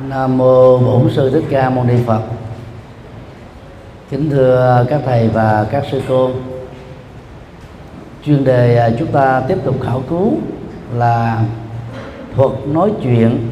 [0.00, 2.20] Nam mô Bổn sư Thích Ca Mâu Ni Phật.
[4.10, 6.30] Kính thưa các thầy và các sư cô.
[8.24, 10.32] Chuyên đề à, chúng ta tiếp tục khảo cứu
[10.94, 11.42] là
[12.36, 13.48] thuật nói chuyện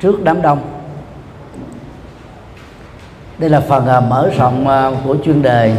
[0.00, 0.58] trước đám đông.
[3.38, 5.76] Đây là phần à, mở rộng à, của chuyên đề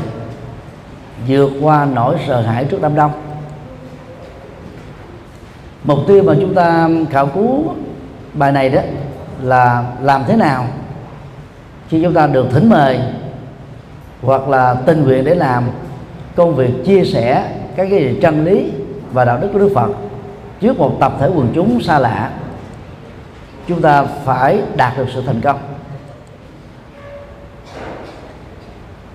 [1.27, 3.11] vượt qua nỗi sợ hãi trước đám đông.
[5.83, 7.73] Mục tiêu mà chúng ta khảo cứu
[8.33, 8.81] bài này đó
[9.43, 10.65] là làm thế nào
[11.89, 12.99] khi chúng ta được thỉnh mời
[14.21, 15.63] hoặc là tình nguyện để làm
[16.35, 18.71] công việc chia sẻ các cái gì chân lý
[19.11, 19.89] và đạo đức của Đức Phật
[20.59, 22.31] trước một tập thể quần chúng xa lạ
[23.67, 25.59] chúng ta phải đạt được sự thành công.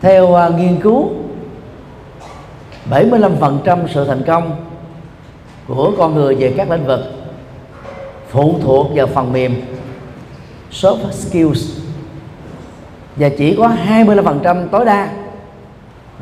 [0.00, 1.10] Theo uh, nghiên cứu
[2.90, 4.56] 75% sự thành công
[5.68, 7.00] của con người về các lĩnh vực
[8.28, 9.54] phụ thuộc vào phần mềm
[10.74, 11.78] soft skills.
[13.16, 15.08] Và chỉ có 25% tối đa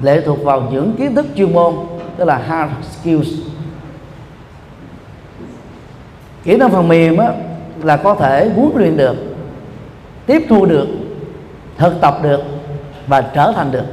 [0.02, 1.74] lệ thuộc vào những kiến thức chuyên môn
[2.16, 3.28] tức là hard skills.
[6.44, 7.32] Kỹ năng phần mềm á,
[7.82, 9.16] là có thể huấn luyện được
[10.26, 10.88] tiếp thu được
[11.78, 12.40] thực tập được
[13.06, 13.84] và trở thành được.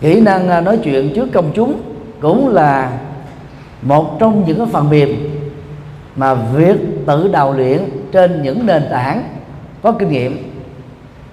[0.00, 1.80] Kỹ năng à, nói chuyện trước công chúng
[2.20, 2.98] cũng là
[3.82, 5.16] một trong những cái phần mềm
[6.16, 9.22] mà việc tự đào luyện trên những nền tảng
[9.82, 10.52] có kinh nghiệm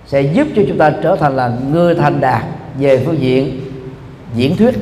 [0.06, 2.44] sẽ giúp cho chúng ta trở thành là người thành đạt
[2.76, 3.62] về phương diện
[4.34, 4.76] diễn thuyết.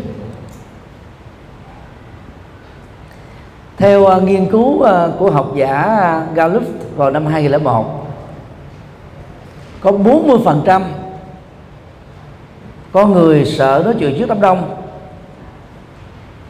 [3.78, 6.64] Theo uh, nghiên cứu uh, của học giả à, Gallup
[6.96, 7.86] vào năm 2001
[9.82, 10.82] có 40%
[12.92, 14.76] có người sợ nói chuyện trước đám đông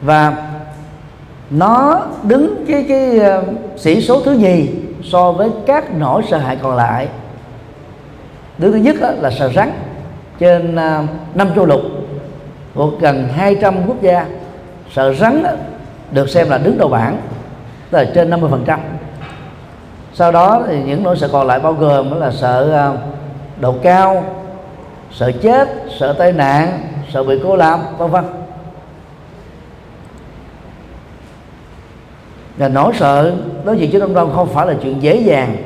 [0.02, 0.48] và
[1.50, 3.44] nó đứng cái cái uh,
[3.76, 4.68] sĩ số thứ nhì
[5.04, 7.08] so với các nỗi sợ hãi còn lại.
[8.58, 9.72] Đứa thứ nhất là sợ rắn
[10.38, 11.02] trên à,
[11.34, 11.80] năm châu lục
[12.74, 14.26] thuộc gần 200 quốc gia.
[14.92, 15.42] Sợ rắn
[16.10, 17.20] được xem là đứng đầu bảng
[17.90, 18.80] tức là trên 50 phần trăm.
[20.14, 22.92] Sau đó thì những nỗi sợ còn lại bao gồm là sợ à,
[23.60, 24.24] độ cao
[25.12, 26.80] sợ chết sợ tai nạn
[27.12, 28.24] sợ bị cô làm, vân vân.
[32.60, 33.32] Và nỗi sợ
[33.64, 35.56] đối diện với đông đông không phải là chuyện dễ dàng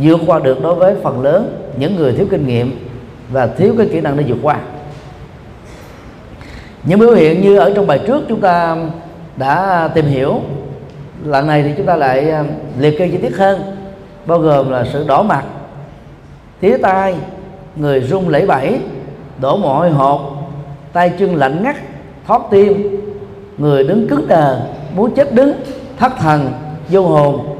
[0.00, 2.88] vượt qua được đối với phần lớn những người thiếu kinh nghiệm
[3.30, 4.56] và thiếu cái kỹ năng để vượt qua.
[6.82, 8.76] Những biểu hiện như ở trong bài trước chúng ta
[9.36, 10.40] đã tìm hiểu,
[11.24, 12.44] lần này thì chúng ta lại à,
[12.78, 13.76] liệt kê chi tiết hơn,
[14.26, 15.44] bao gồm là sự đỏ mặt,
[16.60, 17.14] tía tai,
[17.76, 18.80] người run lẩy bẩy,
[19.40, 20.20] đổ mồ hôi hột,
[20.92, 21.76] tay chân lạnh ngắt
[22.26, 23.00] thót tim
[23.58, 24.60] người đứng cứng đờ
[24.94, 25.52] muốn chết đứng
[25.98, 26.52] thất thần
[26.88, 27.56] vô hồn.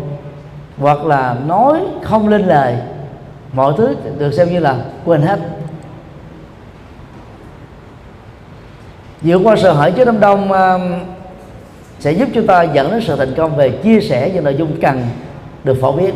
[0.78, 2.76] Hoặc là nói không lên lời.
[3.52, 5.40] Mọi thứ được xem như là quên hết.
[9.22, 10.80] Vượt qua sợ hãi trước đám đông uh,
[11.98, 14.80] sẽ giúp chúng ta dẫn đến sự thành công về chia sẻ những nội dung
[14.80, 15.02] cần
[15.64, 16.14] được phổ biến.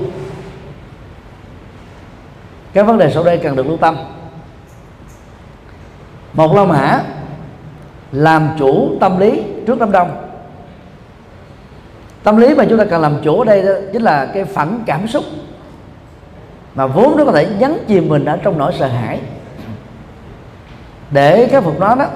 [2.72, 3.96] Các vấn đề sau đây cần được lưu tâm.
[6.32, 7.02] Một la mã
[8.12, 10.28] làm chủ tâm lý trước đám đông.
[12.22, 14.82] Tâm lý mà chúng ta cần làm chủ ở đây đó chính là cái phản
[14.86, 15.24] cảm xúc
[16.74, 19.20] mà vốn nó có thể nhấn chìm mình ở trong nỗi sợ hãi.
[21.10, 22.06] Để khắc phục nó đó,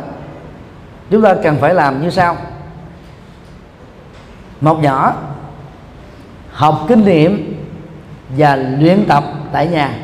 [1.10, 2.36] chúng ta cần phải làm như sau.
[4.60, 5.14] Một nhỏ,
[6.52, 7.54] học kinh nghiệm
[8.36, 9.94] và luyện tập tại nhà.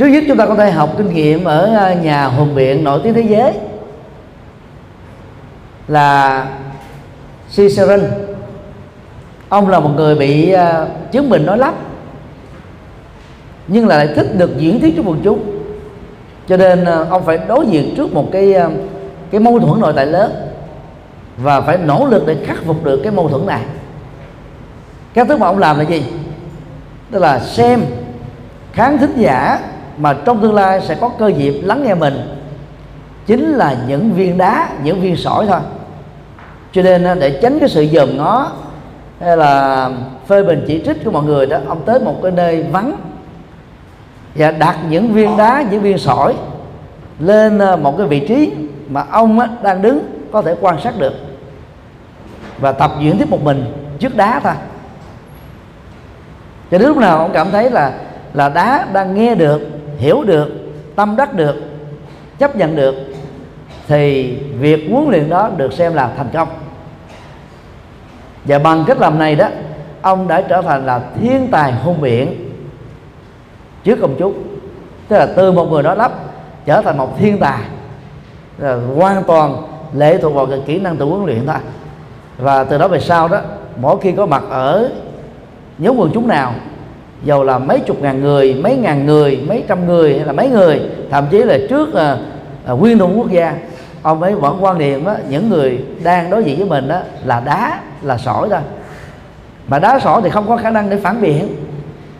[0.00, 3.00] Trước nhất chúng ta có thể học kinh nghiệm ở à, nhà hùng biện nổi
[3.04, 3.52] tiếng thế giới
[5.88, 6.46] là
[7.56, 8.00] Cicerin
[9.48, 11.74] ông là một người bị à, chứng bệnh nói lắp,
[13.68, 15.44] nhưng lại thích được diễn thuyết trước quần chúng.
[16.48, 18.54] Cho nên à, ông phải đối diện trước một cái
[19.30, 20.32] cái mâu thuẫn nội tại lớn
[21.36, 23.62] và phải nỗ lực để khắc phục được cái mâu thuẫn này.
[25.14, 26.04] Cái thứ mà ông làm là gì?
[27.10, 27.84] Tức là xem,
[28.72, 29.60] kháng thính giả
[30.00, 32.14] mà trong tương lai sẽ có cơ dịp lắng nghe mình.
[33.26, 35.60] Chính là những viên đá, những viên sỏi thôi.
[36.72, 38.52] Cho nên à, để tránh cái sự dòm ngó,
[39.20, 39.90] hay là
[40.26, 42.96] phê bình chỉ trích của mọi người đó, ông tới một cái nơi vắng
[44.34, 46.34] và đặt những viên đá, những viên sỏi
[47.18, 48.52] lên à, một cái vị trí
[48.88, 50.00] mà ông đang đứng
[50.32, 51.12] có thể quan sát được
[52.58, 53.64] và tập diễn tiếp một mình
[53.98, 54.52] trước đá thôi.
[56.70, 57.92] Cho đến lúc nào ông cảm thấy là
[58.34, 60.48] là đá đang nghe được hiểu được,
[60.96, 61.56] tâm đắc được,
[62.38, 62.94] chấp nhận được,
[63.88, 66.48] thì việc huấn luyện đó được xem là thành công.
[68.44, 69.48] Và bằng cách làm này đó,
[70.02, 72.50] ông đã trở thành là thiên tài hôn biện
[73.84, 74.42] trước công chúng.
[75.08, 76.12] Tức là từ một người đó lắp
[76.66, 77.60] trở thành một thiên tài,
[78.58, 79.56] là hoàn toàn
[79.94, 81.56] lệ thuộc vào cái kỹ năng tự huấn luyện thôi.
[82.38, 83.40] Và từ đó về sau đó,
[83.76, 84.90] mỗi khi có mặt ở
[85.78, 86.54] nhóm quần chúng nào
[87.24, 90.48] dầu là mấy chục ngàn người mấy ngàn người mấy trăm người hay là mấy
[90.48, 90.80] người
[91.10, 92.16] thậm chí là trước à,
[92.66, 93.54] à, nguyên thủ quốc gia
[94.02, 97.40] ông ấy vẫn quan niệm á, những người đang đối diện với mình đó là
[97.40, 98.60] đá là sỏi thôi.
[99.68, 101.56] Mà đá sỏi thì không có khả năng để phản biện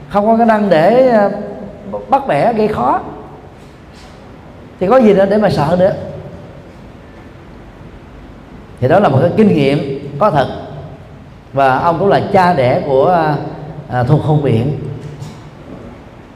[0.08, 1.30] không có khả năng để ờ,
[2.08, 3.00] bắt bẻ gây khó.
[4.80, 5.92] Thì có gì nữa để mà sợ nữa?
[8.80, 10.46] Thì đó là một cái kinh nghiệm có thật.
[11.52, 13.34] Và ông cũng là cha đẻ của
[13.88, 14.78] à, thuộc hôn viện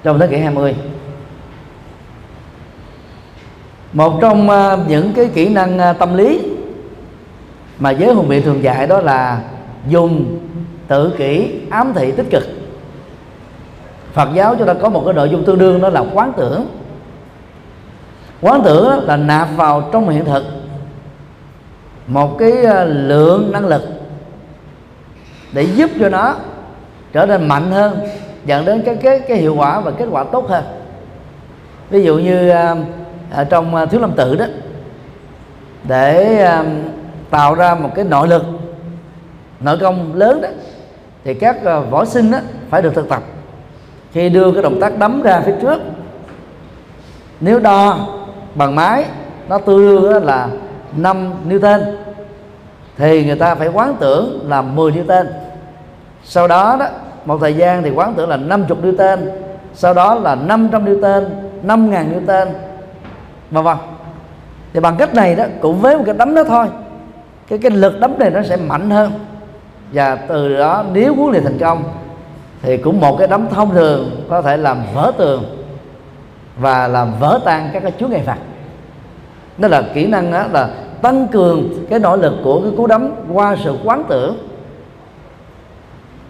[0.05, 0.75] trong thế kỷ 20
[3.93, 6.41] một trong à, những cái kỹ năng à, tâm lý
[7.79, 9.41] mà giới hùng biện thường dạy đó là
[9.89, 10.39] dùng
[10.89, 12.43] tự kỷ, ám thị, tích cực.
[14.13, 16.67] Phật giáo chúng ta có một cái nội dung tương đương đó là quán tưởng.
[18.41, 20.45] Quán tưởng là nạp vào trong hiện thực
[22.07, 23.83] một cái à, lượng năng lực
[25.53, 26.35] để giúp cho nó
[27.13, 28.01] trở nên mạnh hơn
[28.47, 30.65] dẫn đến cái cái cái hiệu quả và kết quả tốt hơn.
[31.91, 32.51] Ví dụ như
[33.31, 34.45] ở trong à, thiếu lâm tự đó,
[35.85, 36.49] để
[37.31, 38.45] tạo ra một cái nội lực,
[39.61, 40.49] nội công lớn đó,
[41.25, 41.57] thì các
[41.91, 42.39] võ sinh đó
[42.71, 43.23] phải được thực tập.
[44.13, 45.79] Khi đưa cái động tác đấm ra phía trước,
[47.41, 47.99] nếu đo
[48.55, 49.05] bằng máy,
[49.49, 50.49] nó tương đương là
[50.97, 51.81] 5 Newton,
[52.97, 55.27] thì người ta phải quán tưởng là 10 Newton.
[56.25, 56.87] Sau đó đó
[57.25, 59.19] một thời gian thì quán tưởng là 50 Newton,
[59.75, 61.25] sau đó là 500 Newton
[61.67, 62.47] 5.000 Newton.
[63.51, 63.77] Và vân.
[64.73, 66.67] Thì bằng cách này đó, cũng với một cái đấm đó thôi.
[67.49, 69.13] Cái cái lực đấm này nó sẽ mạnh hơn.
[69.93, 71.83] Và từ đó nếu huấn luyện thành công,
[72.63, 75.45] thì cũng một cái đấm thông thường có thể làm vỡ tường
[76.59, 78.39] và làm vỡ tan các cái chúa ngày phật
[79.59, 80.69] đó là kỹ năng đó là
[81.03, 84.37] tăng cường cái nỗ lực của cái cú đấm qua sự quán tưởng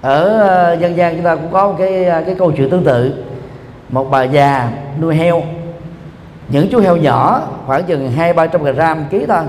[0.05, 2.85] ở ờ, dân gian chúng ta cũng có một cái ờ, cái câu chuyện tương
[2.85, 3.15] tự.
[3.89, 4.69] Một bà già
[5.01, 5.43] nuôi heo.
[6.49, 9.43] Những chú heo nhỏ, khoảng chừng hai, ba trăm gram ký thôi.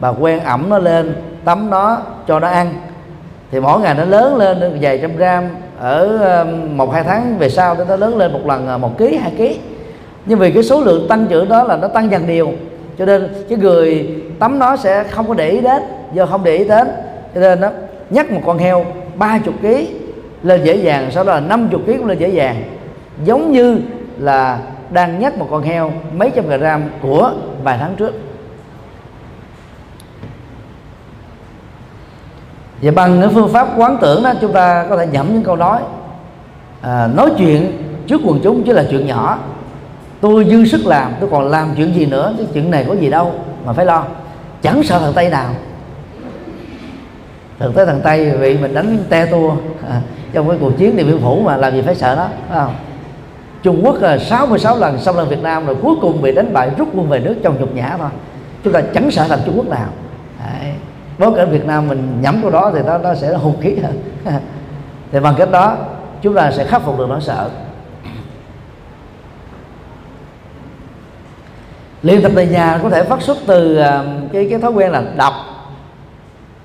[0.00, 1.14] Bà quen ẩm nó lên,
[1.44, 2.74] tắm nó, cho nó ăn.
[3.50, 5.44] Thì mỗi ngày nó lớn lên được vài trăm gram.
[5.80, 9.32] Ở ờ, một, hai tháng về sau, nó lớn lên một lần một ký, hai
[9.38, 9.58] ký.
[10.26, 12.52] Nhưng vì cái số lượng tăng trưởng đó là nó tăng dần đều
[12.98, 15.82] cho nên cái người tắm nó sẽ không có để ý đến.
[16.12, 16.88] Do không để ý đến,
[17.34, 17.70] cho nên đó
[18.10, 18.84] nhắc một con heo
[19.18, 19.88] ba chục ký
[20.42, 22.62] lên dễ dàng sau đó là 50 kg cũng lên dễ dàng.
[23.24, 23.80] Giống như
[24.18, 24.58] là
[24.90, 27.32] đang nhắc một con heo mấy trăm gram của
[27.62, 28.14] vài tháng trước.
[32.82, 35.56] Và bằng những phương pháp quán tưởng đó chúng ta có thể nhẩm những câu
[35.56, 35.80] nói.
[36.82, 37.72] À, nói chuyện
[38.06, 39.38] trước quần chúng chứ là chuyện nhỏ.
[40.20, 43.10] Tôi dư sức làm tôi còn làm chuyện gì nữa cái chuyện này có gì
[43.10, 43.32] đâu
[43.64, 44.04] mà phải lo.
[44.62, 45.50] Chẳng sợ thằng tây nào
[47.58, 49.56] thực tế thằng tây bị mình đánh te tua.
[49.88, 50.00] À,
[50.32, 52.74] trong cái cuộc chiến điện biên phủ mà làm gì phải sợ đó phải không?
[53.62, 56.70] Trung Quốc là 66 lần xâm lăng Việt Nam rồi cuối cùng bị đánh bại
[56.78, 58.08] rút quân về nước trong nhục nhã thôi.
[58.64, 59.88] Chúng ta chẳng sợ thằng Trung Quốc nào.
[60.38, 60.72] Đấy.
[61.18, 64.02] bối cảnh Việt Nam mình nhắm câu đó thì nó nó sẽ hùng khí hơn.
[65.12, 65.76] Thì bằng cách đó
[66.22, 67.48] chúng ta sẽ khắc phục được nỗi sợ.
[72.02, 75.02] Liên tập tại nhà có thể phát xuất từ à, cái cái thói quen là
[75.16, 75.32] đọc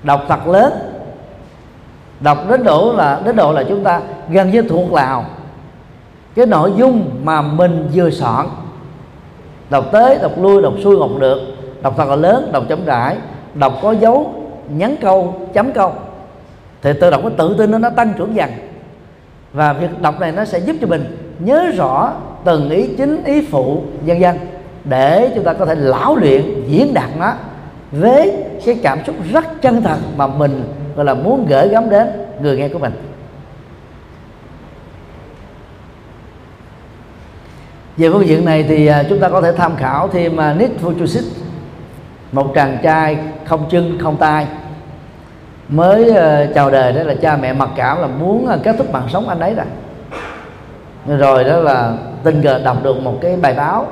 [0.04, 0.72] đọc thật lớn.
[2.20, 5.24] Đọc đến độ là, đến độ là chúng ta gần như thuộc lào.
[6.34, 8.46] Cái nội dung mà mình vừa soạn
[9.70, 11.38] đọc tới đọc lui đọc xuôi học được.
[11.82, 13.16] Đọc thật là lớn đọc chấm rãi.
[13.54, 14.32] Đọc có dấu,
[14.68, 15.92] nhấn câu, chấm câu.
[16.82, 18.50] Thì tự động cái tự tin nó nó tăng trưởng dần.
[19.52, 22.12] Và việc đọc này nó sẽ giúp cho mình nhớ rõ
[22.44, 24.38] từng ý chính, ý phụ, vân vân,
[24.84, 27.32] để chúng ta có thể lão luyện, diễn đạt nó
[28.00, 28.32] với
[28.66, 30.64] cái cảm xúc rất chân thật mà mình,
[30.96, 32.08] gọi là, muốn gửi gắm đến
[32.40, 32.92] người nghe của mình.
[37.96, 40.82] Về phương diện này thì à, chúng ta có thể tham khảo thêm à, Nick
[40.82, 41.22] Vujicic
[42.32, 44.46] một chàng trai không chân, không tay,
[45.68, 49.08] mới à, chào đời đó là cha mẹ mặc cảm là muốn kết thúc mạng
[49.08, 49.66] sống anh ấy rồi.
[51.18, 53.86] Rồi đó là tình cờ đọc được một cái bài báo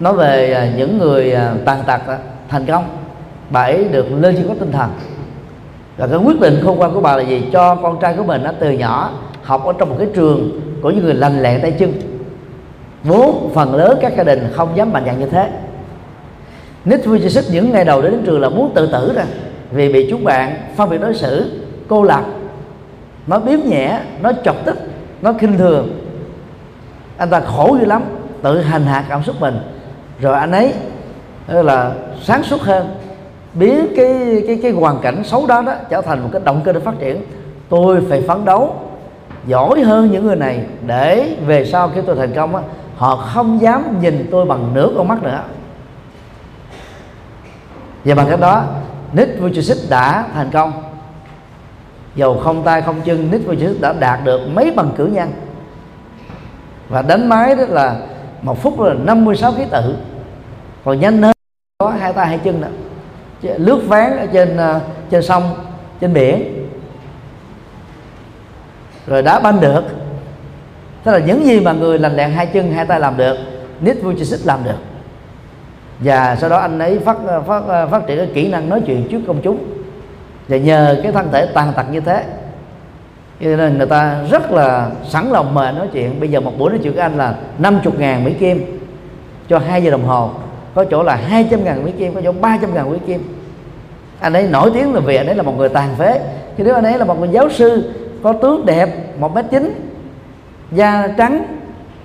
[0.00, 2.00] nói về những người tàn tật
[2.48, 3.01] thành công
[3.52, 4.90] bà ấy được lên trên có tinh thần.
[5.96, 7.44] Và cái quyết định khôn ngoan của bà là gì?
[7.52, 9.10] Cho con trai của mình nó từ nhỏ
[9.42, 11.92] học ở trong một cái trường của những người lành lẹn tay chân.
[13.04, 15.50] Vốn phần lớn các gia đình không dám mạnh dạn như thế.
[16.84, 19.24] Nick Vujicic những ngày đầu đến trường là muốn tự tử ra,
[19.70, 22.24] vì bị chúng bạn phân biệt đối xử cô lập.
[23.26, 24.78] Nó biếm nhẹ, nó chọc tức,
[25.22, 25.88] nó khinh thường.
[27.16, 28.02] Anh ta khổ dữ lắm,
[28.42, 29.58] tự hành hạ cảm xúc mình.
[30.20, 30.72] Rồi anh ấy
[31.48, 31.92] là
[32.22, 32.88] sáng suốt hơn
[33.54, 36.72] biến cái cái cái hoàn cảnh xấu đó đó trở thành một cái động cơ
[36.72, 37.22] để phát triển.
[37.68, 38.76] Tôi phải phấn đấu
[39.46, 42.62] giỏi hơn những người này để về sau khi tôi thành công á,
[42.96, 45.40] họ không dám nhìn tôi bằng nửa con mắt nữa.
[48.04, 48.64] Và bằng cách đó,
[49.12, 50.72] Nick Vujicic đã thành công.
[52.14, 55.32] Dầu không tay không chân, Nick Vujicic đã đạt được mấy bằng cử nhân.
[56.88, 57.96] Và đánh máy đó là
[58.42, 59.96] một phút là 56 ký tự.
[60.84, 61.32] Còn nhanh hơn
[61.78, 62.68] có hai tay hai chân nữa
[63.42, 64.80] lướt ván ở trên à,
[65.10, 65.54] trên sông,
[66.00, 66.68] trên biển.
[69.06, 69.82] Rồi đá banh được.
[71.04, 73.36] Tức là những gì mà người lành lẹn hai chân, hai tay làm được,
[73.80, 74.78] Nick Vujicic làm được.
[75.98, 78.82] Và sau đó anh ấy phát à, phát à, phát triển cái kỹ năng nói
[78.86, 79.58] chuyện trước công chúng.
[80.48, 82.24] Và nhờ cái thân thể tàn tật như thế,
[83.40, 86.20] cho nên người ta rất là sẵn lòng mời nói chuyện.
[86.20, 88.78] Bây giờ một buổi nói chuyện với anh là 50 ngàn Mỹ Kim
[89.48, 90.30] cho 2 giờ đồng hồ
[90.74, 93.22] có chỗ là 200 ngàn Mỹ Kim, có chỗ 300 ngàn Mỹ Kim.
[94.20, 96.20] Anh ấy nổi tiếng là vì anh ấy là một người tàn phế.
[96.58, 99.90] Chứ nếu anh ấy là một người giáo sư, có tướng đẹp, một mét chín,
[100.72, 101.44] da trắng,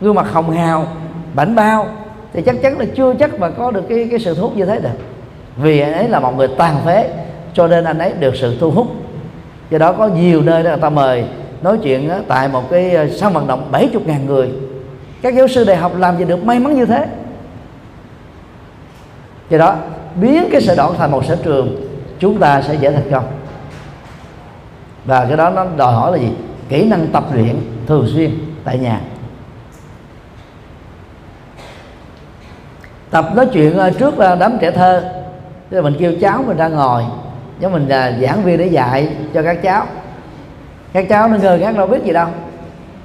[0.02, 0.88] gương mặt hồng hào,
[1.34, 1.88] bảnh bao,
[2.34, 4.66] thì chắc chắn là chưa chắc mà có được cái cái sự thu hút như
[4.66, 4.90] thế được.
[5.58, 7.10] Vì anh ấy là một người tàn phế,
[7.54, 8.88] cho nên anh ấy được sự thu hút.
[9.70, 11.26] Do đó có nhiều nơi đó người ta mời
[11.62, 14.50] nói chuyện tại một cái ờ, sân vận động 70 ngàn người.
[15.22, 17.06] Các giáo sư đại học làm gì được may mắn như thế?
[19.50, 19.76] Do đó,
[20.16, 21.88] biến cái sở đoạn thành một sở trường,
[22.20, 23.26] chúng ta sẽ dễ thành công.
[25.06, 26.32] Và cái đó nó đòi hỏi là gì?
[26.70, 27.56] Kỹ năng tập luyện
[27.88, 28.32] thường xuyên
[28.64, 29.02] tại nhà.
[33.10, 35.14] Tập nói chuyện ờ, trước đám trẻ thơ.
[35.70, 37.04] Tức là mình kêu cháu mình ra ngồi,
[37.60, 39.86] giống mình là giảng viên để dạy cho các cháu.
[40.94, 42.28] Các cháu nó ngơ ngác, đâu biết gì đâu.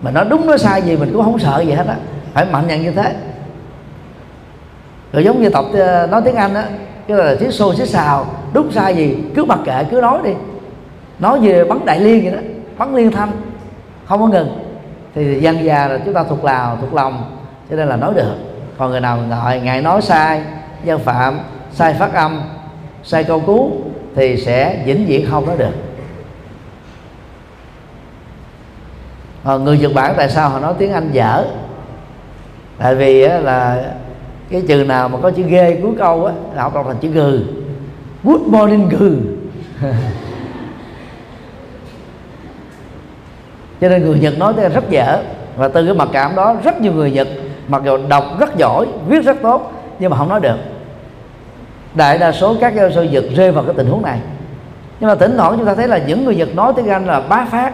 [0.01, 1.97] Mà nó đúng, nó sai gì mình cũng không sợ gì hết á.
[2.33, 3.15] Phải mạnh nhận như thế
[5.13, 6.65] rồi giống như tập ờ, nói tiếng anh á
[7.09, 10.31] cái là tiếng xô xí xào đúng sai gì, cứ mặc kệ, cứ nói đi.
[11.19, 12.39] Nói về bắn đại liên vậy đó,
[12.79, 13.31] bắn liên thanh,
[14.07, 14.59] không có ngừng.
[15.15, 17.25] Thì dân già là chúng ta thuộc lào, thuộc lòng,
[17.71, 18.35] cho nên là nói được.
[18.79, 20.43] Còn người nào ngồi ngài nói sai,
[20.85, 21.41] dân phạm,
[21.73, 22.43] sai phát âm,
[23.05, 23.73] sai câu cú
[24.17, 25.73] thì sẽ vĩnh viễn không nói được.
[29.45, 31.45] Còn người Nhật Bản tại sao họ nói tiếng Anh dở?
[32.79, 33.85] Tại vì là
[34.53, 37.09] cái chữ nào mà có chữ ghê cuối câu á, là học đọc thành chữ
[37.09, 37.41] gừ.
[38.25, 39.17] Good morning, gừ.
[43.81, 45.23] Cho nên người Nhật nói rất dở.
[45.57, 47.29] Và từ cái mặc cảm đó, rất nhiều người Nhật
[47.69, 50.57] mặc dù đọc rất giỏi, viết rất tốt, nhưng mà không nói được.
[51.95, 54.19] Đại đa số các giáo sư Nhật rơi vào cái tình huống này.
[55.01, 57.21] Nhưng mà tỉnh thoảng chúng ta thấy là những người Nhật nói tiếng Anh là
[57.21, 57.73] bá phát.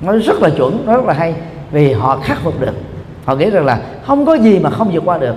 [0.00, 1.34] Nói rất là chuẩn rất là hay,
[1.70, 2.74] vì họ khắc phục được
[3.26, 5.34] họ nghĩ rằng là không có gì mà không vượt qua được.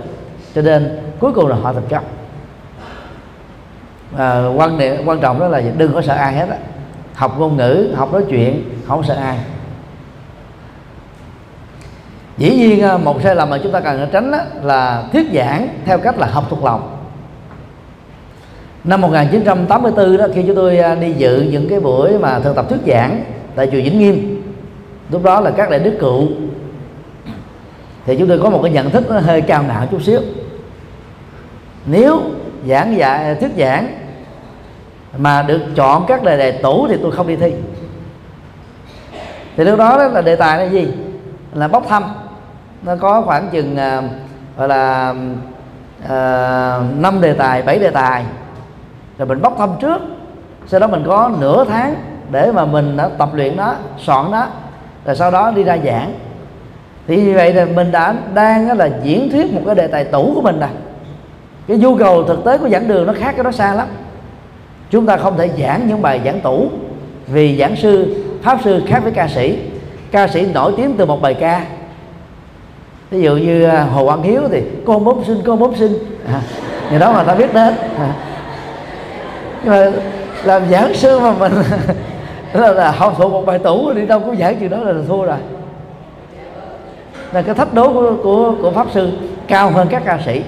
[0.56, 2.04] Cho nên cuối cùng là họ thành công
[4.18, 6.58] à, quan niệm quan trọng đó là đừng có sợ ai hết á.
[7.14, 9.38] Học ngôn ngữ học nói chuyện không sợ ai.
[12.38, 15.68] Dĩ nhiên à, một sai lầm mà chúng ta cần tránh đó là thuyết giảng
[15.86, 16.96] theo cách là học thuộc lòng.
[18.84, 22.66] Năm 1984 đó khi chúng tôi à, đi dự những cái buổi mà thực tập
[22.70, 23.24] thuyết giảng
[23.56, 24.44] tại chùa Vĩnh Nghiêm
[25.12, 26.28] lúc đó là các đại đức cựu
[28.06, 30.22] thì chúng tôi có một cái nhận thức nó hơi cao ngạo chút xíu.
[31.86, 32.22] Nếu
[32.68, 33.88] giảng dạy thuyết giảng
[35.18, 37.54] mà được chọn các đề đề tủ thì tôi không đi thi.
[39.58, 40.88] Thì lúc đó, đó là đề tài là gì?
[41.54, 42.04] Là bốc thăm.
[42.82, 44.02] Nó có khoảng chừng à,
[44.58, 45.14] gọi là
[46.04, 48.26] uh, năm đề tài bảy đề tài.
[49.18, 50.02] Rồi mình bốc thăm trước.
[50.68, 51.96] Sau đó mình có nửa tháng
[52.32, 54.48] để mà mình đã tập luyện nó soạn nó
[55.06, 56.14] rồi sau đó đi ra giảng
[57.10, 60.32] thì như vậy là mình đã đang là diễn thuyết một cái đề tài tủ
[60.36, 60.68] của mình nè.
[61.68, 63.88] Cái nhu cầu thực tế của giảng đường nó khác cái đó xa lắm.
[64.90, 66.68] Chúng ta không thể giảng những bài giảng tủ
[67.28, 69.58] vì giảng sư pháp sư khác với ca sĩ.
[70.12, 71.66] Ca sĩ nổi tiếng từ một bài ca.
[73.12, 75.94] Ví dụ như à, hồ quang hiếu thì con bốn sinh con bốn sinh.
[76.28, 76.42] À,
[76.90, 77.74] người đó mà ta biết đến.
[78.00, 78.14] À.
[79.64, 79.92] nhưng mà
[80.44, 81.54] làm giảng sư mà mình
[82.54, 85.24] là, là học thuộc một bài tủ đi đâu có giảng chuyện đó là thua
[85.24, 85.38] rồi
[87.32, 89.12] là cái thách đố của, của của pháp sư
[89.48, 90.42] cao hơn các ca sĩ.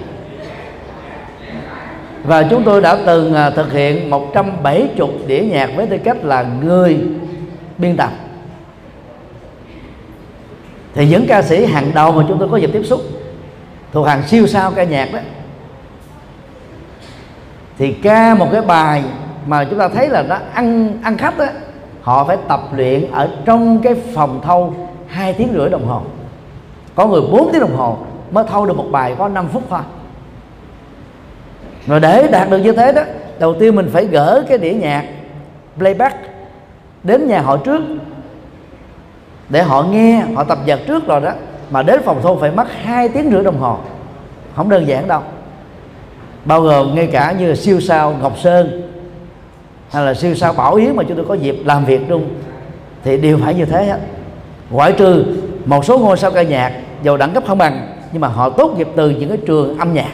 [2.23, 4.89] Và chúng tôi đã từng à, thực hiện 170
[5.27, 6.99] đĩa nhạc với tư cách là người
[7.77, 8.09] biên tập.
[10.93, 13.01] Thì những ca sĩ hàng đầu mà chúng tôi có dịp tiếp xúc
[13.91, 15.19] thuộc hàng siêu sao ca nhạc đó
[17.77, 19.03] thì ca một cái bài
[19.45, 21.45] mà chúng ta thấy là nó ăn ăn khách đó
[22.01, 24.73] họ phải tập luyện ở trong cái phòng thâu
[25.07, 26.01] hai tiếng rưỡi đồng hồ
[26.95, 27.97] có người 4 tiếng đồng hồ
[28.31, 29.79] mới thâu được một bài có 5 phút thôi.
[31.87, 33.01] Rồi để đạt được như thế đó,
[33.39, 35.05] đầu tiên mình phải gỡ cái đĩa nhạc
[35.77, 36.15] playback
[37.03, 37.81] đến nhà họ trước.
[39.49, 41.31] Để họ nghe, họ tập dượt trước rồi đó,
[41.71, 43.77] mà đến phòng thu phải mất hai tiếng rưỡi đồng hồ.
[44.55, 45.21] Không đơn giản đâu.
[46.45, 48.81] Bao gồm ngay cả như siêu sao ngọc sơn,
[49.89, 52.29] hay là siêu sao bảo yến mà chúng tôi có dịp làm việc chung,
[53.03, 53.99] thì đều phải như thế hết.
[54.69, 55.25] Ngoại trừ
[55.65, 58.73] một số ngôi sao ca nhạc giàu đẳng cấp không bằng nhưng mà họ tốt
[58.77, 60.11] nghiệp từ những cái trường âm nhạc.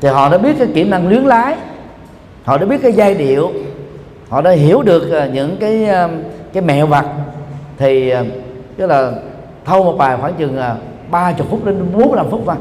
[0.00, 1.56] Thì họ đã biết cái kỹ năng luyến lái
[2.44, 3.52] họ đã biết cái giai điệu
[4.28, 6.08] họ đã hiểu được à, những cái à,
[6.52, 7.06] cái mẹo vặt.
[7.78, 8.24] Thì à,
[8.76, 9.12] tức là
[9.64, 10.58] thâu một bài khoảng chừng
[11.10, 12.56] ba chục phút đến bốn năm phút thôi.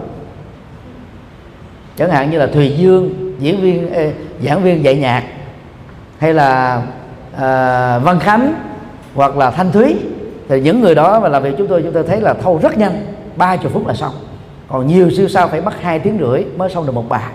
[1.97, 3.89] Chẳng hạn như là thùy dương diễn viên
[4.43, 5.23] giảng viên dạy nhạc
[6.17, 6.81] hay là
[7.37, 8.53] à, văn khánh
[9.15, 9.95] hoặc là thanh thúy
[10.49, 12.77] thì những người đó mà làm việc chúng tôi chúng tôi thấy là thâu rất
[12.77, 13.05] nhanh.
[13.35, 14.13] Ba chục phút là xong.
[14.67, 17.31] Còn nhiều siêu sao phải mất hai tiếng rưỡi mới xong được một bài.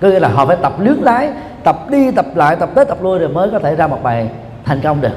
[0.00, 1.30] Có nghĩa là họ phải tập lướt lái,
[1.64, 4.30] tập đi, tập lại, tập tới, tập lui rồi mới có thể ra một bài
[4.64, 5.12] thành công được.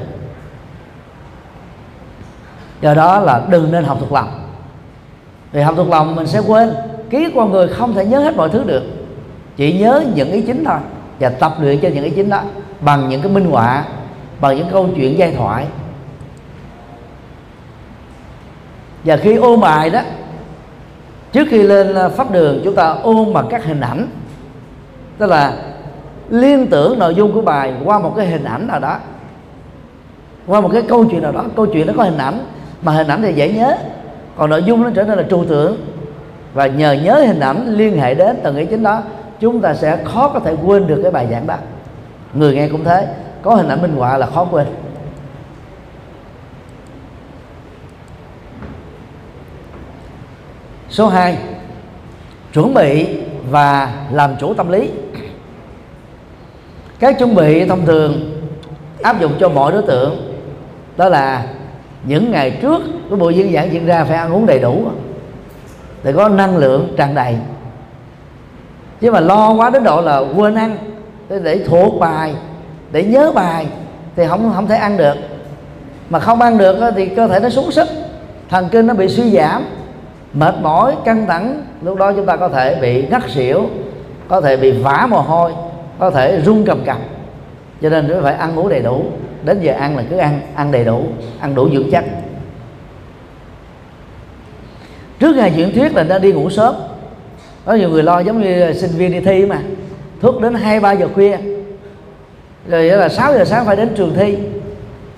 [2.80, 4.28] Do đó là đừng nên học thuộc lòng.
[5.52, 6.74] Vì học thuộc lòng mình sẽ quên,
[7.10, 8.82] ký con người không thể nhớ hết mọi thứ được.
[9.56, 10.78] Chỉ nhớ những ý chính thôi
[11.20, 12.42] và tập luyện cho những ý chính đó
[12.80, 13.84] bằng những cái minh họa,
[14.40, 15.66] bằng những câu chuyện giai thoại.
[19.04, 20.00] Và khi ô bài đó,
[21.32, 24.06] trước khi lên à, pháp đường, chúng ta ôm bằng các hình ảnh.
[25.18, 25.52] Tức là
[26.30, 28.98] liên tưởng nội dung của bài qua một cái hình ảnh nào đó.
[30.46, 31.44] Qua một cái câu chuyện nào đó.
[31.56, 32.44] Câu chuyện nó có hình ảnh,
[32.82, 33.76] mà hình ảnh thì dễ nhớ.
[34.36, 35.76] Còn nội dung nó trở nên là trừu tượng.
[36.54, 39.02] Và nhờ nhớ hình ảnh liên hệ đến tầng ý chính đó,
[39.40, 41.56] chúng ta sẽ khó có thể quên được cái bài giảng đó.
[42.34, 43.08] Người nghe cũng thế,
[43.42, 44.66] có hình ảnh minh họa là khó quên.
[50.92, 51.38] Số 2
[52.52, 53.06] chuẩn bị
[53.50, 54.90] và làm chủ tâm lý.
[56.98, 58.40] Các chuẩn bị thông thường
[59.02, 60.34] áp dụng cho mọi đối tượng
[60.96, 61.46] đó là
[62.04, 64.86] những ngày trước của buổi diễn giảng diễn ra phải ăn uống đầy đủ.
[66.02, 67.36] Để có năng lượng tràn đầy.
[69.00, 70.76] Chứ mà lo quá đến độ là quên ăn
[71.28, 72.34] để, để thuộc bài
[72.92, 73.66] để nhớ bài
[74.16, 75.14] thì không không thể ăn được.
[76.10, 77.88] Mà không ăn được thì cơ thể nó xuống sức
[78.48, 79.64] thần kinh nó bị suy giảm
[80.34, 83.62] mệt mỏi, căng thẳng, lúc đó chúng ta có thể bị ngất xỉu,
[84.28, 85.52] có thể bị vã mồ hôi,
[85.98, 86.98] có thể run cầm cập
[87.82, 89.04] cho nên chúng phải ăn uống đầy đủ.
[89.44, 91.04] Đến giờ ăn là cứ ăn ăn đầy đủ,
[91.40, 92.04] ăn đủ dưỡng chất.
[95.18, 96.74] Trước ngày diễn thuyết là nên đi ngủ sớm.
[97.64, 99.58] Có nhiều người lo giống như sinh viên đi thi mà.
[100.20, 101.36] Thức đến hai, ba giờ khuya.
[102.68, 104.38] Rồi là 6 giờ sáng phải đến trường thi.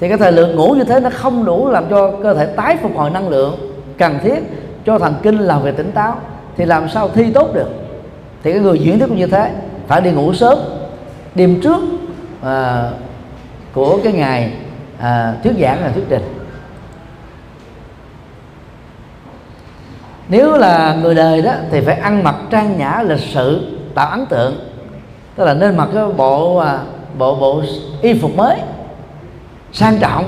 [0.01, 2.77] Thì cái thời lượng ngủ như thế nó không đủ làm cho cơ thể tái
[2.83, 4.39] phục hồi năng lượng cần thiết
[4.85, 6.17] cho thần kinh làm việc tỉnh táo
[6.57, 7.69] thì làm sao thi tốt được?
[8.43, 9.51] Thì cái người diễn thuyết cũng như thế
[9.87, 10.59] phải đi ngủ sớm.
[11.35, 11.83] Đêm trước
[12.43, 12.91] à,
[13.73, 14.53] của cái ngày
[14.99, 16.23] à, thuyết giảng là thuyết trình.
[20.29, 24.27] Nếu là người đời đó thì phải ăn mặc trang nhã lịch sự tạo ấn
[24.27, 24.55] tượng.
[25.37, 26.79] Tức là nên mặc cái bộ à,
[27.19, 27.63] bộ bộ
[28.03, 28.59] y phục mới
[29.73, 30.25] sang trọng.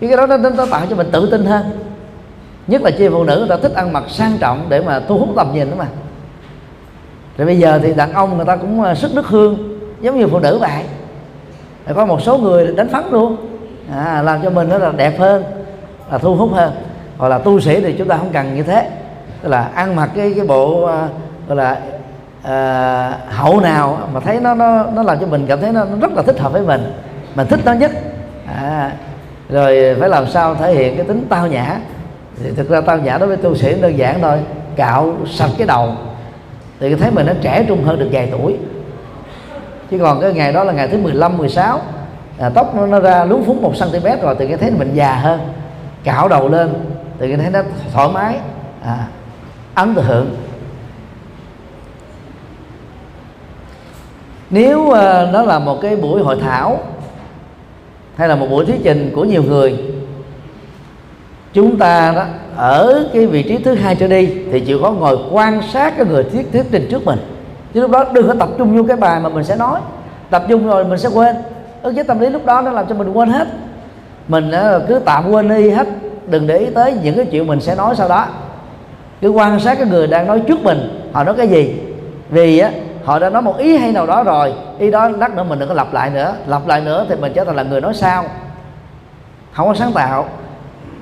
[0.00, 1.79] Cái đó nó, nó tạo cho mình tự tin hơn
[2.70, 5.18] nhất là chị phụ nữ người ta thích ăn mặc sang trọng để mà thu
[5.18, 5.86] hút tầm nhìn đó mà.
[7.36, 10.26] Rồi bây giờ thì đàn ông người ta cũng à, sức nước hương giống như
[10.26, 10.82] phụ nữ vậy.
[11.86, 13.36] Rồi có một số người đánh phấn luôn.
[13.96, 15.44] À, làm cho mình nó là đẹp hơn
[16.12, 16.72] là thu hút hơn.
[17.18, 18.90] Hoặc là tu sĩ thì chúng ta không cần như thế.
[19.42, 21.08] Tức là ăn mặc cái cái bộ à,
[21.48, 21.78] gọi là
[22.42, 25.96] à, hậu nào mà thấy nó nó nó làm cho mình cảm thấy nó, nó
[26.00, 26.92] rất là thích hợp với mình
[27.34, 27.90] mình thích nó nhất.
[28.60, 28.92] À,
[29.48, 31.80] rồi phải làm sao thể hiện cái tính tao nhã
[32.42, 34.38] thì thực ra tao nhã đối với tu sĩ đơn giản thôi.
[34.76, 35.92] Cạo sạch cái đầu.
[36.80, 38.56] Thì thấy mình nó trẻ trung hơn được vài tuổi.
[39.90, 41.80] Chứ còn cái ngày đó là ngày thứ 15, 16
[42.38, 45.14] à, tóc nó, nó ra lún phúng một cm rồi thì cái thấy mình già
[45.14, 45.40] hơn.
[46.04, 46.74] Cạo đầu lên
[47.18, 48.36] thì cái thấy nó thoải mái.
[48.84, 49.06] À,
[49.74, 50.36] ấn tượng.
[54.50, 54.94] Nếu uh,
[55.32, 56.78] nó là một cái buổi hội thảo
[58.16, 59.78] hay là một buổi thuyết trình của nhiều người
[61.52, 62.24] chúng ta đó,
[62.56, 66.06] ở cái vị trí thứ hai trở đi thì chịu có ngồi quan sát cái
[66.06, 67.18] người thuyết thuyết trình trước mình.
[67.74, 69.80] Chứ lúc đó đừng có tập trung vô cái bài mà mình sẽ nói.
[70.30, 71.36] Tập trung rồi mình sẽ quên.
[71.82, 73.48] Ức chế tâm lý lúc đó nó làm cho mình quên hết.
[74.28, 74.50] Mình
[74.88, 75.88] cứ tạm quên đi hết.
[76.26, 78.26] Đừng để ý tới những cái chuyện mình sẽ nói sau đó.
[79.20, 81.80] Cứ quan sát cái người đang nói trước mình, họ nói cái gì.
[82.30, 82.70] Vì á,
[83.04, 85.68] họ đã nói một ý hay nào đó rồi, ý đó lát nữa mình đừng
[85.68, 86.34] có lặp lại nữa.
[86.46, 88.24] Lặp lại nữa thì mình trở thành là người nói sao.
[89.52, 90.28] Không có sáng tạo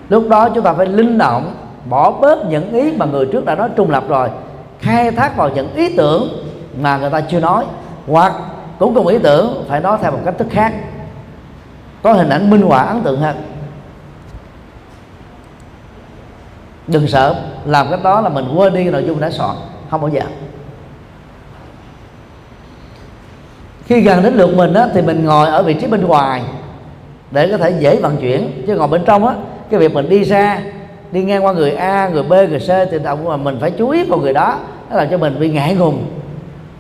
[0.09, 1.55] lúc đó chúng ta phải linh động
[1.89, 4.29] bỏ bớt những ý mà người trước đã nói trung lập rồi.
[4.81, 6.29] Khai thác vào những ý tưởng
[6.81, 7.65] mà người ta chưa nói
[8.07, 8.33] hoặc
[8.79, 10.73] cũng cùng ý tưởng phải nói theo một cách thức khác.
[12.03, 13.37] Có hình ảnh minh họa ấn tượng hơn
[16.89, 19.57] đừng sợ làm cái đó là mình quên đi nội dung đã soạn
[19.91, 20.23] không bao giờ.
[23.85, 26.43] Khi gần đến lượt mình á, thì mình ngồi ở vị trí bên ngoài
[27.31, 29.35] để có thể dễ vận chuyển chứ ngồi bên trong á
[29.71, 30.61] cái việc mình đi ra
[31.13, 33.91] đi ngang qua người A người B người C thì động mà mình phải chú
[33.91, 34.59] ý vào người đó
[34.91, 36.05] nó làm cho mình bị ngại ngùng.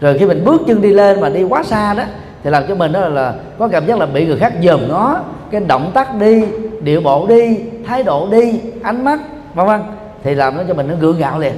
[0.01, 2.03] Rồi khi mình bước chân đi lên mà đi quá xa đó
[2.44, 4.88] thì làm cho mình đó là, là có cảm giác là bị người khác dòm
[4.88, 5.20] ngó.
[5.51, 6.44] Cái động tác đi
[6.81, 9.20] điệu bộ đi thái độ đi ánh mắt
[9.55, 9.81] vân vân
[10.24, 11.53] thì làm nó cho mình nó gượng gạo liền.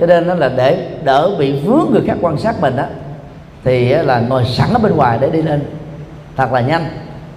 [0.00, 2.84] Cho nên nó là để đỡ bị vướng người khác quan sát mình đó
[3.64, 5.60] thì là ngồi sẵn ở bên ngoài để đi lên.
[6.36, 6.84] Thật là nhanh.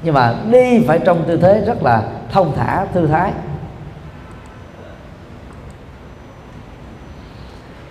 [0.03, 2.01] Nhưng mà đi phải trong tư thế rất là
[2.35, 3.31] thông thả thư thái.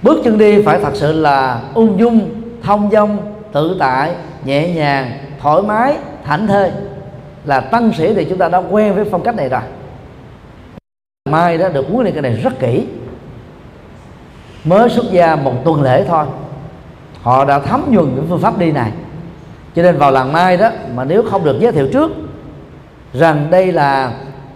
[0.02, 5.12] Bước chân đi phải thật sự là ung dung, thông dong, tự tại, nhẹ nhàng,
[5.40, 6.70] thoải mái, thảnh thơi.
[7.44, 9.60] Là tăng sĩ thì chúng ta đã quen với phong cách này rồi.
[11.30, 12.86] Mai đó được huấn luyện cái này rất kỹ.
[14.64, 16.26] Mới xuất gia một tuần lễ thôi.
[17.22, 18.92] Họ đã thấm nhuần những phương pháp đi này.
[19.74, 22.10] Cho nên vào làng mai đó mà nếu không được giới thiệu trước
[23.12, 24.12] rằng đây là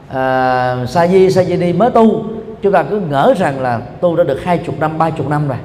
[0.09, 2.25] À, uh, sa di sa di đi mới tu.
[2.63, 5.49] Chúng ta cứ ngỡ rằng là tu đã được hai chục năm ba chục năm
[5.49, 5.59] rồi.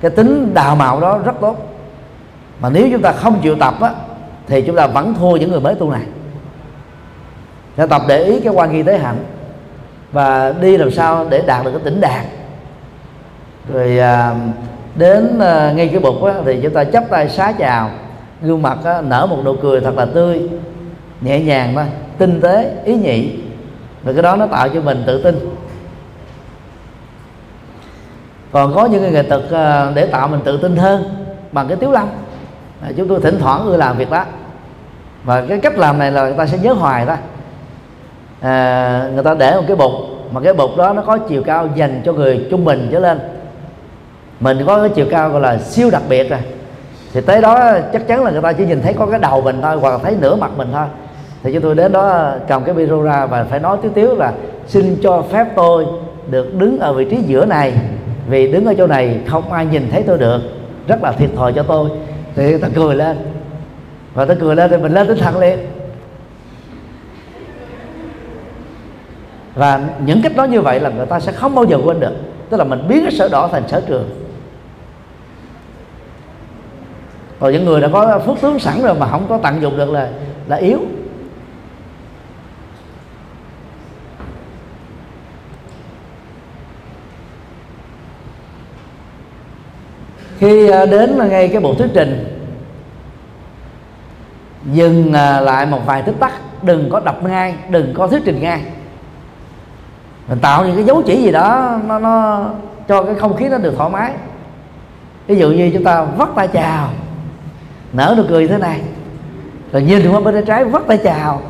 [0.00, 1.56] Cái tính đào mạo đó rất tốt.
[2.60, 3.90] Mà nếu chúng ta không chịu tập á
[4.46, 6.02] thì chúng ta vẫn thua những người mới tu này.
[7.76, 9.24] Nên tập để ý cái quan nghi tế hạnh
[10.12, 12.24] và đi làm sao để đạt được cái tỉnh đạt
[13.72, 14.34] rồi à,
[14.94, 17.90] đến à, ngay cái bục á, thì chúng ta chấp tay xá chào.
[18.42, 20.48] Gương mặt á, nở một nụ cười thật là tươi
[21.24, 21.84] nhẹ nhàng thôi
[22.18, 23.30] tinh tế ý nhị.
[24.02, 25.56] Và cái đó nó tạo cho mình tự tin.
[28.52, 31.04] Còn có những cái nghệ thuật ờ, để tạo mình tự tin hơn
[31.52, 32.08] bằng cái tiếu lâm.
[32.82, 34.24] À, chúng tôi thỉnh thoảng người làm việc đó.
[35.24, 37.16] Và cái cách làm này là người ta sẽ nhớ hoài đó
[38.40, 39.92] à, ờ, người ta để một cái bục
[40.30, 43.20] mà cái bục đó nó có chiều cao dành cho người trung bình trở lên.
[44.40, 46.40] Mình có cái chiều cao gọi là siêu đặc biệt rồi.
[47.12, 49.62] Thì tới đó chắc chắn là người ta chỉ nhìn thấy có cái đầu mình
[49.62, 50.86] thôi hoặc là thấy nửa mặt mình thôi
[51.44, 54.32] thì chúng tôi đến đó, cầm cái biro ra và phải nói tiếu tiếu là
[54.66, 55.86] xin cho phép tôi
[56.30, 57.72] được đứng ở vị trí giữa này.
[58.28, 60.40] Vì đứng ở chỗ này không ai nhìn thấy tôi được.
[60.88, 61.90] Rất là thiệt thòi cho tôi.
[62.34, 63.16] Thì người ta cười lên.
[64.14, 65.58] Và ta cười lên thì mình lên tinh thần liền.
[69.54, 72.12] Và những cách nói như vậy là người ta sẽ không bao giờ quên được.
[72.50, 74.10] Tức là mình biến cái sở đỏ thành sở trường.
[77.40, 79.90] Còn những người đã có phước tướng sẵn rồi mà không có tận dụng được
[79.90, 80.08] là
[80.48, 80.78] là yếu.
[90.38, 92.40] Khi à, đến ngay cái bộ thuyết trình,
[94.72, 98.40] dừng à, lại một vài tích tắc, đừng có đọc ngay, đừng có thuyết trình
[98.42, 98.62] ngay.
[100.28, 102.44] Mình tạo những cái dấu chỉ gì đó, nó nó
[102.88, 104.12] cho cái không khí nó được thoải mái.
[105.26, 106.88] Ví dụ như chúng ta vắt tay chào,
[107.92, 108.80] nở nụ cười thế này,
[109.72, 111.40] rồi nhìn qua bên trái vắt tay chào.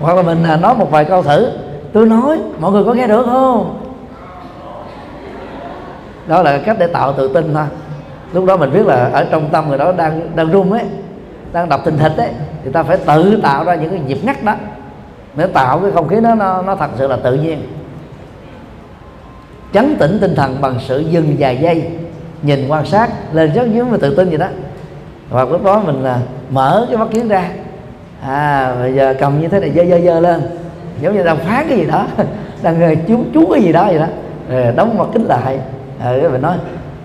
[0.00, 1.50] Hoặc là mình à, nói một vài câu thử,
[1.92, 3.79] tôi nói, mọi người có nghe được không?
[6.30, 7.64] Đó là cách để tạo tự tin thôi.
[8.32, 10.84] Lúc đó mình biết là ở trong tâm người đó đang đang run ấy,
[11.52, 12.28] đang đập tình thịt ấy,
[12.64, 14.54] thì ta phải tự tạo ra những cái nhịp ngắt đó
[15.34, 17.62] để tạo cái không khí đó nó nó thật sự là tự nhiên.
[19.72, 21.90] Chấn tĩnh tinh thần bằng sự dừng vài giây,
[22.42, 24.48] nhìn quan sát, lên rất giống mà tự tin vậy đó.
[25.30, 26.18] Và lúc đó mình là
[26.50, 27.50] mở cái mắt kiến ra.
[28.22, 30.40] À bây giờ cầm như thế này, dơ dơ dơ lên.
[31.00, 32.06] Giống như đang phán cái gì đó,
[32.62, 34.06] đang ờ, chú chú cái gì đó vậy đó.
[34.50, 35.58] Rồi đóng mặt kính lại.
[36.00, 36.56] Ờ, rồi mình nói,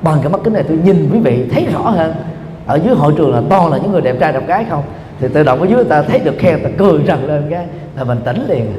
[0.01, 2.13] bằng cái mắt kính này tôi nhìn quý vị thấy rõ hơn.
[2.67, 4.83] Ở dưới hội trường là to là những người đẹp trai, đẹp gái không?
[5.19, 7.65] Thì tự động ở dưới ta thấy được khen, ta cười rằng lên cái,
[7.97, 8.73] là mình tỉnh liền.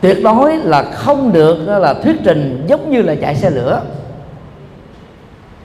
[0.00, 3.82] Tuyệt đối là không được là thuyết trình giống như là chạy xe lửa.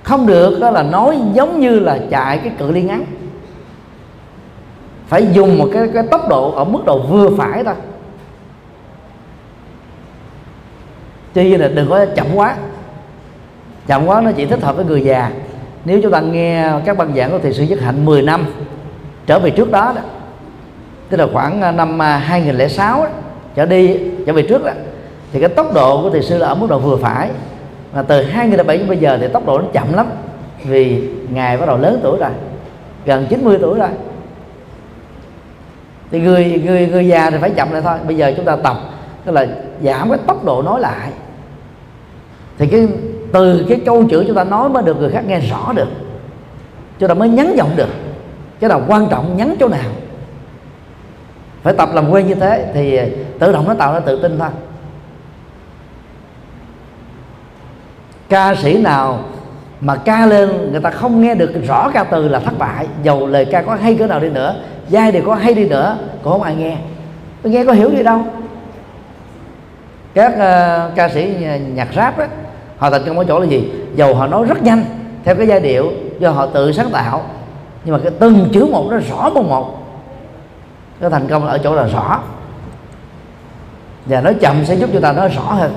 [0.04, 3.06] Không được là nói giống như là chạy cái cự ly ngắn.
[5.08, 7.76] Phải dùng một cái cái tốc độ ở mức độ vừa phải thôi.
[11.34, 12.56] Tuy nhiên là đừng có chậm quá.
[13.88, 15.32] Chậm quá nó chỉ thích hợp với người già.
[15.86, 18.46] Nếu chúng ta nghe các băng giảng của thầy sư nhất hạnh 10 năm
[19.26, 20.02] trở về trước đó đó
[21.10, 23.10] tức là khoảng à, năm à, 2006 đó,
[23.56, 24.72] trở đi trở về trước đó
[25.34, 27.30] thì cái tốc độ của thầy sư là ở mức độ vừa phải.
[27.94, 30.08] Mà từ 2007 đến bây giờ thì tốc độ nó chậm lắm
[30.64, 32.30] vì ngài bắt đầu lớn tuổi rồi
[33.06, 33.90] gần 90 tuổi rồi.
[36.12, 37.98] Thì người người người già thì phải chậm lại thôi.
[38.08, 38.78] Bây giờ chúng ta tập
[39.26, 39.48] tức là
[39.84, 41.12] giảm cái tốc độ nói lại
[42.62, 42.88] thì cái
[43.32, 45.88] từ cái câu chữ chúng ta nói mới được người khác nghe rõ được.
[47.00, 47.90] Chúng ta mới nhấn giọng được.
[48.60, 49.90] Cái nào quan trọng nhấn chỗ nào.
[51.64, 53.00] Phải tập làm quen như thế thì
[53.40, 54.50] tự động nó tạo ra tự tin thôi.
[58.30, 59.20] Ca sĩ nào
[59.82, 62.88] mà ca lên người ta không nghe được rõ ca từ là thất bại.
[63.04, 64.56] Dầu lời ca có hay cỡ nào đi nữa
[64.90, 66.78] giai đều có hay đi nữa cũng không ai nghe.
[67.42, 68.22] Tôi nghe có hiểu gì đâu.
[70.14, 71.36] Các uh, ca sĩ
[71.74, 72.26] nhạc rap đó
[72.82, 73.72] họ thành công ở chỗ là gì?
[73.96, 74.86] Dầu họ nói rất nhanh,
[75.24, 77.22] theo cái giai điệu do họ tự sáng tạo,
[77.86, 79.78] nhưng mà cái từng chữ một nó rõ một một.
[81.00, 82.20] Cái thành công ở chỗ là rõ.
[84.06, 85.74] Và nói chậm sẽ giúp cho ta nói rõ hơn.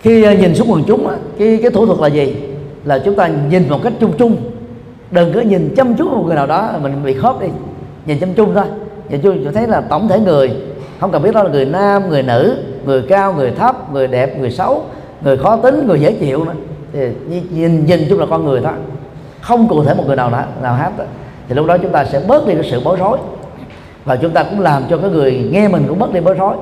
[0.00, 2.36] Khi ờ, nhìn xuống quần chúng cái cái thủ thuật là gì?
[2.84, 4.36] Là chúng ta nhìn một cách chung chung.
[5.10, 7.48] Đừng có nhìn chăm chú một người nào đó, mình bị khớp đi.
[8.06, 8.64] Nhìn chăm chung thôi.
[9.08, 10.50] Nhìn chung cho thấy là tổng thể người,
[11.00, 14.38] không cần biết đó là người nam, người nữ người cao người thấp người đẹp
[14.38, 14.84] người xấu
[15.20, 16.52] người khó tính người dễ chịu nữa.
[16.92, 17.08] Thì
[17.50, 18.72] nhìn nhìn chung là con người thôi.
[19.40, 20.30] Không cụ thể một người nào
[20.62, 21.04] nào hát đó.
[21.48, 23.18] thì lúc đó chúng ta sẽ bớt đi cái sự bối rối.
[24.04, 26.56] Và chúng ta cũng làm cho cái người nghe mình cũng bớt đi bối rối.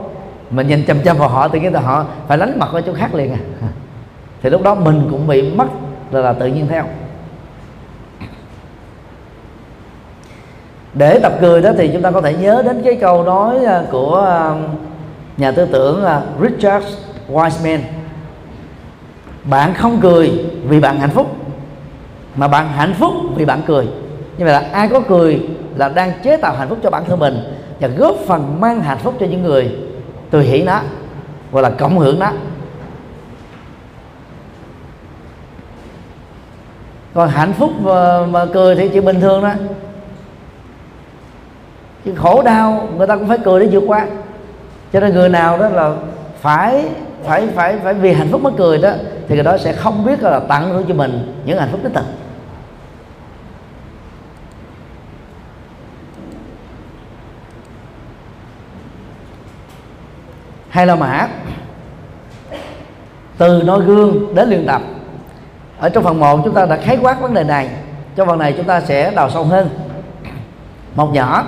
[0.50, 3.14] Mà nhìn chăm chăm vào họ thì cái họ phải lánh mặt qua chỗ khác
[3.14, 3.38] liền à.
[4.42, 5.66] Thì lúc đó mình cũng bị mất
[6.10, 6.84] là, là tự nhiên theo.
[10.94, 13.82] Để tập cười đó thì chúng ta có thể nhớ đến cái câu nói à,
[13.90, 14.54] của à,
[15.36, 16.04] nhà tư tưởng
[16.40, 16.86] Richard
[17.28, 17.78] Wiseman.
[19.44, 21.36] Bạn không cười vì bạn hạnh phúc
[22.36, 23.84] mà bạn hạnh phúc vì bạn cười.
[24.38, 27.18] Như vậy là ai có cười là đang chế tạo hạnh phúc cho bản thân
[27.18, 27.38] mình
[27.80, 29.76] và góp phần mang hạnh phúc cho những người
[30.30, 30.80] từ hỷ nó
[31.52, 32.32] gọi là cộng hưởng nó
[37.14, 39.50] còn hạnh phúc mà, mà cười thì chuyện bình thường đó
[42.04, 44.06] chứ khổ đau người ta cũng phải cười để vượt qua
[44.94, 45.94] cho nên người nào đó là
[46.40, 46.88] phải
[47.24, 48.90] phải phải phải vì hạnh phúc mới cười đó,
[49.28, 51.94] thì người đó sẽ không biết là tặng hưởng cho mình những hạnh phúc đích
[51.94, 52.04] thực.
[60.68, 61.28] Hay là mã
[63.38, 64.82] từ noi gương đến luyện tập.
[65.78, 67.70] Ở trong phần 1 chúng ta đã khái quát vấn đề này.
[68.16, 69.68] Trong phần này chúng ta sẽ đào sâu hơn.
[70.94, 71.44] Một nhỏ.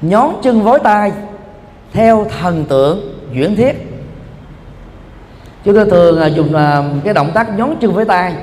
[0.00, 1.12] Nhón chân vối tay
[1.92, 3.00] theo thần tượng
[3.34, 3.72] chuyển thiết
[5.64, 8.34] chúng ta thường dùng à, cái động tác nhón chân với tay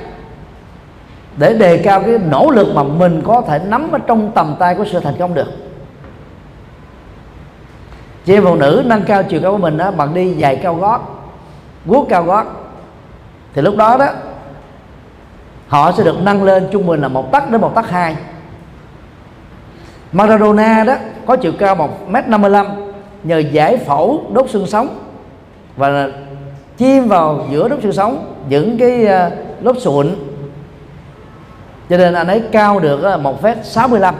[1.36, 4.74] để đề cao cái nỗ lực mà mình có thể nắm ở trong tầm tay
[4.74, 5.52] của sự thành công được.
[8.24, 10.74] Chị em phụ nữ nâng cao chiều cao của mình đó bằng đi giày cao
[10.74, 11.00] gót,
[11.86, 12.46] guốc cao gót.
[13.54, 14.06] Thì lúc đó đó,
[15.68, 18.16] họ sẽ được nâng lên trung bình là một tấc đến một tấc hai.
[20.12, 20.94] Maradona đó
[21.26, 22.50] có chiều cao một m năm mươi
[23.26, 24.98] nhờ giải phẫu đốt xương sống.
[25.76, 26.08] Và
[26.76, 30.14] chim vào giữa đốt xương sống những cái ờ, lớp sụn.
[31.90, 34.14] Cho nên anh ấy cao được ờ, một phép 65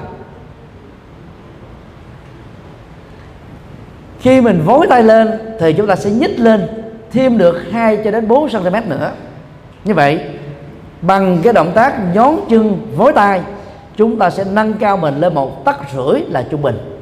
[4.27, 6.67] khi mình vối tay lên thì chúng ta sẽ nhích lên
[7.13, 9.13] thêm được 2 cho đến 4 cm nữa.
[9.85, 10.21] Như vậy
[11.01, 13.41] bằng cái động tác nhón chân vối tay
[13.97, 16.96] chúng ta sẽ nâng cao mình lên một tấc rưỡi là trung bình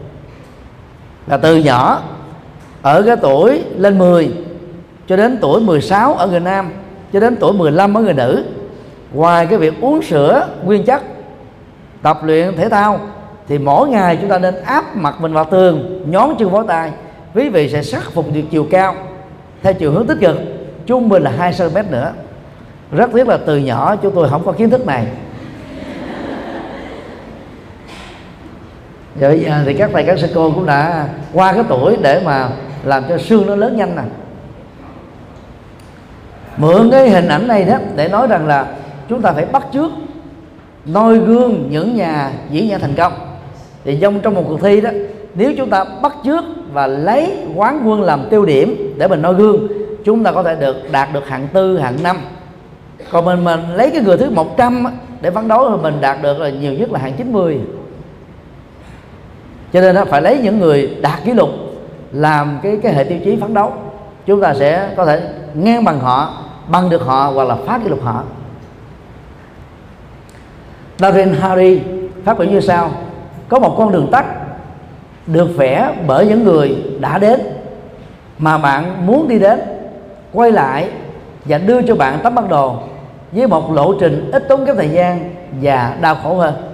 [1.27, 2.03] là từ nhỏ,
[2.83, 4.33] ở cái tuổi lên 10
[5.07, 6.73] cho đến tuổi 16 ở người nam,
[7.13, 8.45] cho đến tuổi 15 ở người nữ,
[9.13, 11.03] ngoài cái việc uống sữa nguyên chất,
[12.03, 13.01] tập luyện thể thao,
[13.49, 16.93] thì mỗi ngày chúng ta nên áp mặt mình vào tường, nhón chân vó tay.
[17.35, 18.95] Quý vị sẽ khắc phục được chiều cao,
[19.63, 20.37] theo chiều hướng tích cực.
[20.87, 22.13] Trung bình là 2 cm nữa.
[22.93, 25.07] Rất tiếc là từ nhỏ chúng tôi không có kiến thức này.
[29.15, 32.23] Vậy bây giờ thì các thầy, các sư cô cũng đã qua cái tuổi để
[32.25, 32.49] mà
[32.85, 34.03] làm cho xương nó lớn nhanh nè.
[36.57, 38.67] Mượn cái hình ảnh này đó để nói rằng là
[39.09, 39.91] chúng ta phải bắt trước
[40.87, 43.13] noi gương những nhà diễn giả thành công.
[43.85, 44.91] Thì trong trong một cuộc thi đó,
[45.35, 49.35] nếu chúng ta bắt trước và lấy quán quân làm tiêu điểm để mình noi
[49.35, 49.69] gương,
[50.05, 52.17] chúng ta có thể được, đạt được hạng tư, hạng năm.
[53.11, 54.85] Còn mình mình lấy cái người thứ 100
[55.21, 57.61] để phấn đấu thì mình đạt được là nhiều nhất là hạng 90
[59.75, 61.49] cho nên nó phải lấy những người đạt kỷ lục
[62.13, 63.73] làm cái cái hệ tiêu chí phấn đấu.
[64.27, 65.23] Chúng ta sẽ có thể
[65.55, 68.23] ngang bằng họ, bằng được họ hoặc là phá kỷ lục họ.
[70.99, 71.81] Darren Harry
[72.25, 72.91] phát biểu như sau.
[73.49, 74.27] Có một con đường tắt
[75.27, 77.41] được vẽ bởi những người đã đến
[78.39, 79.61] mà bạn muốn đi đến,
[80.33, 80.91] quay lại
[81.45, 82.77] và đưa cho bạn tấm bản đồ
[83.33, 86.74] với một lộ trình ít tốn kém thời gian và đau khổ hơn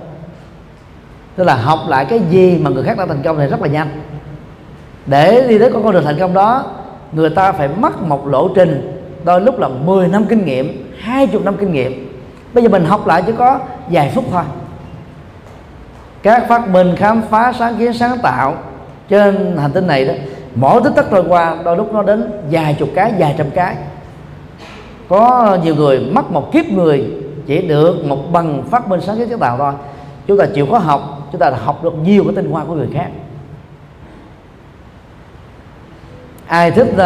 [1.37, 3.69] tức là học lại cái gì mà người khác đã thành công thì rất là
[3.69, 3.89] nhanh.
[5.07, 6.65] Để đi đến con đường thành công đó,
[7.13, 11.41] người ta phải mất một lộ trình, đôi lúc là 10 năm kinh nghiệm 20
[11.45, 12.23] năm kinh nghiệm.
[12.53, 14.43] Bây giờ mình học lại chỉ có vài phút thôi.
[16.23, 18.55] Các phát minh khám phá sáng kiến sáng tạo
[19.09, 20.15] trên hành tinh này đó,
[20.55, 23.77] mỗi tích tắc trôi qua, đôi lúc nó đến vài chục cái, vài trăm cái.
[25.09, 27.13] Có nhiều người mất một kiếp người
[27.47, 29.73] chỉ được một bằng phát minh sáng kiến sáng tạo thôi.
[30.27, 32.89] Chúng ta chịu có học chúng ta học được nhiều cái tinh hoa của người
[32.95, 33.09] khác.
[36.47, 36.99] Ai thích uh,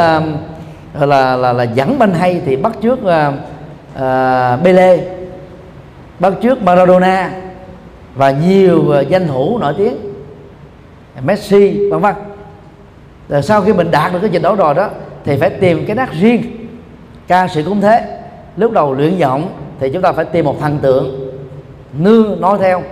[1.00, 3.34] là là là dẫn banh hay thì bắt trước uh,
[3.94, 4.98] uh, Pele
[6.18, 7.30] bắt trước Maradona
[8.14, 9.96] và nhiều uh, danh thủ nổi tiếng
[11.24, 12.14] Messi vân vân.
[13.28, 14.88] Rồi sau khi mình đạt được cái trình độ rồi đó
[15.24, 16.68] thì phải tìm cái nát riêng
[17.26, 18.20] ca sĩ cũng thế.
[18.56, 19.48] Lúc đầu luyện giọng
[19.80, 21.30] thì chúng ta phải tìm một thần tượng
[21.98, 22.82] nương nói theo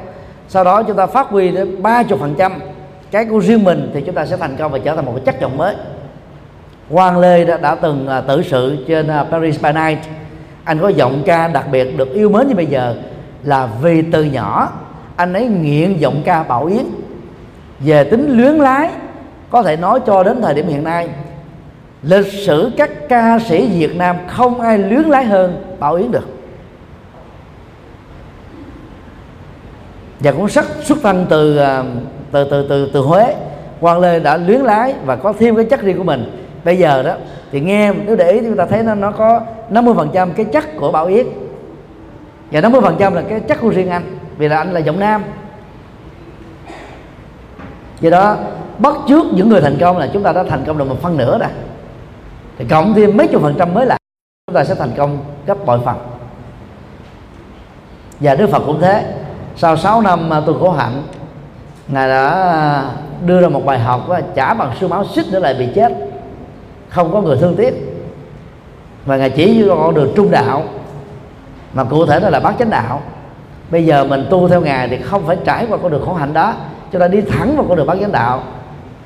[0.52, 2.52] sau đó chúng ta phát huy đến ba chục phần trăm
[3.10, 5.24] cái của riêng mình thì chúng ta sẽ thành công và trở thành một cái
[5.24, 5.74] chất giọng mới.
[6.90, 9.98] Quang Lê đã, đã từng à, tử sự trên à, Paris by Night.
[10.64, 12.94] Anh có giọng ca đặc biệt được yêu mến như bây giờ
[13.44, 14.72] là vì từ nhỏ.
[15.16, 16.84] Anh ấy nghiện giọng ca Bảo Yến.
[17.80, 18.90] Về tính luyến lái
[19.50, 21.08] có thể nói cho đến thời điểm hiện nay
[22.02, 26.41] lịch sử các ca sĩ Việt Nam không ai luyến lái hơn Bảo Yến được.
[30.22, 31.84] Và cũng sách xuất thân từ à,
[32.32, 33.34] từ từ từ từ Huế.
[33.80, 36.48] Quang Lê đã luyến lái và có thêm cái chất riêng của mình.
[36.64, 37.14] Bây giờ đó,
[37.52, 40.64] thì nghe, nếu để ý thì chúng ta thấy nó nó có 50% cái chất
[40.76, 41.26] của Bảo Yết.
[42.50, 45.24] Và 50% là cái chất của riêng anh, vì là anh là giọng nam.
[48.00, 48.36] Do đó,
[48.78, 51.16] bắt trước những người thành công là chúng ta đã thành công được một phân
[51.16, 51.48] nửa rồi.
[52.58, 53.98] Thì cộng thêm mấy chục phần trăm mới lại,
[54.46, 55.96] chúng ta sẽ thành công gấp bội phần.
[58.20, 59.14] Và Đức Phật cũng thế
[59.56, 61.02] sau 6 năm à, tôi khổ hạnh,
[61.88, 62.84] ngài đã à,
[63.26, 65.92] đưa ra một bài học và trả bằng xương máu xích nữa lại bị chết,
[66.88, 67.74] không có người thương tiếc.
[69.06, 70.64] Và ngài chỉ cho con đường trung đạo,
[71.72, 73.02] mà cụ thể đó là bát chánh đạo.
[73.70, 76.32] Bây giờ mình tu theo ngài thì không phải trải qua con đường khổ hạnh
[76.32, 76.54] đó,
[76.92, 78.42] cho ta đi thẳng vào con đường bát chánh đạo,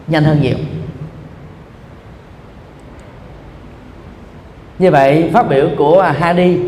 [0.07, 0.57] nhanh hơn nhiều.
[4.79, 6.59] Như vậy, phát biểu của Hadi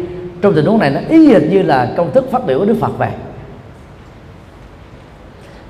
[0.42, 2.76] trong tình huống này nó ý hệt như là công thức phát biểu của Đức
[2.80, 3.10] Phật vậy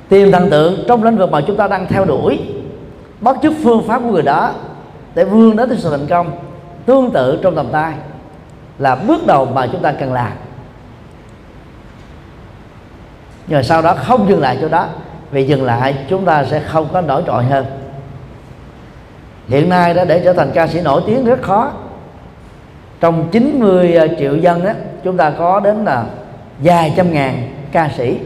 [0.09, 2.41] tìm thần tượng trong lĩnh vực mà chúng ta đang theo đuổi.
[3.21, 4.53] Bắt chước phương pháp của người đó
[5.15, 6.31] để vươn đến sự thành công,
[6.87, 7.95] tương tự trong tầm tay
[8.79, 10.33] là bước đầu mà chúng ta cần làm.
[13.47, 14.87] Nhưng sau đó không dừng lại chỗ đó,
[15.31, 17.65] vì dừng lại chúng ta sẽ không có nổi trội hơn.
[19.49, 21.71] Hiện nay đã để trở thành ca sĩ nổi tiếng rất khó.
[23.01, 24.71] Trong 90 ờ, triệu dân đó
[25.05, 26.05] chúng ta có đến là
[26.59, 28.19] vài trăm ngàn ca sĩ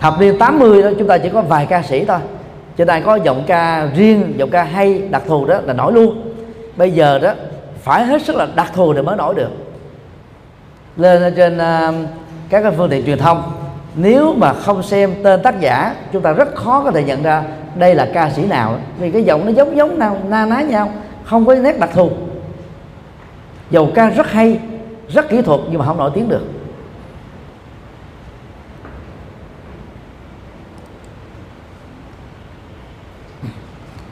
[0.00, 2.18] thập niên 80 đó chúng ta chỉ có vài ca sĩ thôi.
[2.78, 6.32] Cho nên có giọng ca riêng giọng ca hay đặc thù đó là nổi luôn.
[6.76, 7.32] Bây giờ đó
[7.82, 9.50] phải hết sức là đặc thù để mới nổi được.
[10.96, 11.94] Lên trên uh,
[12.48, 13.52] các cái phương tiện truyền thông
[13.94, 17.44] nếu mà không xem tên tác giả chúng ta rất khó có thể nhận ra
[17.74, 18.78] đây là ca sĩ nào.
[18.98, 20.92] Vì cái giọng nó giống giống nào na ná nhau
[21.24, 22.10] không có nét đặc thù.
[23.70, 24.58] Dầu ca rất hay
[25.08, 26.42] rất kỹ thuật nhưng mà không nổi tiếng được.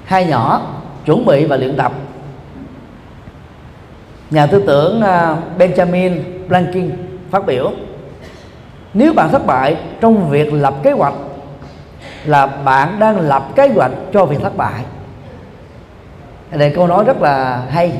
[0.04, 0.62] Hai nhỏ,
[1.04, 1.92] chuẩn bị và luyện tập.
[4.30, 6.90] Nhà tư tưởng à, Benjamin Franklin
[7.30, 7.72] phát biểu,
[8.94, 11.14] nếu bạn thất bại trong việc lập kế hoạch
[12.24, 14.84] là bạn đang lập kế hoạch cho việc thất bại.
[16.50, 17.92] Đây câu nói rất là hay.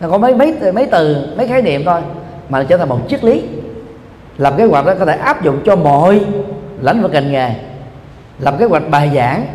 [0.00, 2.00] Nó có mấy mấy mấy từ, mấy khái niệm thôi,
[2.48, 3.42] mà nó trở thành một triết lý.
[4.38, 6.20] Làm kế hoạch đó có thể áp dụng cho mọi
[6.80, 7.50] lĩnh vực ngành nghề.
[8.38, 9.46] Làm kế hoạch bài giảng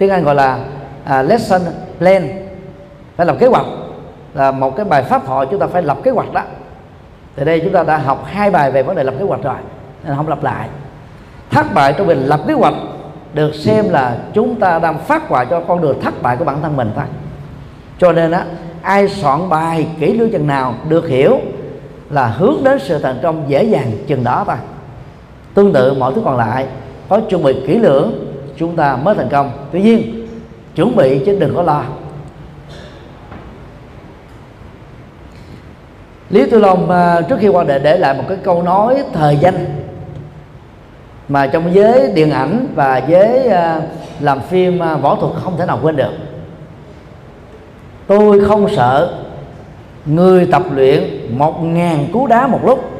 [0.00, 0.58] tiếng anh gọi là
[1.04, 1.60] uh, lesson
[1.98, 2.28] plan.
[3.16, 3.66] Phải lập kế hoạch
[4.34, 6.42] là một cái bài pháp thoại chúng ta phải lập kế hoạch đó.
[7.34, 9.54] Từ đây chúng ta đã học hai bài về vấn đề lập kế hoạch rồi
[10.04, 10.68] nên không lặp lại.
[11.50, 12.74] Thất bại trong việc lập kế hoạch
[13.34, 16.62] được xem là chúng ta đang phát họa cho con đường thất bại của bản
[16.62, 17.04] thân mình thôi.
[17.98, 18.44] Cho nên á
[18.82, 21.38] ai soạn bài kỹ lưỡng chừng nào được hiểu
[22.10, 24.56] là hướng đến sự thành công dễ dàng chừng đó thôi.
[25.54, 26.66] Tương tự mọi thứ còn lại
[27.08, 28.29] có chuẩn bị kỹ lưỡng
[28.60, 29.50] chúng ta mới thành công.
[29.72, 30.26] Tuy nhiên,
[30.74, 31.84] chuẩn bị chứ đừng có lo.
[36.30, 39.36] Lý Tư Long à, trước khi qua đời để lại một cái câu nói thời
[39.36, 39.66] danh
[41.28, 43.80] mà trong giới điện ảnh và giới à,
[44.20, 46.12] làm phim à, võ thuật không thể nào quên được.
[48.06, 49.14] Tôi không sợ
[50.06, 51.04] người tập luyện
[51.38, 52.90] một ngàn cú đá một lúc.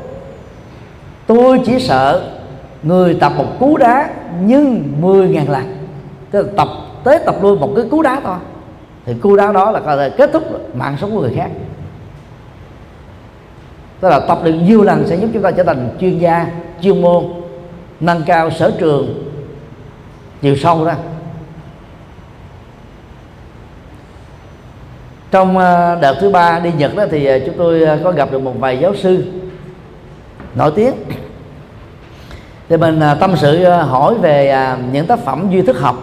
[1.26, 2.39] Tôi chỉ sợ
[2.82, 4.10] người tập một cú đá
[4.40, 5.76] nhưng mười ngàn lần.
[6.30, 6.68] Tức là tập,
[7.04, 8.36] tới tập lui một cái cú đá thôi.
[9.06, 11.50] Thì cú đá đó là có thể kết thúc mạng sống của người khác.
[14.00, 16.46] Tức là tập được nhiều lần sẽ giúp chúng ta trở thành chuyên gia,
[16.80, 17.24] chuyên môn,
[18.00, 19.30] nâng cao sở trường
[20.42, 20.96] chiều sâu ra.
[25.30, 28.32] Trong ờ, đợt thứ ba đi nhật đó thì ờ, chúng tôi ờ, có gặp
[28.32, 29.24] được một vài giáo sư
[30.54, 30.94] nổi tiếng
[32.70, 35.96] thì mình à, tâm sự à, hỏi về à, những tác phẩm duy thức học.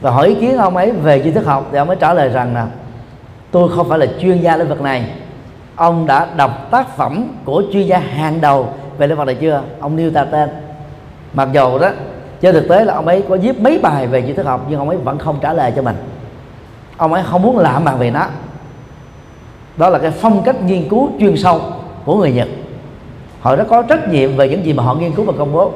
[0.00, 2.28] Và hỏi ý kiến ông ấy về duy thức học, thì ông ấy trả lời
[2.28, 2.66] rằng là,
[3.50, 5.10] tôi không phải là chuyên gia lĩnh vực này.
[5.76, 9.62] Ông đã đọc tác phẩm của chuyên gia hàng đầu về lĩnh vực này chưa?
[9.80, 10.48] Ông nêu ta tên.
[11.34, 11.90] Mặc dù đó,
[12.40, 14.78] trên thực tế là ông ấy có viết mấy bài về duy thức học, nhưng
[14.78, 15.96] ông ấy vẫn không trả lời cho mình.
[16.96, 18.26] Ông ấy không muốn làm bằng về nó.
[19.76, 21.60] Đó là cái phong cách nghiên cứu chuyên sâu
[22.04, 22.48] của người nhật
[23.40, 25.72] họ đã có trách nhiệm về những gì mà họ nghiên cứu và công bố.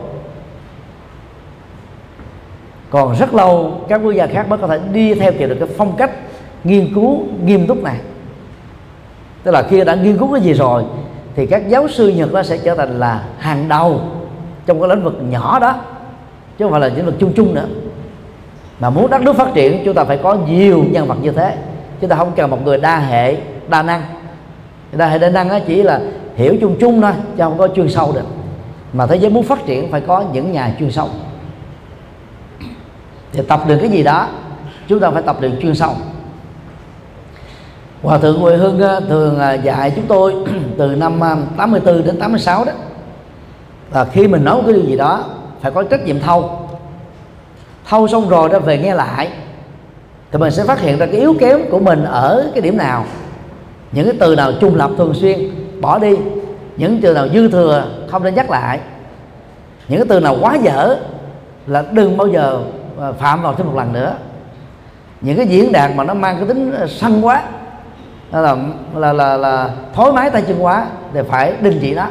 [2.91, 5.69] Còn rất lâu, các quốc gia khác mới có thể đi theo kịp được cái
[5.77, 6.11] phong cách
[6.65, 7.97] nghiên cứu nghiêm túc này.
[9.43, 10.85] Tức là khi đã nghiên cứu cái gì rồi,
[11.37, 14.01] thì các giáo sư nhật nó sẽ trở thành là hàng đầu
[14.67, 15.75] trong cái lĩnh vực nhỏ đó,
[16.59, 17.67] chứ không phải là lĩnh vực chung chung nữa.
[18.81, 21.57] Mà muốn đất nước phát triển, chúng ta phải có nhiều nhân vật như thế.
[22.01, 23.37] Chúng ta không cần một người đa hệ,
[23.69, 24.03] đa năng.
[24.93, 26.01] Đa hệ, đa năng đó chỉ là
[26.37, 28.27] hiểu chung chung thôi, chứ không có chuyên sâu được.
[28.93, 31.09] Mà thế giới muốn phát triển phải có những nhà chuyên sâu.
[33.33, 34.29] Thì tập được cái gì đó,
[34.89, 35.95] chúng ta phải tập luyện chuyên sâu.
[38.03, 40.35] Hòa thượng Huệ Hưng ờ, thường ờ, dạy chúng tôi
[40.79, 42.73] từ năm ờ, 84 đến 86 đó.
[43.93, 45.25] Là khi mình nói cái điều gì đó,
[45.61, 46.51] phải có trách nhiệm thâu.
[47.89, 49.29] Thâu xong rồi đó, về nghe lại,
[50.33, 53.05] thì mình sẽ phát hiện ra cái yếu kém của mình ở cái điểm nào.
[53.93, 55.51] Những cái từ nào trung lập thường xuyên
[55.83, 56.17] bỏ đi.
[56.77, 58.81] Những từ nào dư thừa không nên nhắc lại.
[59.89, 60.97] Những cái từ nào quá dở
[61.67, 62.61] là đừng bao giờ
[63.01, 64.15] à, phạm vào thêm một lần nữa.
[65.21, 67.43] Những cái diễn đạt mà nó mang cái tính sân quá
[68.33, 68.57] là
[68.95, 72.07] là là, là thối mái tay chân quá thì phải đình chỉ đó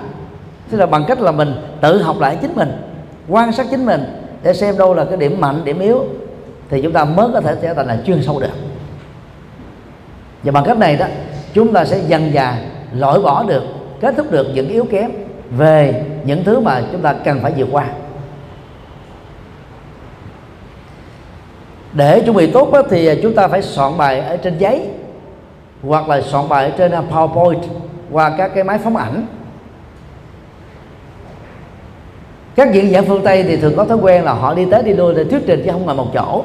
[0.69, 2.71] tức là bằng cách là mình tự học lại chính mình
[3.27, 4.03] quan sát chính mình
[4.43, 6.05] để xem đâu là cái điểm mạnh điểm yếu
[6.69, 8.51] thì chúng ta mới có thể trở thành là chuyên sâu được.
[10.43, 11.05] Và bằng cách này đó
[11.53, 12.57] chúng ta sẽ dần dà
[12.95, 13.63] loại bỏ được,
[14.01, 15.11] kết thúc được những yếu kém
[15.57, 17.85] về những thứ mà chúng ta cần phải vượt qua.
[21.93, 24.87] Để chuẩn bị tốt thì chúng ta phải soạn bài ở trên giấy,
[25.83, 27.59] hoặc là soạn bài ở trên à, PowerPoint,
[28.11, 29.25] qua các cái máy phóng ảnh.
[32.55, 34.93] Các diễn giả phương tây thì thường có thói quen là họ đi tới đi
[34.93, 36.43] lui để thuyết trình chứ không ngồi một chỗ.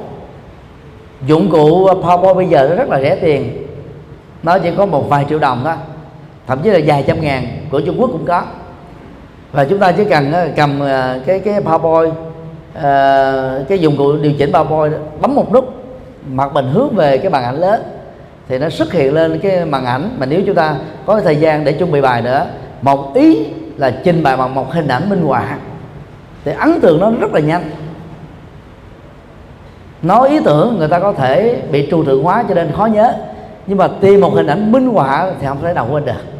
[1.26, 3.66] Dụng cụ PowerPoint bây giờ nó rất là rẻ tiền,
[4.42, 5.74] nó chỉ có một vài triệu đồng thôi
[6.47, 8.42] thậm chí là vài trăm ngàn của Trung Quốc cũng có.
[9.53, 12.12] Và chúng ta chỉ cần ờ, cầm ờ, cái cái PowerPoint
[12.74, 15.74] ờ, cái dụng cụ điều chỉnh PowerPoint bấm một nút,
[16.30, 17.82] mặt mình hướng về cái màn ảnh lớn,
[18.49, 20.11] thì nó xuất hiện lên cái màn ảnh.
[20.18, 20.76] Mà nếu chúng ta
[21.07, 22.47] có thời gian để chuẩn bị bài nữa,
[22.82, 25.59] một ý là trình bày bằng một hình ảnh minh họa,
[26.44, 27.70] thì ấn tượng nó rất là nhanh.
[30.03, 33.12] Nói ý tưởng người ta có thể bị trừu tượng hóa cho nên khó nhớ,
[33.66, 36.36] nhưng mà tìm một hình ảnh minh họa thì không thể nào quên được.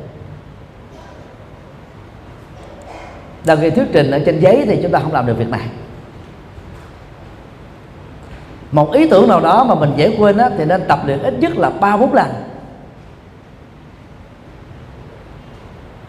[3.47, 5.67] Đằng khi thuyết trình ở trên giấy thì chúng ta không làm được việc này.
[8.73, 11.35] Một ý tưởng nào đó mà mình dễ quên á, thì nên tập luyện ít
[11.41, 12.27] nhất là ba bốn lần.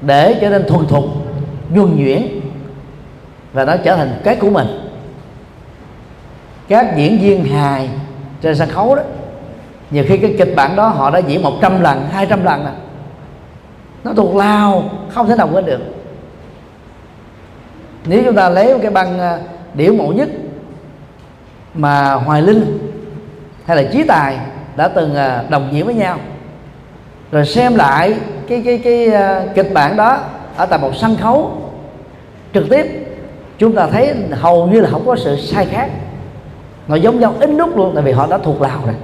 [0.01, 1.05] Để trở nên thuần thục
[1.69, 2.39] nhuần nhuyễn
[3.53, 4.67] và nó trở thành cái của mình.
[6.67, 7.89] Các diễn viên hài
[8.41, 9.01] trên sân khấu đó
[9.91, 12.71] nhiều khi cái kịch bản đó họ đã diễn 100 lần 200 lần nè
[14.03, 15.96] nó thuộc lao không thể nào quên được
[18.07, 19.39] nếu chúng ta lấy cái băng à,
[19.73, 20.29] điểu mẫu nhất
[21.73, 22.77] mà hoài linh
[23.65, 24.37] hay là trí tài
[24.75, 26.17] đã từng à, đồng diễn với nhau,
[27.31, 30.19] rồi xem lại cái cái cái à, kịch bản đó
[30.55, 31.61] ở tại một sân khấu
[32.53, 32.85] trực tiếp,
[33.57, 35.89] chúng ta thấy hầu như là không có sự sai khác.
[36.87, 38.95] Nó giống nhau ít nút luôn, tại vì họ đã thuộc lào rồi.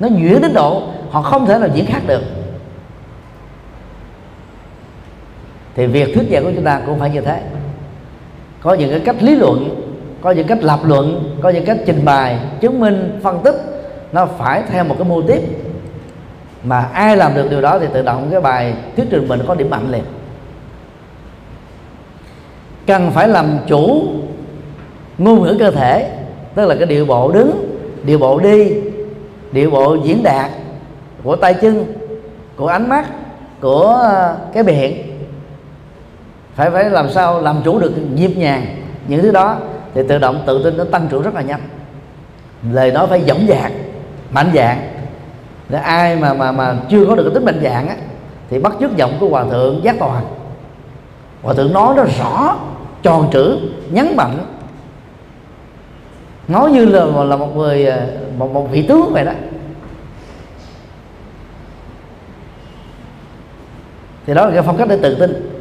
[0.00, 2.22] Nó nhuyễn đến độ họ không thể nào diễn khác được.
[5.74, 7.40] Thì việc thuyết giảng của chúng ta cũng phải như thế
[8.62, 9.84] có những cái cách lý luận,
[10.20, 13.54] có những cách lập luận, có những cách trình bày, chứng minh, phân tích.
[14.12, 15.40] Nó phải theo một cái mô tiếp
[16.64, 19.54] mà ai làm được điều đó thì tự động cái bài thuyết trình mình có
[19.54, 20.04] điểm mạnh liền.
[22.86, 24.02] Cần phải làm chủ
[25.18, 26.10] ngôn ngữ cơ thể,
[26.54, 28.72] tức là cái điệu bộ đứng, điệu bộ đi,
[29.52, 30.50] điệu bộ diễn đạt
[31.22, 31.94] của tay chân,
[32.56, 33.06] của ánh mắt,
[33.60, 35.07] của ờ, cái miệng
[36.58, 38.66] phải phải làm sao làm chủ được nhịp nhàng
[39.08, 39.56] những thứ đó
[39.94, 41.60] thì tự động tự tin nó tăng trưởng rất là nhanh.
[42.72, 43.72] Lời nói phải dõng dạc,
[44.30, 44.88] mạnh dạng
[45.68, 47.96] để ai mà mà mà chưa có được cái tính mạnh dạng á,
[48.50, 50.24] thì bắt chước giọng của hòa thượng giác toàn.
[51.42, 52.56] Hòa thượng nói nó rõ,
[53.02, 53.58] tròn chữ
[53.90, 54.38] nhấn mạnh.
[56.48, 58.06] Nói như là là một người à,
[58.38, 59.32] một một vị tướng vậy đó.
[64.26, 65.57] Thì đó là cái phong cách để tự tin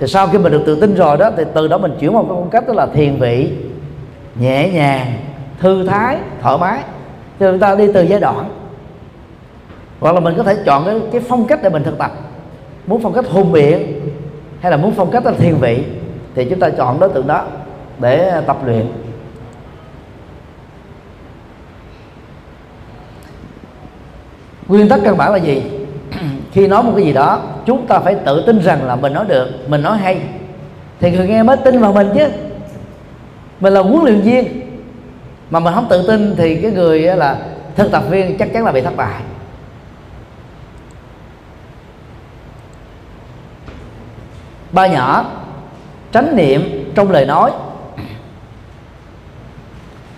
[0.00, 2.22] thì sau khi mình được tự tin rồi đó thì từ đó mình chuyển một
[2.28, 3.52] cái phong cách đó là thiền vị
[4.34, 5.12] nhẹ nhàng
[5.58, 6.82] thư thái thoải mái.
[7.38, 8.48] Thì chúng ta đi từ giai đoạn.
[10.00, 12.12] Hoặc là mình có thể chọn cái, cái phong cách để mình thực tập.
[12.86, 14.00] Muốn phong cách hùng biện
[14.60, 15.84] hay là muốn phong cách là thiền vị
[16.34, 17.44] thì chúng ta chọn đối tượng đó
[17.98, 18.86] để à, tập luyện.
[24.68, 25.79] Nguyên tắc căn bản là gì?
[26.52, 29.24] Khi nói một cái gì đó, chúng ta phải tự tin rằng là mình nói
[29.28, 30.20] được, mình nói hay.
[31.00, 32.28] Thì người nghe mới tin vào mình chứ.
[33.60, 34.60] Mình là huấn luyện viên,
[35.50, 37.38] mà mình không tự tin thì cái người là
[37.76, 39.22] thực tập viên chắc chắn là bị thất bại.
[44.72, 45.24] Ba nhỏ,
[46.12, 47.50] tránh niệm trong lời nói.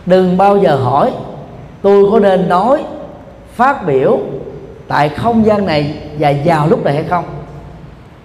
[0.06, 1.12] Đừng bao giờ hỏi,
[1.82, 2.84] tôi có nên nói,
[3.54, 4.18] phát biểu
[4.92, 7.24] tại không gian này và vào lúc này hay không?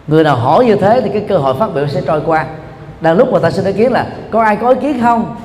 [0.08, 2.46] Người nào hỏi như thế thì cái cơ hội phát biểu sẽ trôi qua.
[3.02, 5.36] Đang lúc mà ta xin ý kiến là, có ai có ý kiến không?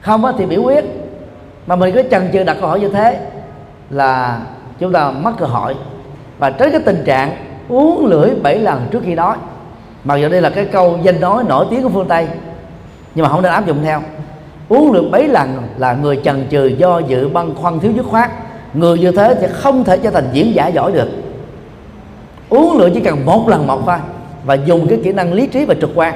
[0.00, 0.84] Không á thì biểu quyết.
[1.66, 3.20] Mà mình cứ chần chừ đặt câu hỏi như thế
[3.90, 4.40] là
[4.78, 5.74] chúng ta mất cơ hội
[6.38, 7.36] và tới cái tình trạng
[7.68, 9.36] uống lưỡi bảy lần trước khi nói
[10.04, 12.28] mặc dù đây là cái câu danh nói nổi tiếng của phương tây,
[13.14, 14.00] nhưng mà không nên áp dụng theo.
[14.68, 18.30] Uống lưỡi bảy lần là người chần chừ do dự băn khoăn thiếu dứt khoát
[18.76, 21.08] người như thế thì không thể trở thành diễn giả giỏi được.
[22.48, 23.96] Uống rượu chỉ cần một lần một thôi
[24.44, 26.14] và dùng cái kỹ năng lý trí và trực quan.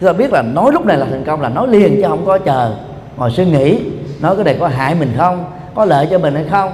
[0.00, 2.26] Chúng ta biết là nói lúc này là thành công, là nói liền chứ không
[2.26, 2.74] có chờ.
[3.16, 3.78] Ngồi suy nghĩ,
[4.20, 5.44] nói cái này có hại mình không,
[5.74, 6.72] có lợi cho mình hay không.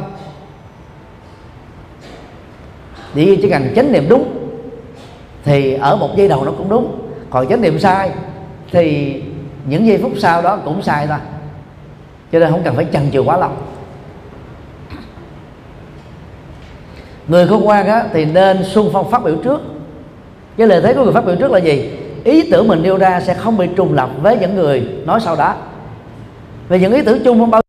[3.14, 4.38] Thì chỉ cần chánh niệm đúng
[5.44, 6.98] thì ở một giây đầu nó cũng đúng.
[7.30, 8.10] Còn chánh niệm sai
[8.70, 9.14] thì
[9.66, 11.18] những giây phút sau đó cũng sai thôi.
[12.32, 13.50] Cho nên không cần phải chần chừ quá lâu.
[17.28, 19.60] Người khôn ngoan á, thì nên xung phong phát biểu trước.
[20.56, 21.90] Cái lợi thế của người phát biểu trước là gì?
[22.24, 25.36] Ý tưởng mình nêu ra sẽ không bị trùng lập với những người nói sau
[25.36, 25.54] đó.
[26.68, 27.62] Vì những ý tưởng chung không bao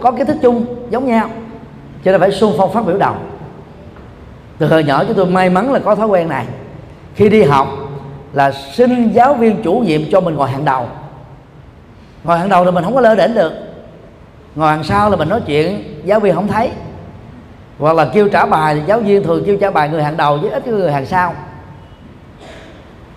[0.00, 1.30] có kiến thức chung giống nhau
[2.04, 3.14] cho nên phải xung phong phát biểu đầu.
[4.58, 6.46] Từ hồi nhỏ chúng tôi may mắn là có thói quen này.
[7.14, 7.68] Khi đi học
[8.32, 10.88] là xin giáo viên chủ nhiệm cho mình ngồi hàng đầu.
[12.24, 13.52] Ngồi hàng đầu là mình không có lơ đỉnh được.
[14.54, 16.70] Ngồi hàng sau là mình nói chuyện giáo viên không thấy
[17.80, 20.36] hoặc là kêu trả bài thì giáo viên thường kêu trả bài người hàng đầu
[20.36, 21.34] với ít người hàng sau.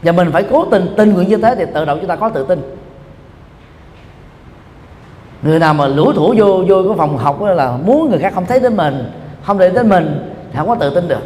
[0.02, 2.30] Và mình phải cố tình tin nguyện như thế thì tự động chúng ta có
[2.30, 2.78] tự tin.
[5.42, 8.46] Người nào mà lũ thủ vô vô cái phòng học là muốn người khác không
[8.46, 9.12] thấy đến mình,
[9.44, 11.24] không để đến mình thì không có tự tin được.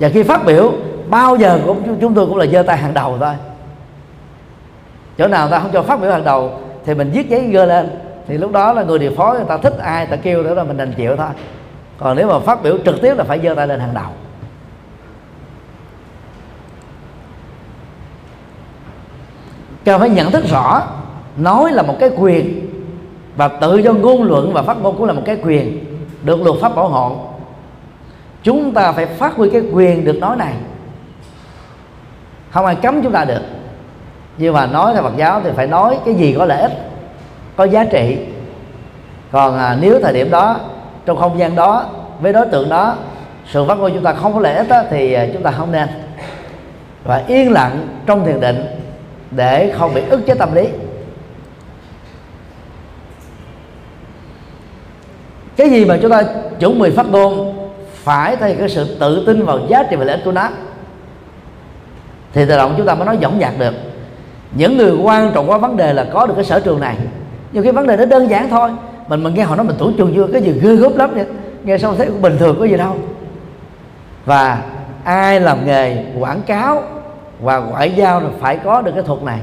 [0.00, 0.72] Và khi phát biểu,
[1.08, 3.34] bao giờ cũng chúng tôi cũng là giơ tay hàng đầu thôi.
[5.18, 6.52] Chỗ nào ta không cho phát biểu hàng đầu
[6.84, 7.90] thì mình viết giấy gơ lên.
[8.28, 10.64] Thì lúc đó là người điều phối người ta thích ai ta kêu nữa là
[10.64, 11.26] mình đành chịu thôi
[11.98, 14.10] còn nếu mà phát biểu trực tiếp là phải giơ tay lên hàng đầu.
[19.84, 20.82] Cần phải nhận thức rõ
[21.36, 22.70] nói là một cái quyền
[23.36, 25.84] và tự do ngôn luận và phát ngôn cũng là một cái quyền
[26.22, 27.16] được luật pháp bảo hộ.
[28.42, 30.54] Chúng ta phải phát huy cái quyền được nói này.
[32.50, 33.42] Không ai cấm chúng ta được.
[34.38, 36.72] Nhưng mà nói theo Phật giáo thì phải nói cái gì có lợi ích
[37.56, 38.18] có giá trị.
[39.32, 40.56] Còn à, nếu thời điểm đó
[41.06, 41.84] trong không gian đó
[42.20, 42.96] với đối tượng đó
[43.52, 45.72] sự phát ngôn chúng ta không có lợi ích đó, thì à, chúng ta không
[45.72, 45.88] nên.
[47.04, 48.66] Và yên lặng trong thiền định
[49.30, 50.68] để không bị ức chế tâm lý.
[55.56, 56.22] Cái gì mà chúng ta
[56.58, 57.58] chuẩn bị phát ngôn
[57.92, 60.48] phải thay cái sự tự tin vào giá trị và lợi ích của nó
[62.32, 63.74] thì tự động chúng ta mới nói dõng dạc được.
[64.52, 66.96] Những người quan trọng quá vấn đề là có được cái sở trường này.
[67.52, 68.70] Nhiều cái vấn đề nó đơn giản thôi
[69.08, 71.26] mình mình nghe họ nói mình tưởng chuồng chưa cái gì ghê gớm lắm vậy.
[71.64, 72.96] Nghe xong thấy cũng bình thường có gì đâu.
[74.24, 74.62] Và
[75.04, 76.82] ai làm nghề quảng cáo
[77.40, 79.40] và ngoại giao là phải có được cái thuật này.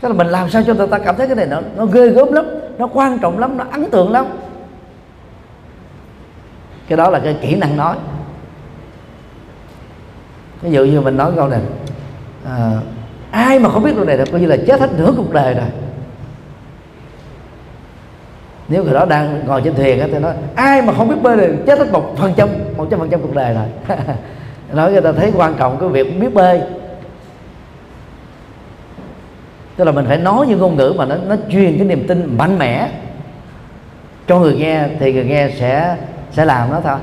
[0.00, 2.08] Tức là mình làm sao cho người ta cảm thấy cái này nó nó ghê
[2.08, 2.44] gớm lắm
[2.78, 4.26] nó quan trọng lắm nó ấn tượng lắm.
[6.88, 7.96] Cái đó là cái kỹ năng nói.
[10.62, 11.60] Ví dụ như mình nói câu này
[12.46, 12.70] à,
[13.30, 15.54] ai mà không biết điều này là coi như là chết hết nửa cuộc đời
[15.54, 15.66] rồi
[18.70, 21.46] nếu người đó đang ngồi trên thuyền thì nói ai mà không biết bơi thì
[21.66, 23.96] chết hết một phần trăm một trăm phần trăm cuộc đời rồi.
[24.72, 26.60] Nói người ta thấy quan trọng cái việc biết bơi.
[29.76, 32.36] Tức là mình phải nói những ngôn ngữ mà nó nó truyền cái niềm tin
[32.38, 32.90] mạnh mẽ.
[34.26, 35.96] Cho người nghe thì người nghe sẽ
[36.32, 36.98] sẽ làm nó thôi.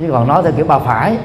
[0.00, 1.16] Chứ còn nói theo kiểu bà phải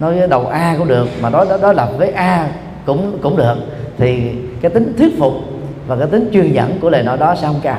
[0.00, 2.48] nói với đầu a cũng được mà nói đó, đó là với a
[2.86, 3.56] cũng cũng được
[3.98, 5.32] thì cái tính thuyết phục
[5.86, 7.78] và cái tính truyền dẫn của lời nói đó sẽ không cao.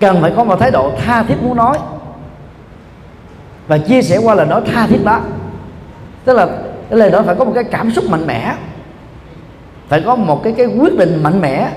[0.00, 1.78] Cần phải có một thái độ tha thiết muốn nói.
[3.66, 5.20] Và chia sẻ qua lời nói tha thiết đó.
[6.24, 6.46] Tức là,
[6.90, 8.54] cái lời nói phải có một cái cảm xúc mạnh mẽ.
[9.88, 11.70] Phải có một cái cái quyết định mạnh mẽ.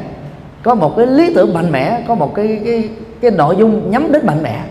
[0.63, 2.03] Có một cái lý tưởng mạnh mẽ.
[2.07, 2.89] Có một cái cái
[3.21, 4.63] cái nội dung nhắm đến mạnh mẽ.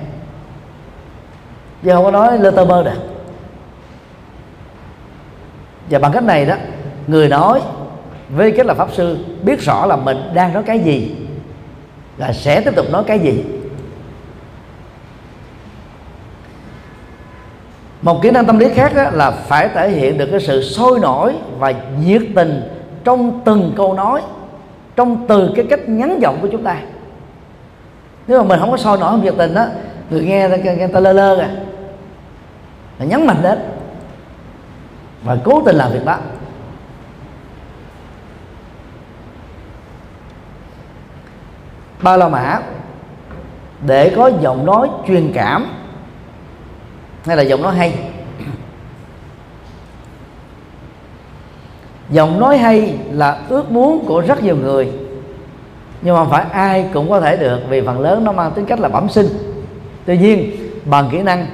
[1.82, 3.02] Chứ không có nói lơ tơ mơ được.
[5.90, 6.54] Và bằng cách này đó,
[7.06, 7.60] người nói
[8.28, 11.16] với cái là pháp sư biết rõ là mình đang nói cái gì
[12.18, 13.44] là sẽ tiếp tục nói cái gì?
[18.02, 21.00] Một kỹ năng tâm lý khác đó là phải thể hiện được cái sự sôi
[21.00, 21.72] nổi và
[22.04, 22.62] nhiệt tình
[23.04, 24.22] trong từng câu nói
[24.96, 26.76] trong từ cái cách nhắn giọng của chúng ta.
[28.26, 29.66] Nếu mà mình không có sôi nổi không nhiệt tình đó
[30.10, 31.50] người nghe người, người ta lơ lơ à
[32.98, 33.58] là nhấn mạnh đến
[35.24, 36.18] và cố tình làm việc đó.
[42.02, 42.60] Ba la mã,
[43.86, 45.66] để có giọng nói truyền cảm.
[47.26, 47.98] Hay là giọng nói hay.
[52.10, 54.92] Giọng nói hay là ước muốn của rất nhiều người.
[56.02, 58.66] Nhưng mà không phải ai cũng có thể được, vì phần lớn nó mang tính
[58.66, 59.26] cách là bẩm sinh.
[60.04, 60.50] Tuy nhiên,
[60.84, 61.46] bằng kỹ năng,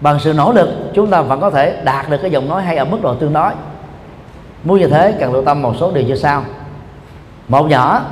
[0.00, 2.76] bằng sự nỗ lực, chúng ta vẫn có thể đạt được cái giọng nói hay
[2.76, 3.52] ở mức độ tương đối.
[4.64, 6.44] Muốn như thế, cần lưu tâm một số điều như sau.
[7.48, 8.02] Một nhỏ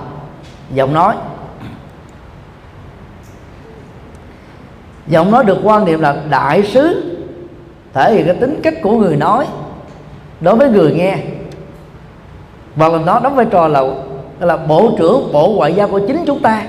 [0.74, 1.14] giọng nói.
[5.06, 7.16] Giọng nói được quan niệm là đại sứ,
[7.92, 9.46] thể hiện cái tính cách của người nói
[10.40, 11.18] đối với người nghe.
[12.76, 13.82] Và là nó đóng vai trò là
[14.40, 16.62] là bộ trưởng, bộ ngoại giao của chính chúng ta,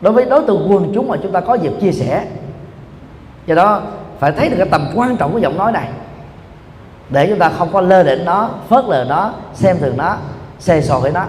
[0.00, 2.24] đối với đối tượng quần chúng mà chúng ta có dịp chia sẻ.
[3.46, 3.82] Do đó,
[4.18, 5.88] phải thấy được cái tầm quan trọng của giọng nói này.
[7.10, 10.16] Để chúng ta không có lơ đỉnh nó, phớt lờ nó, xem thường nó,
[10.58, 11.24] xê xò với nó.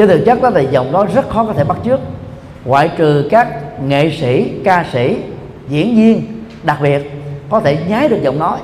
[0.00, 2.00] Chứ thực chất đó thì giọng nói rất khó có thể bắt chước.
[2.64, 3.48] Ngoại trừ các
[3.86, 5.16] nghệ sĩ ca sĩ
[5.68, 7.10] diễn viên đặc biệt
[7.50, 8.58] có thể nhái được giọng nói.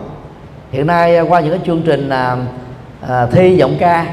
[0.71, 2.37] Hiện nay à, qua những cái chương trình à,
[3.09, 4.07] à, thi giọng ca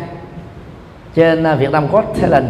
[1.16, 2.50] trên à, Việt Nam Got Talent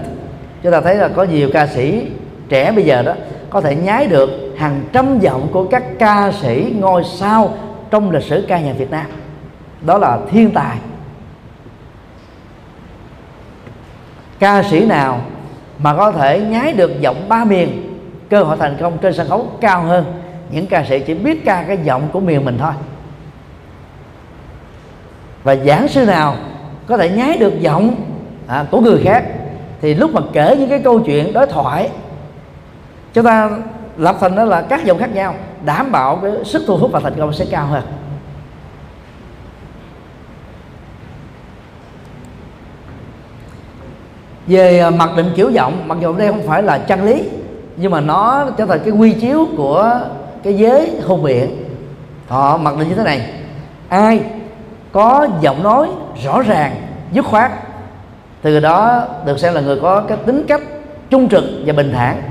[0.63, 2.07] chúng ta thấy là có nhiều ca sĩ
[2.49, 3.13] trẻ bây giờ đó
[3.49, 7.53] có thể nhái được hàng trăm giọng của các ca sĩ ngôi sao
[7.89, 9.05] trong lịch sử ca nhạc Việt Nam.
[9.82, 10.78] Đó là thiên tài.
[14.39, 15.21] Ca sĩ nào
[15.77, 17.97] mà có thể nhái được giọng ba miền
[18.29, 20.05] cơ hội thành công trên sân khấu cao hơn.
[20.51, 22.71] Những ca sĩ chỉ biết ca cái giọng của miền mình thôi.
[25.43, 26.36] Và giảng sư nào
[26.88, 27.95] có thể nhái được giọng
[28.47, 29.23] à, của người khác
[29.81, 31.89] thì lúc mà kể những cái câu chuyện đối thoại
[33.13, 33.49] chúng ta
[33.97, 36.99] lập thành đó là các giọng khác nhau đảm bảo cái sức thu hút và
[36.99, 37.84] thành công sẽ cao hơn.
[44.48, 47.24] Về à, mặc định kiểu giọng, mặc dù đây không phải là chân lý,
[47.78, 50.00] nhưng mà nó trở thành cái quy chiếu của
[50.44, 51.64] cái giới hôn biện
[52.28, 53.30] họ mặc định như thế này.
[53.89, 54.22] Ai
[54.91, 55.88] có giọng nói
[56.24, 56.76] rõ ràng,
[57.12, 57.52] dứt khoát
[58.41, 60.62] từ đó được xem là người có cái tính cách
[61.10, 62.22] trung trực và bình thản.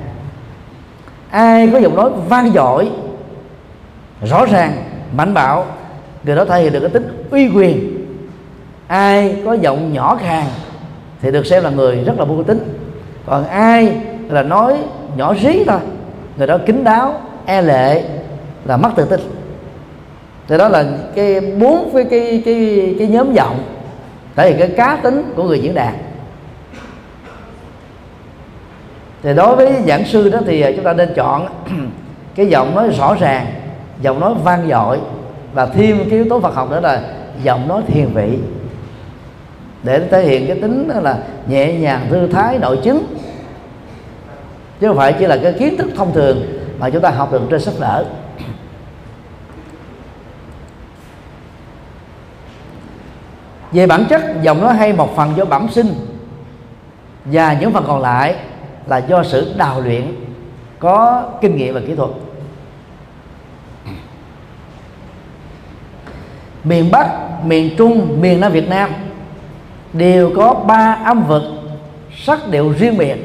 [1.31, 2.91] Ai có giọng nói vang dội,
[4.23, 4.73] rõ ràng,
[5.17, 5.67] mạnh bạo,
[6.25, 8.07] người đó thể hiện được cái tính uy quyền.
[8.87, 10.45] Ai có giọng nhỏ khàn
[11.23, 12.59] thì được xem là người rất là vô tính.
[13.27, 13.97] Còn ai
[14.29, 14.79] là nói
[15.17, 15.81] nhỏ rí thôi,
[16.37, 18.03] người đó kín đáo e lệ
[18.65, 19.21] là mất tự tin.
[20.49, 23.65] Thì đó là cái bốn cái cái cái cái nhóm giọng,
[24.37, 25.95] thể hiện cái cá tính của người diễn đạt.
[29.23, 31.47] Thì đối với giảng sư đó thì chúng ta nên chọn
[32.35, 33.47] cái giọng nói rõ ràng,
[34.01, 34.99] giọng nói vang dội,
[35.55, 37.03] và thêm cái yếu tố Phật học nữa là
[37.43, 38.39] giọng nói thiền vị
[39.83, 43.05] để thể hiện cái tính là nhẹ nhàng, thư thái, nội chứng.
[44.81, 46.43] Chứ không phải chỉ là cái kiến thức thông thường
[46.79, 48.05] mà chúng ta học được trên sách vở.
[53.73, 55.95] Về bản chất, giọng nói hay một phần do bẩm sinh
[57.25, 58.35] và những phần còn lại
[58.87, 60.15] là do sự đào luyện
[60.79, 62.11] có kinh nghiệm và kỹ thuật.
[66.65, 67.07] Miền bắc,
[67.45, 68.91] miền trung, miền nam việt nam
[69.93, 71.43] đều có ba âm vực
[72.25, 73.17] sắc điệu riêng biệt.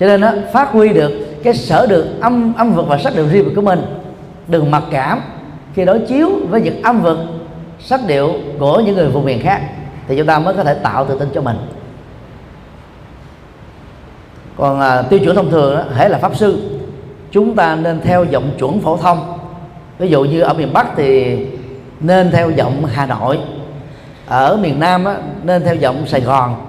[0.00, 3.28] Cho nên nó phát huy được cái sở được âm âm vực và sắc điệu
[3.28, 3.82] riêng biệt của mình.
[4.48, 5.20] Đừng mặc cảm
[5.74, 7.18] khi đối chiếu với những âm vực
[7.80, 9.60] sắc điệu của những người vùng miền khác
[10.08, 11.56] thì chúng ta mới có thể tạo tự tin cho mình.
[14.56, 16.78] Còn à, tiêu chuẩn thông thường đó, hễ là pháp sư
[17.30, 19.38] chúng ta nên theo giọng chuẩn phổ thông.
[19.98, 21.38] Ví dụ như ở miền bắc thì
[22.00, 23.38] nên theo giọng hà nội
[24.26, 26.66] ở miền nam á, nên theo giọng sài gòn.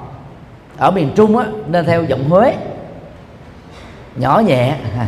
[0.78, 2.53] Ở miền trung á, nên theo giọng huế.
[4.16, 4.76] Nhỏ nhẹ.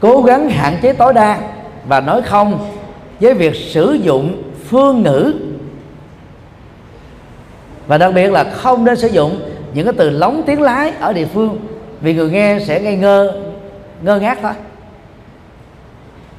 [0.00, 1.38] Cố gắng hạn chế tối đa
[1.86, 2.70] và nói không
[3.20, 5.34] với việc sử dụng phương ngữ.
[7.86, 9.40] Và đặc biệt là không nên sử dụng
[9.74, 11.58] những cái từ lóng tiếng lái ở địa phương
[12.00, 13.32] vì người nghe sẽ ngây ngơ
[14.02, 14.52] ngơ ngác thôi.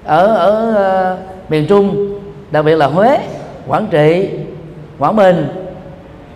[0.04, 0.74] Ở ở
[1.14, 2.21] uh, miền trung
[2.52, 3.18] đặc biệt là huế
[3.68, 4.30] quảng trị
[5.00, 5.48] quảng bình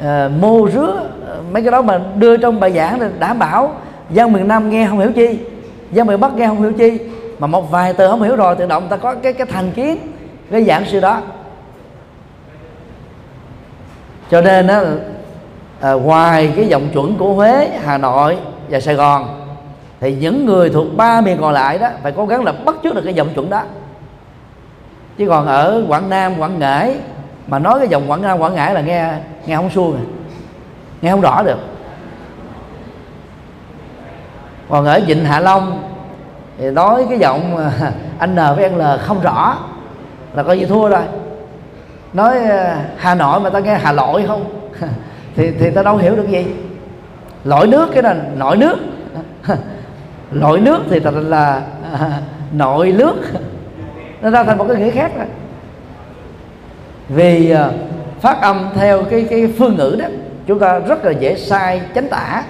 [0.01, 3.39] ờ, uh, mô rứa ờ, mấy cái đó mà đưa trong bài giảng là đảm
[3.39, 3.73] bảo.
[4.09, 5.39] Dân miền nam nghe không hiểu chi
[5.91, 6.99] dân miền bắc nghe không hiểu chi
[7.39, 9.97] mà một vài từ không hiểu rồi tự động ta có cái cái thành kiến
[10.51, 11.21] cái giảng sư đó.
[14.31, 14.81] Cho nên á
[15.79, 18.37] à, ngoài cái giọng chuẩn của Huế, Hà Nội
[18.69, 19.45] và Sài Gòn
[19.99, 22.95] thì những người thuộc ba miền còn lại đó phải cố gắng là bắt chước
[22.95, 23.63] được cái giọng chuẩn đó
[25.17, 26.95] chứ còn ở Quảng Nam, Quảng Ngãi
[27.47, 29.13] mà nói cái giọng Quảng Nam, Quảng Ngãi là nghe
[29.45, 30.03] nghe không suông à.
[31.01, 31.59] nghe không rõ được.
[34.69, 35.83] Còn ở Vịnh Hạ Long
[36.57, 39.57] thì nói cái giọng à, anh N với anh L không rõ
[40.33, 41.03] là coi như thua rồi.
[42.13, 44.69] Nói à, Hà Nội mà ta nghe Hà lội không?
[45.35, 46.45] Thì thì ta đâu hiểu được gì.
[47.43, 48.77] Lội nước cái là nội nước.
[50.31, 51.61] Lội nước thì thật là
[52.51, 53.15] nội nước
[54.25, 55.25] nó ra thành một cái nghĩa khác rồi.
[57.09, 57.69] Vì à,
[58.21, 60.05] phát âm theo cái cái phương ngữ đó
[60.47, 62.43] chúng ta rất là dễ sai chánh tả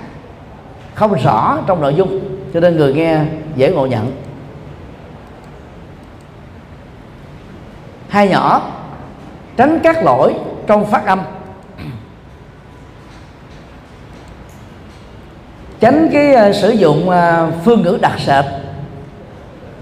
[0.93, 2.19] không rõ trong nội dung
[2.53, 3.19] cho nên người nghe
[3.55, 4.11] dễ ngộ nhận.
[8.09, 8.71] Hai nhỏ
[9.57, 10.33] tránh các lỗi
[10.67, 11.21] trong phát âm.
[15.79, 18.45] Tránh cái uh, sử dụng uh, phương ngữ đặc sệt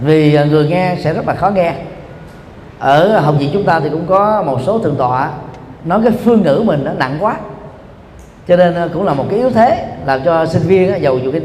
[0.03, 1.73] vì à, người nghe sẽ rất là khó nghe.
[2.79, 5.31] Ở học viện chúng ta thì cũng có một số thượng tọa,
[5.85, 7.35] nói cái phương ngữ mình nó nặng quá.
[8.47, 11.31] Cho nên à, cũng là một cái yếu thế làm cho sinh viên giàu dù
[11.31, 11.41] cái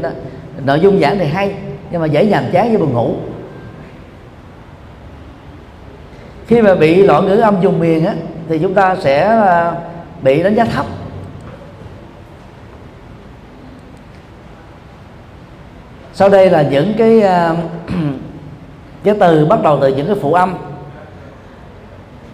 [0.65, 1.55] nội dung giảng thì hay,
[1.91, 3.15] nhưng mà dễ nhàm chán với buồn ngủ.
[6.47, 8.13] Khi mà bị loạn ngữ âm dùng miền á,
[8.49, 9.73] thì chúng ta sẽ à,
[10.21, 10.85] bị đánh giá thấp.
[16.13, 17.23] Sau đây là những cái
[19.03, 20.55] cái từ bắt đầu từ những cái phụ âm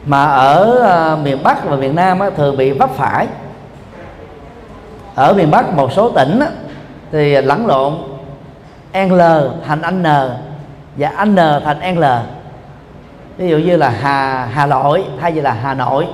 [0.06, 3.28] mà ở à, miền Bắc và miền Nam á, thường bị vấp phải.
[5.16, 6.48] Ở miền Bắc một số tỉnh á,
[7.12, 7.94] thì lẫn lộn
[8.94, 9.22] L
[9.68, 10.04] thành N
[10.98, 12.04] và N thành L.
[13.38, 16.08] Ví dụ như là Hà Hà Nội thay vì là Hà Nội.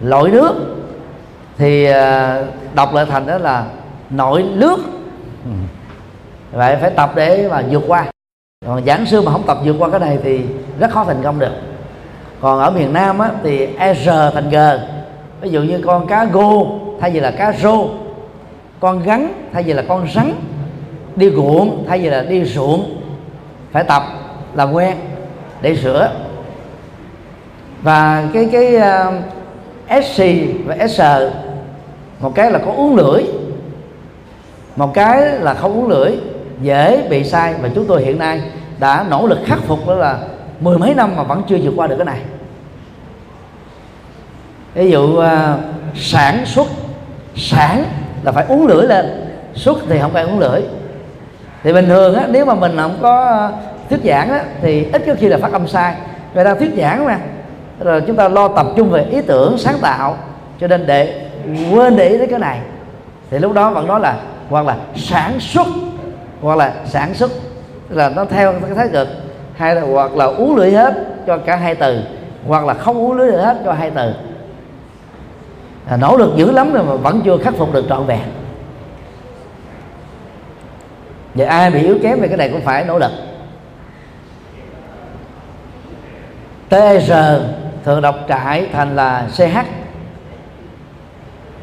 [0.00, 0.54] Lội nước
[1.58, 2.42] thì à,
[2.74, 3.64] đọc lại thành đó là
[4.10, 4.76] nội nước.
[5.44, 5.50] Ừ.
[6.52, 8.06] vậy phải tập để mà vượt qua
[8.68, 10.40] còn giảng sư mà không tập vượt qua cái này thì
[10.78, 11.52] rất khó thành công được.
[12.40, 14.56] Còn ở miền Nam á, thì e R thành G.
[15.40, 17.88] Ví dụ như con cá gô thay vì là cá rô
[18.80, 20.32] con gắn thay vì là con rắn
[21.16, 23.00] đi ruộng thay vì là đi ruộng
[23.72, 24.02] phải tập
[24.54, 24.96] làm quen
[25.60, 26.10] để sửa.
[27.82, 29.12] Và cái cái ờ,
[29.98, 30.22] uh, SC
[30.66, 31.02] và SR
[32.20, 33.22] một cái là có uống lưỡi
[34.76, 36.12] một cái là không uống lưỡi
[36.62, 38.40] dễ bị sai và chúng tôi hiện nay
[38.80, 40.18] đã nỗ lực khắc phục đó là
[40.60, 42.20] mười mấy năm mà vẫn chưa vượt qua được cái này.
[44.74, 45.56] Ví dụ à,
[45.94, 46.66] sản xuất
[47.36, 47.84] sản
[48.22, 50.60] là phải uống lưỡi lên xuất thì không phải uống lưỡi.
[51.62, 53.50] Thì bình thường á, nếu mà mình không có
[53.90, 55.94] thuyết giảng á, thì ít có khi là phát âm sai.
[56.34, 57.18] Người ta thuyết giảng mà
[57.80, 60.16] rồi chúng ta lo tập trung về ý tưởng sáng tạo
[60.60, 61.28] cho nên để
[61.72, 62.58] quên để ý đến cái này.
[63.30, 64.16] Thì lúc đó vẫn nói là
[64.48, 65.66] hoặc là sản xuất
[66.40, 67.30] hoặc là sản xuất
[67.88, 69.08] là nó theo cái thái cực.
[69.56, 70.94] Hay là hoặc là uống lưỡi hết
[71.26, 72.02] cho cả hai từ
[72.46, 74.12] hoặc là không uống lưỡi hết cho hai từ.
[75.86, 78.20] À, nỗ lực dữ lắm rồi mà vẫn chưa khắc phục được trọn vẹn.
[81.34, 83.12] Vậy ai bị yếu kém về cái này cũng phải nỗ lực.
[86.68, 87.12] TR
[87.84, 89.58] thường đọc trại thành là CH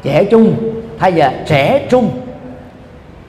[0.02, 2.10] trẻ trung thay giờ trẻ trung.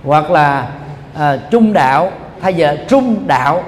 [0.04, 0.68] Hoặc là
[1.16, 2.12] à, trung đạo
[2.42, 3.64] thay giờ trung đạo.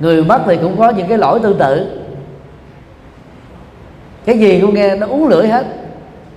[0.00, 2.02] Người mất thì cũng có những cái lỗi tương tự.
[4.24, 5.66] Cái gì cũng nghe nó uống lưỡi hết.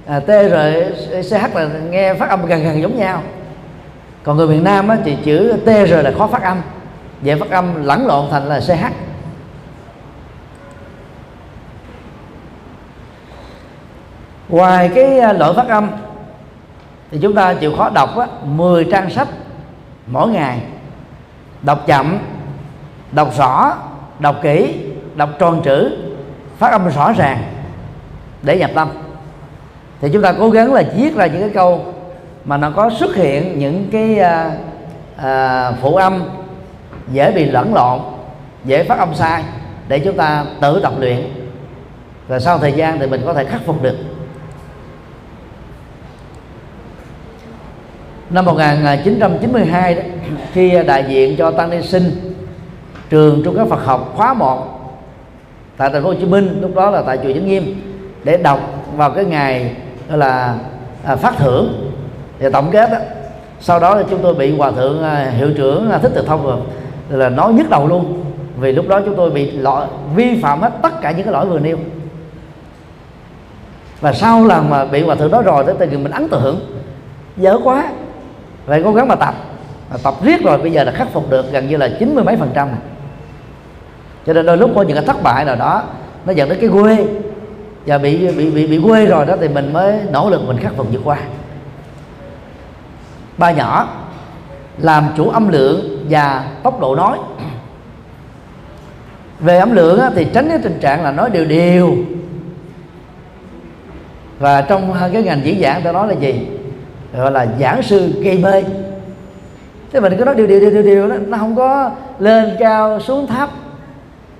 [0.06, 0.86] À, t rồi
[1.30, 3.22] ch là nghe phát âm gần gần giống nhau.
[4.24, 6.62] Còn người miền nam á, thì chữ t rồi là khó phát âm.
[7.22, 8.72] Dễ phát âm lẫn lộn thành là ch
[14.50, 15.90] ngoài cái à, lỗi phát âm
[17.12, 19.28] thì chúng ta chịu khó đọc á, 10 trang sách
[20.12, 20.62] mỗi ngày.
[21.62, 22.20] Đọc chậm
[23.12, 23.74] đọc rõ
[24.20, 24.76] đọc kỹ
[25.16, 25.98] đọc tròn chữ
[26.58, 27.44] phát âm rõ ràng
[28.44, 28.90] để nhập tâm.
[30.02, 31.86] Thì chúng ta cố gắng là viết ra những cái câu
[32.46, 34.52] mà nó có xuất hiện những cái à,
[35.18, 36.24] à, phụ âm
[37.12, 38.00] dễ bị lẫn lộn
[38.66, 39.44] dễ phát âm sai
[39.88, 41.22] để chúng ta tự tập luyện.
[42.28, 43.96] Và sau thời gian thì mình có thể khắc phục được.
[48.30, 50.02] Năm 1992 à, đó,
[50.54, 52.36] khi à, đại diện cho tăng ni sinh
[53.10, 54.80] trường trung cấp Phật học khóa 1
[55.78, 57.82] tại thành phố Hồ Chí Minh lúc đó là tại chùa Vĩnh Nghiêm
[58.24, 58.60] để đọc
[58.96, 59.76] vào cái ngày
[60.10, 60.56] gọi là
[61.04, 61.92] à, phát thưởng
[62.40, 62.98] và tổng kết đó.
[63.60, 66.44] sau đó là chúng tôi bị hòa thượng à, hiệu trưởng à, thích từ thông
[66.44, 66.58] rồi
[67.10, 68.24] là nói nhức đầu luôn
[68.60, 71.46] vì lúc đó chúng tôi bị lỗi vi phạm hết tất cả những cái lỗi
[71.46, 71.78] vừa nêu
[74.02, 76.60] và sau lần mà bị hòa thượng đó rồi tới từ mình ấn tượng
[77.38, 77.90] dở quá
[78.70, 79.36] vậy cố gắng mà tập.
[79.92, 82.24] Mà tập riết rồi, bây giờ là khắc phục được gần như là chín mươi
[82.24, 82.80] mấy phần trăm này
[84.26, 85.84] cho nên đôi lúc có những cái thất bại nào đó,
[86.26, 87.06] nó dẫn đến cái quê.
[87.86, 90.74] Và bị bị bị bị quê rồi đó thì mình mới nỗ lực mình khắc
[90.78, 91.18] phục vượt qua.
[93.38, 93.88] Ba nhỏ,
[94.78, 97.18] làm chủ âm lượng và tốc độ nói.
[99.40, 101.96] Về âm lượng thì tránh cái tình trạng là nói đều đều.
[104.40, 106.48] Và trong cái ngành diễn giảng tôi nói là gì?
[107.18, 108.64] Gọi là giảng sư gây mê
[109.94, 113.00] thế mình cứ nói điều điều điều điều điều đó, nó không có lên cao
[113.00, 113.50] xuống thấp.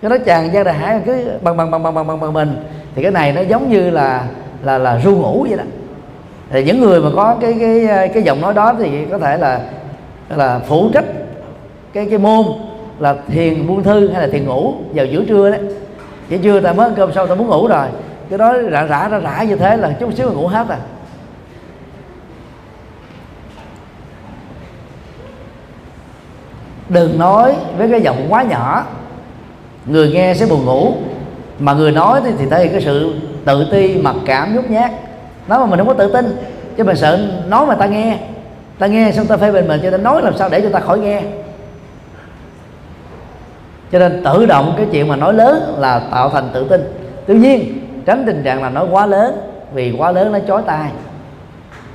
[0.02, 2.56] Cái nó chàng gian đại hải cứ bằng bằng bằng bằng bằng bằng bằng mình.
[2.96, 4.24] Thì cái này nó giống như là
[4.64, 5.64] là là ru ngủ vậy đó.
[6.50, 9.62] Thì những người mà có cái cái cái giọng nói đó thì có thể là
[10.36, 11.06] là phụ trách
[11.94, 12.46] cái cái môn
[13.00, 15.60] là thiền buông thư hay là thiền ngủ vào giữa trưa đấy.
[16.30, 17.88] Giữa trưa ta mới ăn cơm xong ta muốn ngủ rồi.
[18.30, 20.78] Cái đó rã rã ra rã như thế là chút xíu là ngủ hết à.
[26.90, 28.86] Đừng nói với cái giọng quá nhỏ.
[29.86, 30.94] Người nghe sẽ buồn ngủ.
[31.60, 33.14] Mà người nói thì, thì thể hiện cái sự
[33.46, 34.92] tự ti mặc cảm nhút nhát.
[35.48, 36.38] Nói mà mình không có tự tin
[36.78, 38.18] chứ mình sợ nói mà ta nghe.
[38.80, 40.80] Ta nghe xong ta phê bình mình cho nên nói làm sao để cho ta
[40.80, 41.22] khỏi nghe.
[43.92, 46.82] Cho nên tự động cái chuyện mà nói lớn là tạo thành tự tin.
[47.28, 49.42] Tuy nhiên tránh tình trạng là nói quá lớn
[49.74, 50.90] vì quá lớn nó chói tai.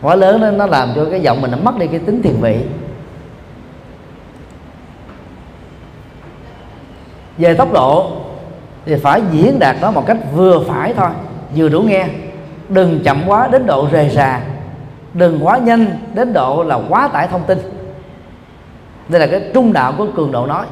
[0.03, 2.34] Quá lớn nó, nó làm cho cái giọng mình nó mất đi cái tính thiền
[2.40, 2.57] vị.
[7.39, 8.11] Về tốc độ
[8.87, 11.11] thì phải diễn đạt nó một cách vừa phải thôi.
[11.57, 12.07] Vừa đủ nghe.
[12.68, 14.41] Đừng chậm quá đến độ rề rà.
[15.14, 17.59] Đừng quá nhanh đến độ là quá tải thông tin.
[19.09, 20.66] Đây là cái trung đạo của cường độ nói.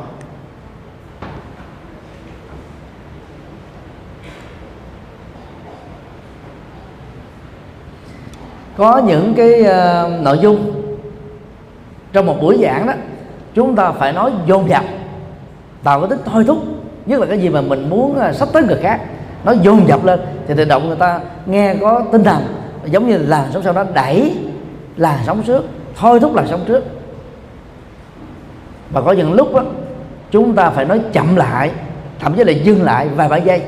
[8.77, 10.83] Có những cái uh, nội dung
[12.13, 12.93] trong một buổi giảng đó
[13.55, 14.85] chúng ta phải nói dồn dập
[15.85, 16.59] tạo cái tính thôi thúc
[17.07, 19.01] nhất là cái gì mà mình muốn à, sắp tới người khác.
[19.45, 22.43] Nó dồn dập lên thì tự động người ta nghe có tinh thần
[22.85, 24.37] giống như làn sóng sau đó đẩy
[24.97, 25.65] làn sóng trước
[25.97, 26.85] thôi thúc làn sóng trước.
[28.91, 29.63] Và có những lúc đó,
[30.31, 31.71] chúng ta phải nói chậm lại
[32.21, 33.63] thậm chí là dừng lại vài ba giây.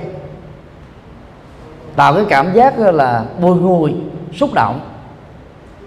[1.97, 3.95] Tạo cái cảm giác là bùi ngùi
[4.35, 4.81] xúc động.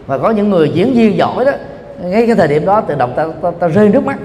[0.08, 1.52] Và có những người diễn viên giỏi đó
[2.02, 4.18] ngay cái thời điểm đó tự động ta, ta, ta rơi nước mắt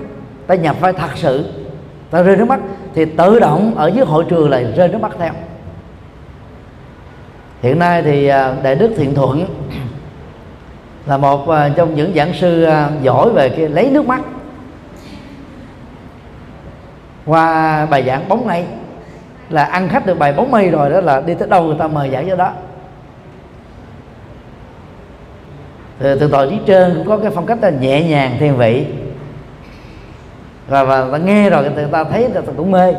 [0.47, 1.45] ta nhập vai thật sự
[2.13, 2.61] ta rơi nước mắt
[2.95, 5.33] thì tự động ở dưới hội trường lại rơi nước mắt theo.
[7.63, 9.47] Hiện nay thì à, đại đức thiện thuận
[11.07, 14.21] là một à, trong những giảng sư à, giỏi về cái lấy nước mắt.
[17.27, 18.65] Qua bài giảng bóng mây
[19.49, 21.89] là ăn khách được bài bóng mây rồi đó là đi tới đâu người ta
[21.89, 22.53] mời giảng cho đó.
[25.99, 28.87] Từ, từ tội trí trên cũng có cái phong cách là nhẹ nhàng thiên vị
[30.73, 32.95] và và ta nghe rồi người ta thấy người ta cũng mê.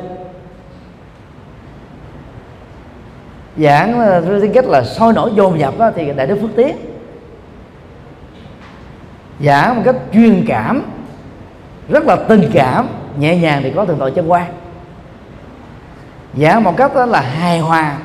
[3.57, 6.78] Giảng thứ cách là sôi nổi dồn dập đó, thì đại đức phước tiến
[9.39, 10.84] giảng một cách chuyên cảm
[11.89, 14.45] rất là tình cảm nhẹ nhàng thì có thượng tội chân quan.
[16.38, 17.97] Giảng một cách đó là hài hòa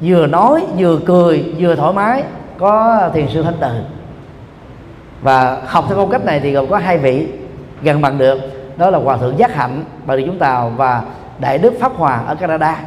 [0.00, 2.22] vừa nói vừa cười vừa thoải mái
[2.58, 3.68] có thiền sư thanh từ.
[5.22, 7.26] Và học theo phong cách này thì gồm có hai vị
[7.82, 8.38] gần bằng được
[8.76, 11.02] đó là hòa thượng giác hạnh, bà rịa chúng tàu và
[11.38, 12.80] đại đức pháp hòa ở canada.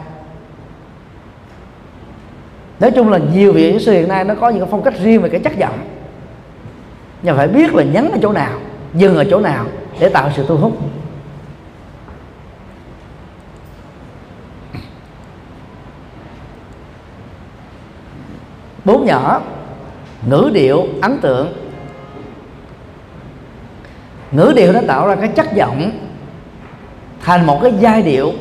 [2.79, 5.21] Nói chung là nhiều vị giáo sư hiện nay nó có những phong cách riêng
[5.21, 5.79] về cái chất giọng.
[7.21, 8.59] Nhưng phải biết là nhấn ở chỗ nào,
[8.93, 9.65] dừng ở chỗ nào
[9.99, 10.77] để tạo sự thu hút.
[18.85, 19.41] Bốn nhỏ,
[20.29, 21.66] ngữ điệu, ấn tượng
[24.32, 25.91] ngữ điệu nó tạo ra cái chất giọng
[27.21, 28.32] thành một cái giai điệu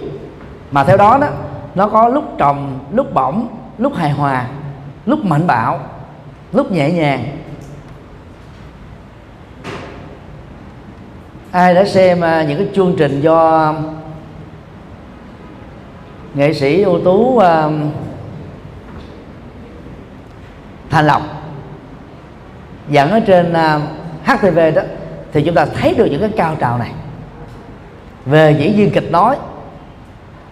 [0.71, 1.29] mà theo đó đó
[1.75, 4.47] nó có lúc trầm lúc bổng lúc hài hòa
[5.07, 5.81] lúc mạnh bạo
[6.53, 7.25] lúc nhẹ nhàng.
[11.51, 13.77] Ai đã xem à, những cái chương trình do um,
[16.35, 17.43] nghệ sĩ ưu tú uh,
[20.91, 21.23] Thành Lộc
[22.89, 24.83] dẫn ở trên um, uh, HTV đó?
[25.33, 26.91] Thì chúng ta thấy được những cái cao trào này.
[28.27, 29.37] Về diễn viên kịch nói,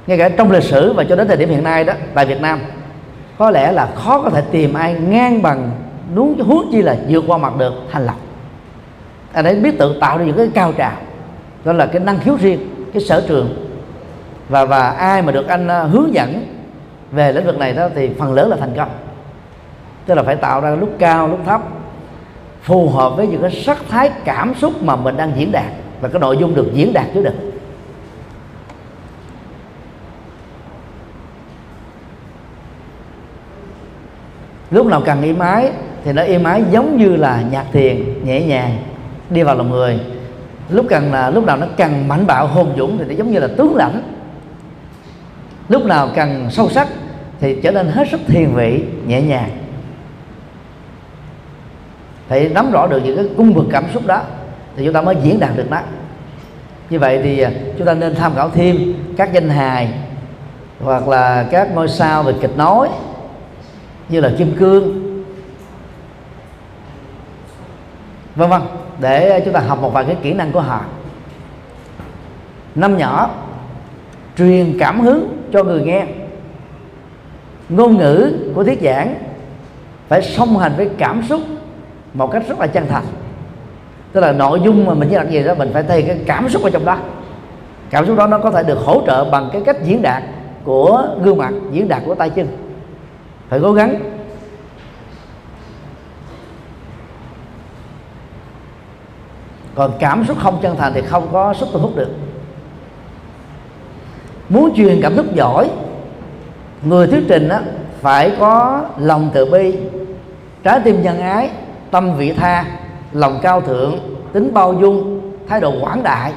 [0.06, 2.40] ngay cả trong lịch sử và cho đến thời điểm hiện nay đó, tại Việt
[2.40, 2.60] Nam,
[3.38, 5.70] có lẽ là khó có thể tìm ai ngang bằng,
[6.14, 8.16] đúng huống chi là vượt qua mặt được, Thành lập.
[9.32, 10.96] Anh ấy biết tự tạo ra những cái cao trào,
[11.64, 13.70] đó là cái năng khiếu riêng, cái sở trường.
[14.48, 16.46] Và và ai mà được anh à, hướng dẫn
[17.10, 18.88] về lĩnh vực này đó thì phần lớn là thành công.
[20.06, 21.60] Tức là phải tạo ra lúc cao, lúc thấp
[22.64, 25.72] phù hợp với những cái sắc thái cảm xúc mà mình đang diễn đạt.
[26.00, 27.34] Và cái nội dung được diễn đạt chứ được
[34.70, 35.70] lúc nào cần im ái
[36.04, 38.76] thì nó im ái giống như là nhạc thiền, nhẹ nhàng,
[39.30, 40.00] đi vào lòng người.
[40.68, 43.38] Lúc cần là, lúc nào nó cần mạnh bạo, hùng dũng thì nó giống như
[43.38, 44.02] là tướng lãnh.
[45.68, 46.88] Lúc nào cần sâu sắc
[47.40, 49.50] thì trở nên hết sức thiền vị, nhẹ nhàng
[52.28, 54.22] phải nắm rõ được những cái cung bậc cảm xúc đó,
[54.76, 55.78] thì chúng ta mới diễn đạt được nó.
[56.90, 59.88] Như vậy thì à, chúng ta nên tham khảo thêm các danh hài,
[60.80, 62.88] hoặc là các ngôi sao về kịch nói,
[64.08, 65.14] như là kim cương,
[68.36, 68.62] vân vân,
[69.00, 70.80] để chúng ta học một vài cái kỹ năng của họ.
[72.74, 73.30] Năm nhỏ,
[74.38, 76.06] truyền cảm hứng cho người nghe.
[77.68, 79.14] Ngôn ngữ của thuyết giảng
[80.08, 81.40] phải song hành với cảm xúc
[82.14, 83.04] một cách rất là chân thành.
[84.12, 86.48] Tức là nội dung mà mình diễn đạt gì đó mình phải thấy cái cảm
[86.48, 86.98] xúc ở trong đó.
[87.90, 90.22] Cảm xúc đó nó có thể được hỗ trợ bằng cái cách diễn đạt
[90.64, 92.48] của gương mặt diễn đạt của tay chân.
[93.48, 94.00] Phải cố gắng.
[99.74, 102.10] Còn cảm xúc không chân thành thì không có sức thu hút được.
[104.48, 105.70] Muốn truyền cảm xúc giỏi
[106.82, 107.60] người thuyết trình á,
[108.00, 109.76] phải có lòng từ bi
[110.62, 111.50] trái tim nhân ái
[111.94, 112.64] tâm vị tha
[113.12, 113.98] lòng cao thượng
[114.32, 116.32] tính bao dung thái độ quảng đại.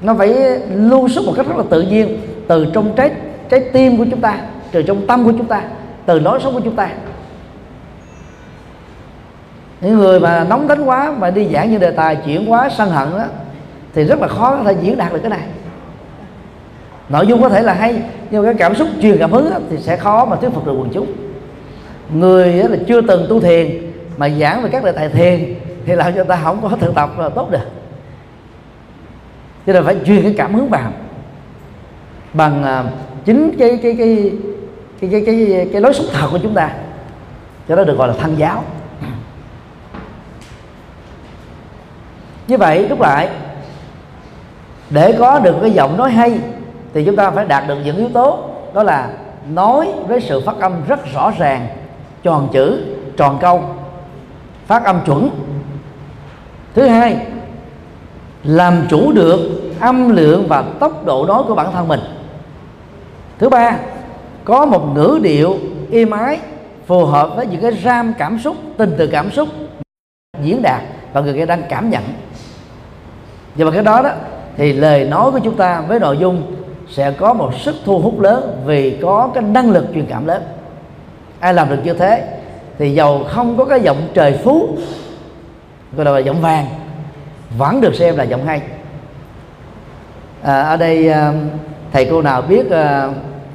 [0.00, 0.28] Nó phải
[0.74, 3.10] lưu xuất một cách rất là tự nhiên từ trong trái
[3.50, 4.38] trái tim của chúng ta
[4.72, 5.62] từ trong tâm của chúng ta
[6.06, 6.88] từ lối sống của chúng ta.
[9.80, 12.90] Những người mà nóng tính quá mà đi giảng những đề tài chuyển quá sân
[12.90, 13.24] hận đó
[13.94, 15.46] thì rất là khó có thể diễn đạt được cái này.
[17.08, 19.58] Nội dung có thể là hay nhưng mà cái cảm xúc truyền cảm hứng đó,
[19.70, 21.06] thì sẽ khó mà thuyết phục được quần chúng.
[22.14, 23.85] Người là chưa từng tu thiền
[24.16, 25.54] mà giảng về các đề tài thiền
[25.86, 27.70] thì làm cho ta không có thực tập là tốt được.
[29.66, 30.92] Cho nên phải truyền cái cảm hứng vào.
[32.32, 32.92] Bằng uh,
[33.24, 34.32] chính cái cái cái
[35.00, 36.70] cái cái cái cái, cái lối sống thật của chúng ta.
[37.68, 38.64] Cho đó được gọi là thân giáo.
[42.48, 43.28] Như vậy lúc lại
[44.90, 46.38] để có được cái giọng nói hay
[46.94, 48.38] thì chúng ta phải đạt được những yếu tố.
[48.74, 49.08] Đó là
[49.48, 51.66] nói với sự phát âm rất rõ ràng
[52.22, 52.84] tròn chữ
[53.16, 53.64] tròn câu
[54.66, 55.30] phát âm chuẩn.
[56.74, 57.26] Thứ hai,
[58.44, 59.40] làm chủ được
[59.80, 62.00] âm lượng và tốc độ nói của bản thân mình.
[63.38, 63.76] Thứ ba,
[64.44, 65.56] có một ngữ điệu
[65.92, 66.40] êm ái
[66.86, 69.48] phù hợp với những cái ram cảm xúc, tình từ cảm xúc
[70.42, 72.02] diễn đạt và người kia đang cảm nhận.
[73.54, 74.10] Và bằng cái đó đó,
[74.56, 76.42] thì lời nói của chúng ta với nội dung
[76.90, 80.42] sẽ có một sức thu hút lớn vì có cái năng lực truyền cảm lớn.
[81.40, 82.35] Ai làm được như thế
[82.78, 84.76] thì dầu không có cái giọng trời phú
[85.96, 86.66] gọi là giọng vàng
[87.58, 88.62] vẫn được xem là giọng hay.
[90.42, 91.32] À, ở đây à,
[91.92, 93.08] thầy cô nào biết à,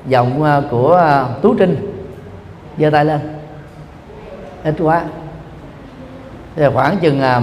[0.08, 2.04] giọng à, của à, tú trinh
[2.78, 3.20] giơ tay lên.
[4.64, 5.04] Ít quá.
[6.56, 7.42] Thì khoảng chừng à,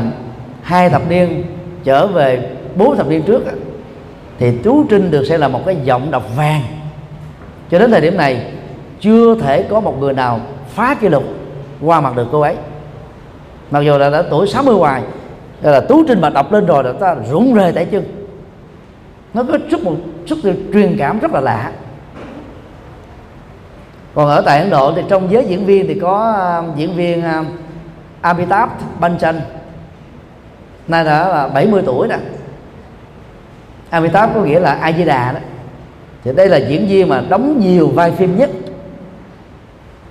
[0.62, 1.44] hai thập niên
[1.84, 3.42] trở về bốn thập niên trước
[4.38, 6.62] thì tú trinh được xem là một cái giọng đọc vàng.
[7.70, 8.52] Cho đến thời điểm này
[9.00, 11.24] chưa thể có một người nào phá kỷ lục
[11.80, 12.56] qua mặt được cô ấy.
[13.70, 15.02] Mặc dù là đã tuổi 60 hoài
[15.62, 18.04] là tú trinh mà đọc lên rồi là ta rụng rời tại chân.
[19.34, 19.94] Nó có chút một
[20.26, 20.38] chút
[20.72, 21.72] truyền cảm rất là lạ.
[24.14, 26.34] Còn ở tại Ấn Độ thì trong giới diễn viên thì có
[26.70, 27.46] uh, diễn viên uh,
[28.20, 28.70] Amitabh
[29.00, 29.40] Bachchan.
[30.88, 32.18] Nay đã là 70 tuổi rồi
[33.90, 35.40] Amitabh có nghĩa là A Di Đà đó.
[36.24, 38.50] Thì đây là diễn viên mà đóng nhiều vai phim nhất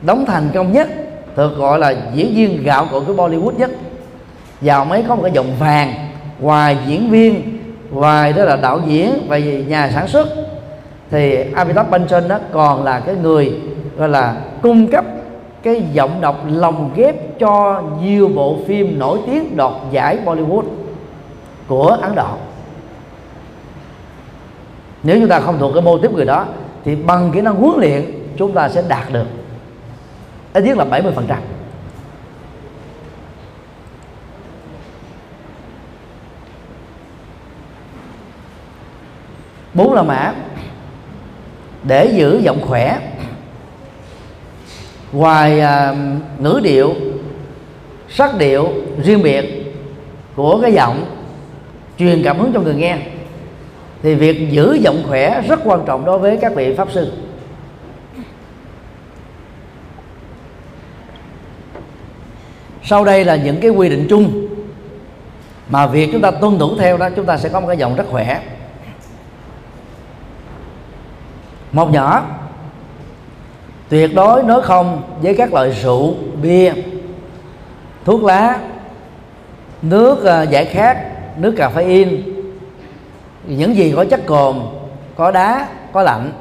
[0.02, 0.88] đóng thành công nhất
[1.38, 3.72] được gọi là diễn viên gạo cội của Bollywood nhất.
[4.62, 5.94] Vào mấy có một cái giọng vàng
[6.40, 7.60] ngoài diễn viên
[7.92, 10.28] ngoài đó là đạo diễn và nhà sản xuất.
[11.12, 13.54] Thì Amitabh Bachchan đó còn là cái người
[13.98, 15.06] gọi là cung cấp
[15.64, 20.64] cái giọng đọc lồng ghép cho nhiều bộ phim nổi tiếng đoạt giải Bollywood
[21.68, 22.28] của Ấn Độ.
[25.04, 26.46] Nếu chúng ta không thuộc cái mô tiếp người đó,
[26.86, 28.06] thì bằng kỹ năng huấn luyện,
[28.38, 29.26] chúng ta sẽ đạt được
[30.58, 31.40] ít nhất là 70 phần trăm.
[39.74, 40.34] Bốn là mã.
[41.84, 43.00] Để giữ giọng khỏe.
[45.12, 45.98] Ngoài uh,
[46.40, 46.94] ngữ điệu
[48.10, 48.68] sắc điệu
[49.04, 49.74] riêng biệt
[50.36, 51.06] của cái giọng
[51.98, 52.98] truyền cảm hứng cho người nghe
[54.04, 57.12] thì việc giữ giọng khỏe rất quan trọng đối với các vị pháp sư.
[62.90, 64.48] Sau đây là những cái quy định chung
[65.70, 67.96] mà việc chúng ta tuân thủ theo đó, chúng ta sẽ có một cái dòng
[67.96, 68.42] rất khỏe.
[71.72, 72.26] Một nhỏ,
[73.90, 76.74] tuyệt đối nói không với các loại rượu, bia,
[78.06, 78.60] thuốc lá,
[79.82, 80.98] nước à, giải khát,
[81.38, 82.22] nước cà phê in
[83.48, 84.56] những gì có chất cồn,
[85.16, 86.32] có đá, có lạnh.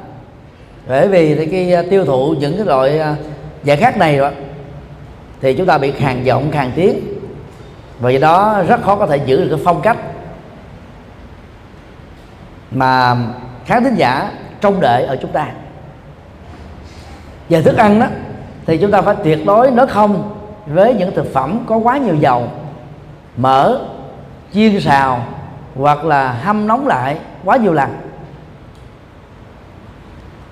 [0.87, 3.15] Bởi vì thì cái à, tiêu thụ những cái loại à,
[3.63, 4.31] giải khát này đó
[5.41, 6.99] thì chúng ta bị khàn giọng, khàn tiếng.
[7.99, 9.97] Và do đó rất khó có thể giữ được cái phong cách
[12.71, 13.15] mà
[13.65, 14.31] khán thính giả
[14.61, 15.47] trông đợi ở chúng ta.
[17.49, 18.05] Về thức ăn đó,
[18.65, 20.33] thì chúng ta phải tuyệt đối nói không
[20.65, 22.47] với những thực phẩm có quá nhiều dầu,
[23.37, 23.79] mỡ,
[24.53, 25.25] chiên xào
[25.75, 27.89] hoặc là hâm nóng lại quá nhiều lần.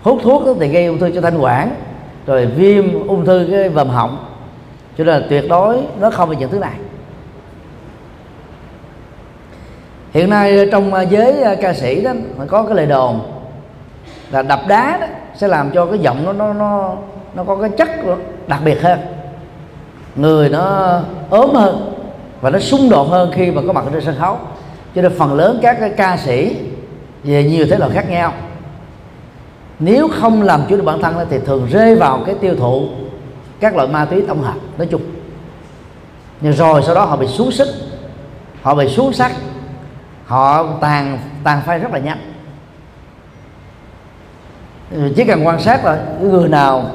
[0.04, 1.76] Hút thuốc thì gây ung thư cho thanh quản,
[2.26, 4.35] rồi viêm ung thư cái vòm họng
[4.98, 6.74] cho nên là tuyệt đối nó không về những thứ này.
[10.12, 12.12] Hiện nay trong à, giới à, ca sĩ đó
[12.48, 13.20] có cái lời đồn
[14.32, 16.96] là đập đá đó sẽ làm cho cái giọng nó nó nó
[17.36, 17.90] nó có cái chất
[18.48, 19.00] đặc biệt hơn.
[20.16, 21.94] Người nó ốm hơn
[22.42, 24.38] và nó xung đột hơn khi mà có mặt trên sân khấu.
[24.96, 26.56] Cho nên phần lớn các cái ca sĩ
[27.24, 28.34] về nhiều thế loại khác nhau.
[29.80, 32.88] Nếu không làm chủ được bản thân thì thường rơi vào cái tiêu thụ
[33.60, 35.02] các loại ma túy tổng hợp nói chung.
[36.42, 37.68] Nhưng rồi sau đó họ bị xuống sức
[38.62, 39.32] họ bị xuống sắc
[40.26, 42.18] họ tàn tàn phai rất là nhanh.
[45.16, 46.86] Chỉ cần quan sát là cái người nào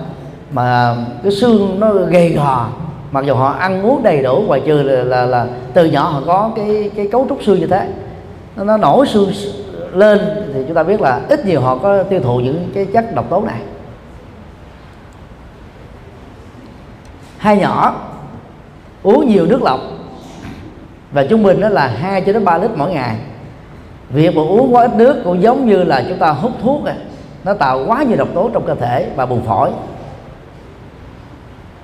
[0.53, 2.69] mà cái xương nó gầy gò
[3.11, 6.23] mặc dù họ ăn uống đầy đủ ngoài trừ là, là, là từ nhỏ họ
[6.27, 7.89] có cái cái cấu trúc xương như thế.
[8.57, 9.33] Nó, nó nổi xương
[9.93, 10.21] lên
[10.55, 13.31] thì chúng ta biết là ít nhiều họ có tiêu thụ những cái chất độc
[13.31, 13.61] tố này.
[17.41, 17.95] Hai nhỏ
[19.03, 19.81] uống nhiều nước lọc.
[21.13, 23.17] Và trung bình đó là 2 cho đến 3 lít mỗi ngày.
[24.11, 26.95] Việc mà uống quá ít nước cũng giống như là chúng ta hút thuốc à.
[27.45, 29.71] Nó tạo quá nhiều độc tố trong cơ thể và buồng phổi.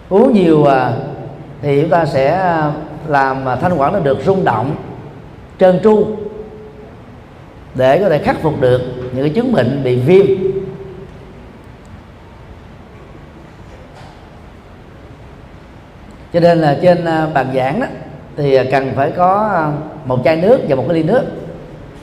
[0.09, 0.93] Uống nhiều à,
[1.63, 2.73] thì chúng ta sẽ à,
[3.07, 4.75] làm à, thanh quản nó được rung động
[5.59, 6.07] trơn tru
[7.75, 8.81] để có thể khắc phục được
[9.13, 10.27] những cái chứng bệnh bị viêm.
[16.37, 17.87] Cho nên là trên à, bàn giảng đó
[18.37, 19.73] thì à, cần phải có à,
[20.05, 21.23] một chai nước và một cái ly nước.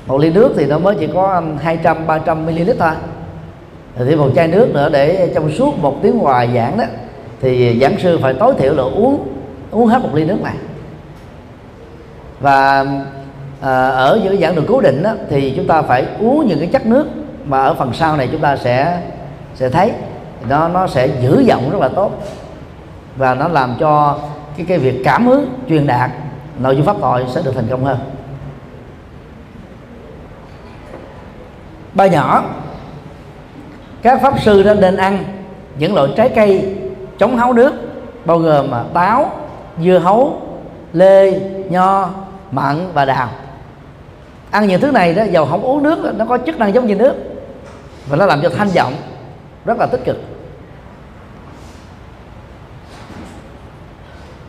[0.08, 2.92] Một ly nước thì nó mới chỉ có 200 300 ml thôi.
[3.96, 6.84] Thì thêm một chai nước nữa để trong suốt một tiếng hòa giảng đó
[7.42, 9.28] thì giảng sư phải tối thiểu là uống
[9.72, 10.56] uống hết một ly nước này.
[12.40, 12.86] Và
[13.62, 16.60] à, ở những cái giảng đường cố định đó, thì chúng ta phải uống những
[16.60, 17.08] cái chất nước
[17.46, 19.02] mà ở phần sau này chúng ta sẽ
[19.56, 19.92] sẽ thấy.
[20.50, 22.12] Nó nó sẽ giữ giọng rất là tốt
[23.18, 24.18] và nó làm cho
[24.58, 26.12] cái cái việc cảm hứng, truyền đạt
[26.60, 27.98] nội dung pháp thoại sẽ được thành công hơn.
[31.94, 32.44] Ba nhỏ,
[34.02, 35.24] các pháp sư đó nên ăn
[35.78, 36.76] những loại trái cây
[37.20, 37.74] chống háo nước,
[38.26, 39.32] bao gồm mà táo,
[39.84, 40.42] dưa hấu,
[40.94, 42.10] lê, nho,
[42.52, 43.30] mận và đào.
[44.52, 46.96] Ăn những thứ này đó, dầu không uống nước, nó có chức năng giống như
[46.96, 47.16] nước
[48.08, 48.94] và nó làm cho thanh vọng
[49.66, 50.18] rất là tích cực.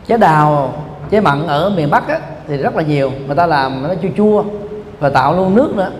[0.07, 0.73] Trái đào
[1.09, 3.11] trái mặn ở miền bắc á, thì rất là nhiều.
[3.27, 4.43] Người ta làm nó chua chua
[4.99, 5.91] và tạo luôn nước nữa.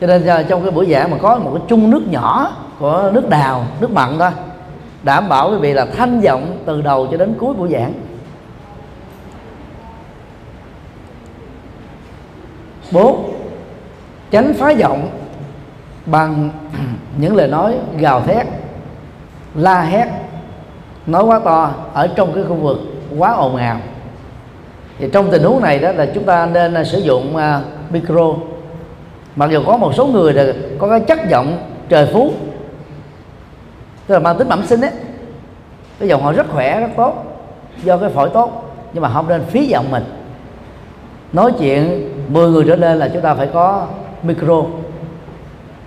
[0.00, 3.10] Cho nên à, trong cái buổi giảng mà có một cái chung nước nhỏ của
[3.14, 4.30] nước đào nước mặn thôi
[5.02, 7.92] đảm bảo quý vị là thanh vọng từ đầu cho đến cuối buổi giảng.
[12.92, 13.34] Bốn
[14.30, 15.10] tránh phá giọng
[16.06, 16.50] bằng
[17.18, 18.46] những lời nói gào thét
[19.54, 20.08] la hét
[21.06, 22.78] nói quá to ở trong cái khu vực
[23.18, 23.80] quá ồn ào.
[24.98, 28.34] Thì trong tình huống này đó là chúng ta nên à, sử dụng uh, micro.
[29.36, 31.58] Mặc dù có một số người là có cái chất giọng
[31.88, 32.32] trời phú
[34.06, 34.90] tức là mang tính bẩm sinh ấy.
[35.98, 37.24] Cái giọng họ rất khỏe rất tốt
[37.82, 40.04] do cái phổi tốt nhưng mà không nên phí giọng mình.
[41.32, 43.86] Nói chuyện 10 người trở lên là chúng ta phải có
[44.22, 44.62] micro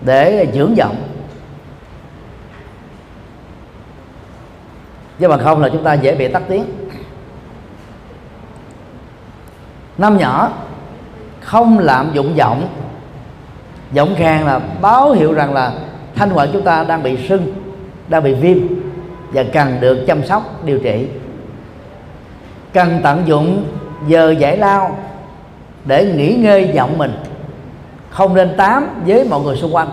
[0.01, 0.95] để dưỡng giọng.
[5.19, 6.65] Chứ mà không là chúng ta dễ bị tắt tiếng.
[9.97, 10.51] Năm nhỏ,
[11.41, 12.67] không lạm dụng giọng.
[13.91, 15.73] Giọng khang là báo hiệu rằng là
[16.15, 17.53] thanh quản chúng ta đang bị sưng,
[18.07, 18.57] đang bị viêm
[19.31, 21.07] và cần được chăm sóc, điều trị.
[22.73, 23.65] Cần tận dụng
[24.07, 24.97] giờ giải lao
[25.85, 27.11] để nghỉ ngơi giọng mình.
[28.09, 29.89] Không nên tám với mọi người xung quanh.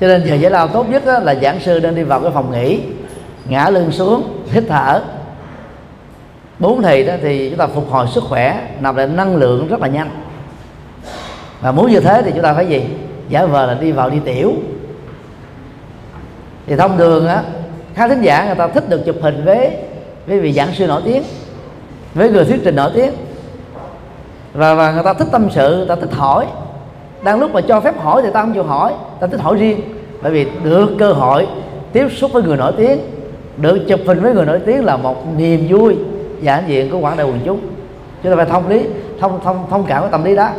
[0.00, 2.52] Cho nên giờ giải lao tốt nhất là giảng sư nên đi vào cái phòng
[2.52, 2.80] nghỉ,
[3.48, 5.02] ngã lưng xuống, hít thở
[6.58, 9.80] bốn thì đó thì chúng ta phục hồi sức khỏe nạp lại năng lượng rất
[9.80, 10.10] là nhanh.
[11.60, 12.84] Và muốn như thế thì chúng ta phải gì?
[13.28, 14.52] Giả vờ là đi vào đi tiểu.
[16.66, 17.42] Thì thông thường á
[17.94, 19.70] khá thính giả người ta thích được chụp hình với
[20.26, 21.22] với vị giảng sư nổi tiếng
[22.14, 23.12] với người thuyết trình nổi tiếng.
[24.52, 26.46] Và, và người ta thích tâm sự người ta thích hỏi.
[27.22, 29.80] Đang lúc mà cho phép hỏi thì ta không chịu hỏi ta thích hỏi riêng.
[30.22, 31.46] Bởi vì được cơ hội
[31.92, 32.98] tiếp xúc với người nổi tiếng
[33.56, 35.96] được chụp hình với người nổi tiếng là một niềm vui.
[36.40, 37.60] Dạ, giản diện của quảng đại quần chúng.
[38.22, 38.86] Chúng ta phải thông lý,
[39.20, 40.50] thông thông thông cảm với tâm lý đó.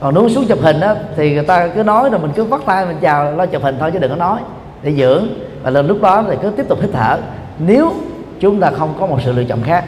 [0.00, 2.60] Còn nếu xuống chụp hình đó thì người ta cứ nói rồi mình cứ bắt
[2.66, 4.40] tay mình chào lo chụp hình thôi chứ đừng có nói,
[4.82, 5.26] để dưỡng.
[5.62, 7.18] Và lên lúc đó thì cứ tiếp tục hít thở.
[7.58, 7.92] Nếu
[8.40, 9.84] chúng ta không có một sự lựa chọn khác.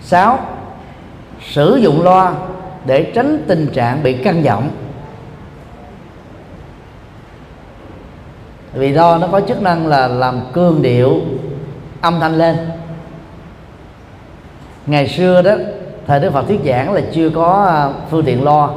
[0.00, 0.38] Sáu,
[1.40, 2.32] sử dụng loa
[2.86, 4.68] để tránh tình trạng bị căng giọng.
[8.74, 11.20] Vì do nó có chức năng là làm cương điệu
[12.00, 12.56] âm thanh lên.
[14.86, 15.52] Ngày xưa đó,
[16.06, 18.70] thời đức phật thuyết giảng là chưa có à, phương tiện lo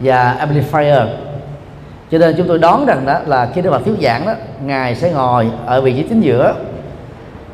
[0.00, 1.06] và amplifier.
[2.10, 4.32] Cho nên chúng tôi đoán rằng đó là khi đức phật thuyết giảng đó,
[4.64, 6.54] ngài sẽ ngồi ở vị trí chính giữa.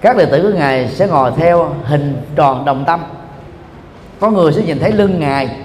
[0.00, 3.00] Các đệ tử của ngài sẽ ngồi theo hình tròn đồng tâm.
[4.20, 5.56] Có người sẽ nhìn thấy lưng ngài,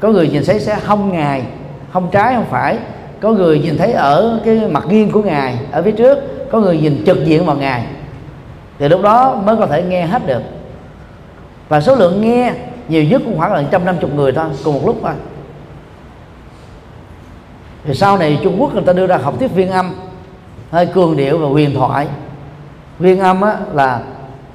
[0.00, 1.42] có người nhìn thấy sẽ hông ngài,
[1.90, 2.78] hông trái không phải
[3.22, 6.18] có người nhìn thấy ở cái mặt nghiêng của ngài ở phía trước
[6.50, 7.86] có người nhìn trực diện vào ngài.
[8.78, 10.42] Thì lúc đó mới có thể nghe hết được.
[11.68, 12.52] Và số lượng nghe
[12.88, 15.12] nhiều nhất cũng khoảng là 150 người thôi cùng một lúc thôi.
[17.84, 19.94] Thì sau này Trung Quốc người ta đưa ra học thuyết viên âm
[20.70, 22.08] hơi cường điệu và huyền thoại.
[22.98, 24.00] Viên âm á, là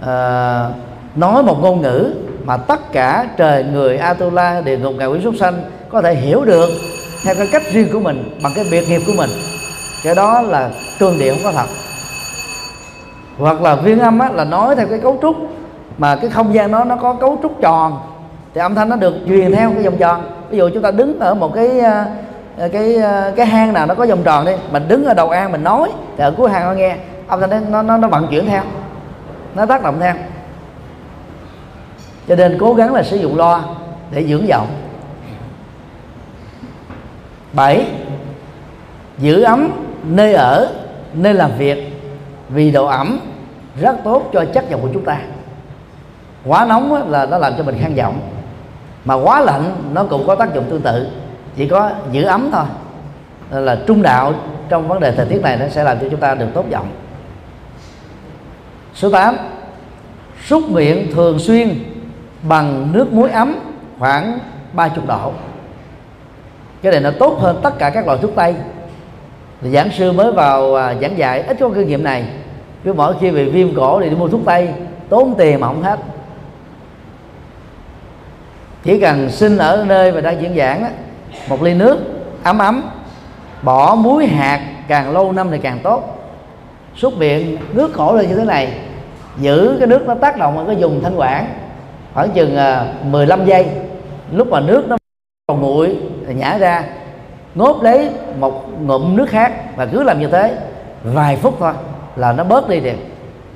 [0.01, 0.75] uh,
[1.17, 2.13] nói một ngôn ngữ
[2.45, 6.45] mà tất cả trời người Atula địa ngục ngài quý súc sanh có thể hiểu
[6.45, 6.69] được
[7.23, 9.29] theo cái cách riêng của mình bằng cái biệt nghiệp của mình.
[10.03, 10.69] Cái đó là
[10.99, 11.67] cường điệu không có thật
[13.37, 15.35] hoặc là viên âm á, là nói theo cái cấu trúc
[15.97, 17.99] mà cái không gian nó nó có cấu trúc tròn
[18.53, 20.21] thì âm thanh nó được truyền theo cái vòng tròn.
[20.49, 22.05] Ví dụ chúng ta đứng ở một cái ờ,
[22.57, 25.29] ờ, cái ờ, cái hang nào nó có vòng tròn đi mình đứng ở đầu
[25.29, 26.95] an mình nói thì ở cuối hang nó nghe
[27.27, 28.63] âm thanh nó nó nó vận chuyển theo
[29.55, 30.13] nó tác động theo.
[32.27, 33.61] Cho nên cố gắng là sử dụng loa
[34.11, 34.67] để dưỡng giọng
[37.57, 37.85] bảy.
[39.17, 39.71] Giữ ấm
[40.03, 40.71] nơi ở,
[41.13, 42.01] nơi làm việc,
[42.49, 43.19] vì độ ẩm
[43.81, 45.17] rất tốt cho chất giọng của chúng ta.
[46.45, 48.19] Quá nóng là nó làm cho mình khang giọng
[49.05, 51.07] mà quá lạnh, nó cũng có tác dụng tương tự.
[51.55, 52.65] Chỉ có giữ ấm thôi.
[53.51, 54.33] Nên là trung đạo
[54.69, 56.87] trong vấn đề thời tiết này nó sẽ làm cho chúng ta được tốt giọng.
[58.93, 59.37] Số 8
[60.47, 61.83] súc miệng thường xuyên
[62.41, 63.55] bằng nước muối ấm
[63.99, 64.39] khoảng
[64.73, 65.31] 30 độ
[66.81, 68.55] cái này nó tốt hơn tất cả các loại thuốc tây.
[69.61, 72.25] Thì giảng sư mới vào à, giảng dạy ít có kinh nghiệm này.
[72.83, 74.69] Cứ mỗi khi bị viêm cổ thì đi mua thuốc tây
[75.09, 75.99] tốn tiền mà không hết.
[78.83, 80.87] Chỉ cần xin ở nơi mà đang diễn giảng đó,
[81.49, 81.99] một ly nước
[82.43, 82.89] ấm ấm
[83.61, 86.03] bỏ muối hạt càng lâu năm thì càng tốt.
[86.95, 88.73] Xuất miệng nước khổ lên như thế này
[89.37, 91.45] giữ cái nước nó tác động ở cái dùng thanh quản
[92.13, 93.65] khoảng chừng à, 15 giây.
[94.31, 94.97] Lúc mà nước nó
[95.47, 95.97] còn nguội
[96.33, 96.83] nhả ra
[97.55, 98.09] ngốp lấy
[98.39, 100.57] một ngụm nước khác và cứ làm như thế
[101.03, 101.73] vài phút thôi
[102.15, 102.97] là nó bớt đi liền.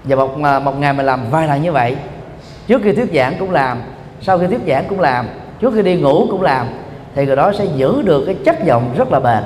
[0.03, 1.95] Và một à, một ngày mình làm vài lần như vậy
[2.67, 3.81] trước khi thuyết giảng cũng làm
[4.21, 5.27] sau khi thuyết giảng cũng làm
[5.59, 6.67] trước khi đi ngủ cũng làm
[7.15, 9.43] thì người đó sẽ giữ được cái chất giọng rất là bền.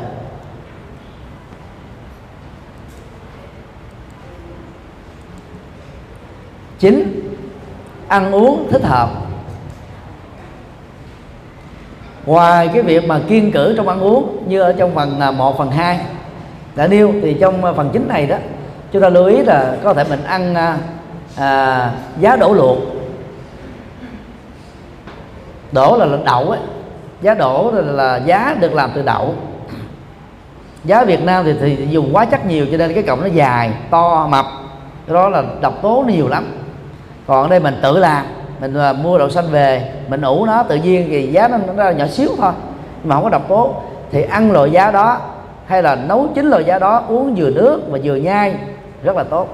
[6.80, 7.22] Chín,
[8.08, 9.25] ăn uống thích hợp
[12.26, 15.58] ngoài cái việc mà kiên cử trong ăn uống như ở trong phần à, 1
[15.58, 16.00] phần 2
[16.76, 18.38] đã nêu thì trong à, phần chính này đó
[18.92, 20.78] chúng ta lưu ý là có thể mình ăn à,
[21.38, 22.78] à giá đổ luộc.
[25.72, 26.60] Đổ là đậu ấy.
[27.22, 29.36] Giá đổ là, là giá được làm từ đậu.
[30.84, 33.74] Giá Việt Nam thì, thì dùng quá chất nhiều cho nên cái cọng nó dài
[33.90, 34.46] to mập.
[35.08, 36.46] Đó là độc tố nó nhiều lắm.
[37.28, 38.26] Còn ở đây mình tự làm
[38.60, 41.90] mình à, mua đậu xanh về mình ủ nó tự nhiên thì giá nó, nó
[41.90, 42.52] nhỏ xíu thôi
[43.04, 43.76] mà không có độc tố.
[44.12, 45.18] Thì ăn loại giá đó
[45.66, 48.56] hay là nấu chín loại giá đó uống vừa nước và vừa nhai
[49.04, 49.48] rất là tốt.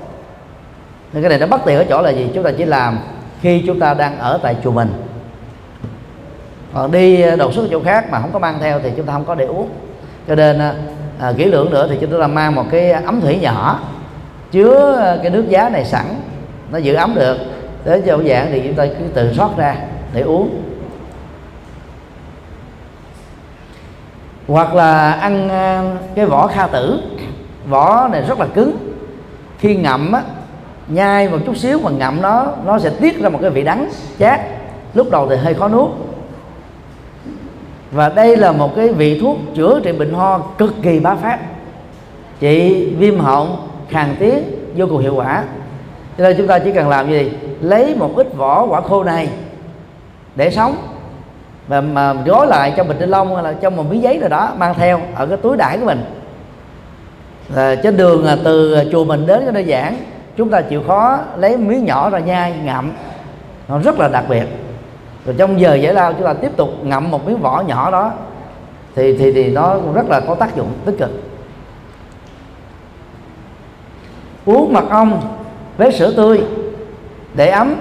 [1.14, 2.30] Nên cái này nó bất tiện ở chỗ là gì?
[2.34, 3.00] Chúng ta chỉ làm
[3.42, 4.94] khi chúng ta đang ở tại chùa mình.
[6.74, 9.14] Còn đi à, đột xuất chỗ khác mà không có mang theo thì chúng ta
[9.14, 9.70] không có để uống.
[10.28, 10.74] Cho nên à,
[11.20, 13.80] à kỹ lưỡng nữa thì chúng ta mang một cái ấm thủy nhỏ
[14.52, 16.06] chứa cái nước giá này sẵn
[16.72, 17.38] nó giữ ấm được
[17.86, 19.76] đến chỗ giảng thì chúng ta cứ tự rót ra
[20.14, 20.64] để uống.
[24.48, 27.02] Hoặc là ăn à, cái vỏ kha tử.
[27.70, 28.78] Vỏ này rất là cứng.
[29.60, 30.22] Khi ngậm á,
[30.88, 33.90] nhai một chút xíu mà ngậm nó nó sẽ tiết ra một cái vị đắng
[34.20, 34.42] chát.
[34.94, 35.90] Lúc đầu thì hơi khó nuốt.
[37.92, 41.40] Và đây là một cái vị thuốc chữa trị bệnh ho cực kỳ bá phát
[42.40, 44.44] trị viêm họng, khàn tiếng,
[44.76, 45.44] vô cùng hiệu quả.
[46.18, 47.32] Cho nên chúng ta chỉ cần làm gì?
[47.62, 49.30] Lấy một ít vỏ quả khô này
[50.36, 50.76] để sống
[51.68, 54.30] và mà gói lại trong bịch ni lông hay là trong một miếng giấy nào
[54.30, 56.04] đó mang theo ở cái túi đải của mình.
[57.56, 59.98] À, trên đường à, từ chùa mình đến cái nơi giảng
[60.38, 62.92] chúng ta chịu khó lấy miếng nhỏ ra nhai ngậm.
[63.68, 64.44] Nó rất là đặc biệt.
[65.26, 68.12] Rồi trong giờ giải lao chúng ta tiếp tục ngậm một miếng vỏ nhỏ đó
[68.96, 71.10] thì thì thì nó cũng rất là có tác dụng tích cực.
[74.46, 75.22] Uống mật ong
[75.78, 76.44] với sữa tươi
[77.34, 77.76] để ấm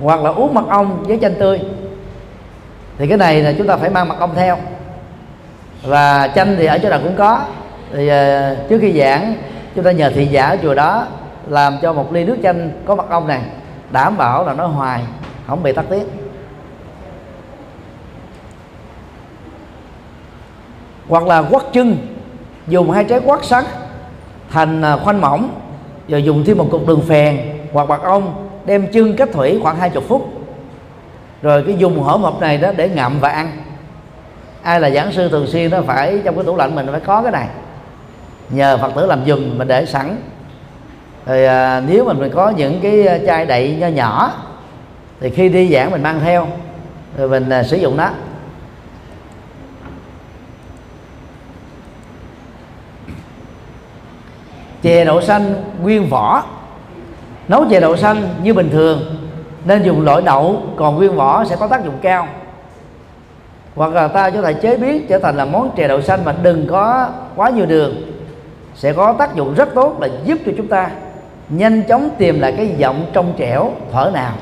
[0.00, 1.60] hoặc là uống mật ong với chanh tươi.
[2.98, 4.56] Thì cái này là chúng ta phải mang mật ong theo.
[5.82, 7.40] Và chanh thì ở chỗ nào cũng có.
[7.92, 9.34] Thì uh, trước khi giảng
[9.74, 11.06] chúng ta nhờ thị giả ở chùa đó
[11.46, 13.42] làm cho một ly nước chanh có mật ong này
[13.90, 15.02] đảm bảo là nó hoài
[15.46, 16.02] không bị tắc tiết.
[21.08, 21.96] Hoặc là quất chân
[22.66, 23.64] dùng hai trái quất sắn
[24.50, 25.50] thành à, khoanh mỏng
[26.08, 27.40] rồi dùng thêm một cục đường phèn
[27.72, 30.32] hoặc mật ong đem chân cách thủy khoảng 20 phút.
[31.42, 33.50] Rồi cái dùng hỗn hợp này đó để ngậm và ăn.
[34.62, 37.22] Ai là giảng sư thường xuyên nó phải trong cái tủ lạnh mình phải có
[37.22, 37.48] cái này.
[38.50, 40.16] Nhờ phật tử làm dùng mình để sẵn.
[41.26, 44.32] Rồi à, nếu mà mình có những cái chai đậy nho nhỏ
[45.20, 46.48] thì khi đi giảng mình mang theo
[47.16, 48.10] rồi mình à, sử dụng nó.
[54.82, 56.44] Chè đậu xanh nguyên vỏ
[57.52, 59.00] nấu chè đậu xanh như bình thường,
[59.64, 62.28] nên dùng loại đậu, còn nguyên vỏ sẽ có tác dụng cao.
[63.74, 66.34] Hoặc là ta có thể chế biến trở thành là món chè đậu xanh mà
[66.42, 67.94] đừng có quá nhiều đường,
[68.74, 70.90] sẽ có tác dụng rất tốt là giúp cho chúng ta
[71.48, 74.32] nhanh chóng tìm lại cái giọng trong trẻo, thở nào.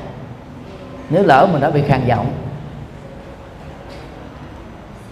[1.09, 2.25] Nếu lỡ mình đã bị khàn giọng.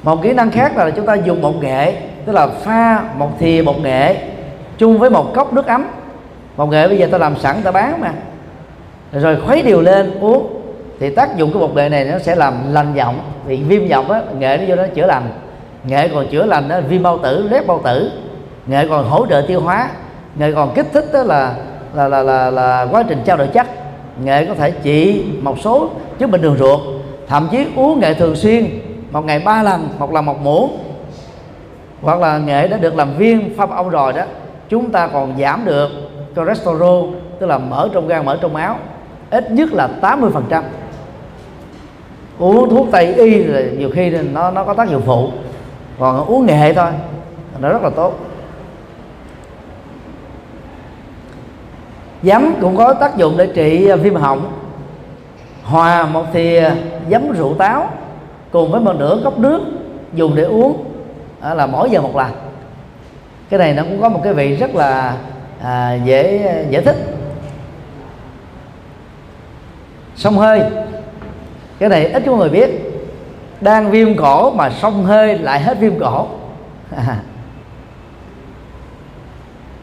[0.04, 1.94] Một kỹ năng khác là chúng ta dùng bột nghệ,
[2.26, 4.16] tức là pha một thìa bột nghệ
[4.78, 5.86] chung với một cốc nước ấm
[6.60, 8.12] bột nghệ bây giờ ta làm sẵn ta bán mà.
[9.12, 10.62] Rồi khuấy đều lên uống.
[11.00, 13.20] Thì tác dụng của bột nghệ này nó sẽ làm lành giọng.
[13.46, 15.24] Vì viêm giọng á nghệ nó vô nó chữa lành.
[15.84, 18.12] Nghệ còn chữa lành đó viêm bao tử lép bao tử.
[18.68, 19.90] Nghệ còn hỗ trợ tiêu hóa.
[20.36, 21.56] Nghệ còn kích thích đó là
[21.94, 23.68] là là là, là quá trình trao đổi chất.
[24.24, 26.80] Nghệ có thể trị một số chứng bệnh đường ruột.
[27.28, 28.70] Thậm chí uống nghệ thường xuyên
[29.12, 30.78] một ngày ba lần một lần một muỗng.
[32.02, 34.24] Hoặc là nghệ đã được làm viên pha ông rồi đó
[34.70, 35.90] chúng ta còn giảm được
[36.40, 37.10] cholesterol,
[37.40, 38.78] tức là mỡ trong gan, mỡ trong máu,
[39.30, 40.64] ít nhất là 80 phần trăm.
[42.40, 45.32] Uống thuốc tây y là nhiều khi nó nó có tác dụng phụ,
[46.00, 46.92] còn uống nghệ thôi
[47.60, 48.14] nó rất là tốt.
[52.24, 54.52] Giấm cũng có tác dụng để trị viêm họng.
[55.64, 56.72] Hòa một thìa
[57.10, 57.90] giấm rượu táo
[58.52, 59.62] cùng với một nửa cốc nước
[60.14, 60.84] dùng để uống
[61.42, 62.32] à, là mỗi giờ một lần.
[63.50, 65.18] Cái này nó cũng có một cái vị rất là
[65.64, 66.96] à, dễ à, giải thích.
[70.16, 70.62] Sông hơi.
[71.80, 72.70] Cái này ít có người biết.
[73.62, 76.28] Đang viêm cổ mà sông hơi lại hết viêm cổ.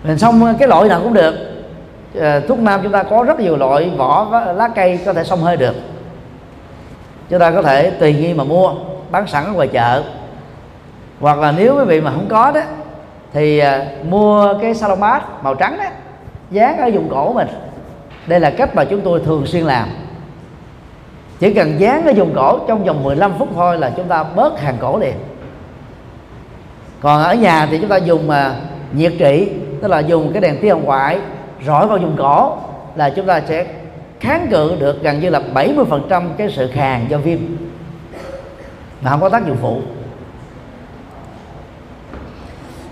[0.05, 1.35] Mình xong cái loại nào cũng được.
[2.21, 5.41] À, thuốc nam chúng ta có rất nhiều loại vỏ lá cây có thể xông
[5.41, 5.75] hơi được.
[7.31, 8.75] Chúng ta có thể tùy nghi mà mua
[9.11, 10.03] bán sẵn ở ngoài chợ.
[11.21, 12.61] Hoặc là nếu quý vị mà không có đó
[13.37, 15.85] thì uh, mua cái salomat màu trắng đó
[16.51, 17.49] dán ở vùng cổ mình.
[18.27, 19.89] Đây là cách mà chúng tôi thường xuyên làm.
[21.39, 24.61] Chỉ cần dán ở vùng cổ trong vòng 15 phút thôi là chúng ta bớt
[24.61, 25.15] hàng cổ liền.
[27.01, 28.55] Còn ở nhà thì chúng ta dùng mà
[28.93, 29.53] nhiệt trị
[29.83, 31.19] tức là dùng cái đèn tia hồng ngoại
[31.67, 32.57] rọi vào vùng cổ
[32.95, 33.67] là chúng ta sẽ
[34.21, 37.39] kháng cự được gần như là 70% cái sự khàn do viêm
[39.01, 39.81] mà không có tác dụng phụ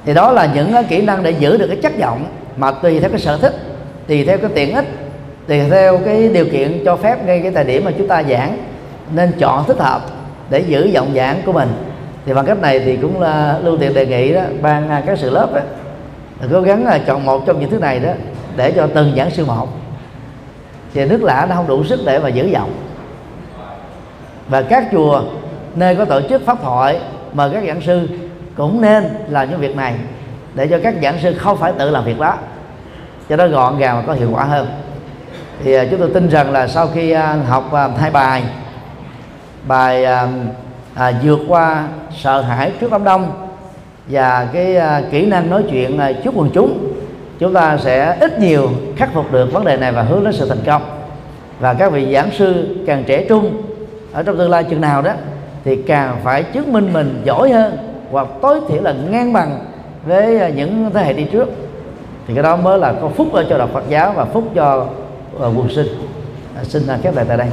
[0.04, 2.24] thì đó là những ờ, kỹ năng để giữ được cái chất giọng
[2.56, 3.54] mà tùy theo cái sở thích
[4.06, 4.86] tùy theo cái tiện ích
[5.46, 8.58] tùy theo cái điều kiện cho phép ngay cái thời điểm mà chúng ta giảng.
[9.14, 10.02] Nên chọn thích hợp
[10.50, 11.68] để giữ giọng giảng của mình.
[12.26, 15.18] Thì bằng cách này thì cũng là lưu tiện đề nghị đó ban à, các
[15.18, 15.60] sự lớp đó,
[16.52, 18.10] cố gắng là chọn một trong những thứ này đó
[18.56, 19.68] để cho từng giảng sư một.
[20.94, 22.70] Thì nước lạ nó không đủ sức để mà giữ giọng.
[24.48, 25.22] Và các chùa
[25.74, 27.00] nơi có tổ chức pháp thoại
[27.32, 28.08] mời các giảng sư
[28.56, 29.94] cũng nên làm những việc này
[30.54, 32.34] để cho các giảng sư không phải tự làm việc đó
[33.28, 34.66] cho nó gọn gàng và có hiệu quả hơn.
[35.64, 38.42] Thì uh, chúng tôi tin rằng là sau khi uh, học uh, hai bài
[39.68, 40.30] bài uh,
[40.94, 41.88] uh, vượt qua
[42.22, 43.48] sợ hãi trước đám đông
[44.06, 46.92] và cái uh, kỹ năng nói chuyện uh, trước quần chúng
[47.38, 50.48] chúng ta sẽ ít nhiều khắc phục được vấn đề này và hướng đến sự
[50.48, 50.82] thành công.
[51.60, 53.62] Và các vị giảng sư càng trẻ trung
[54.12, 55.12] ở trong tương lai chừng nào đó
[55.64, 59.58] thì càng phải chứng minh mình giỏi hơn hoặc tối thiểu là ngang bằng
[60.06, 61.48] với à, những thế hệ đi trước.
[62.26, 64.86] Thì cái đó mới là có phúc cho đạo Phật giáo và phúc cho
[65.38, 65.86] ờ, quần sinh.
[66.56, 67.48] À, xin à, khép lại tại đây.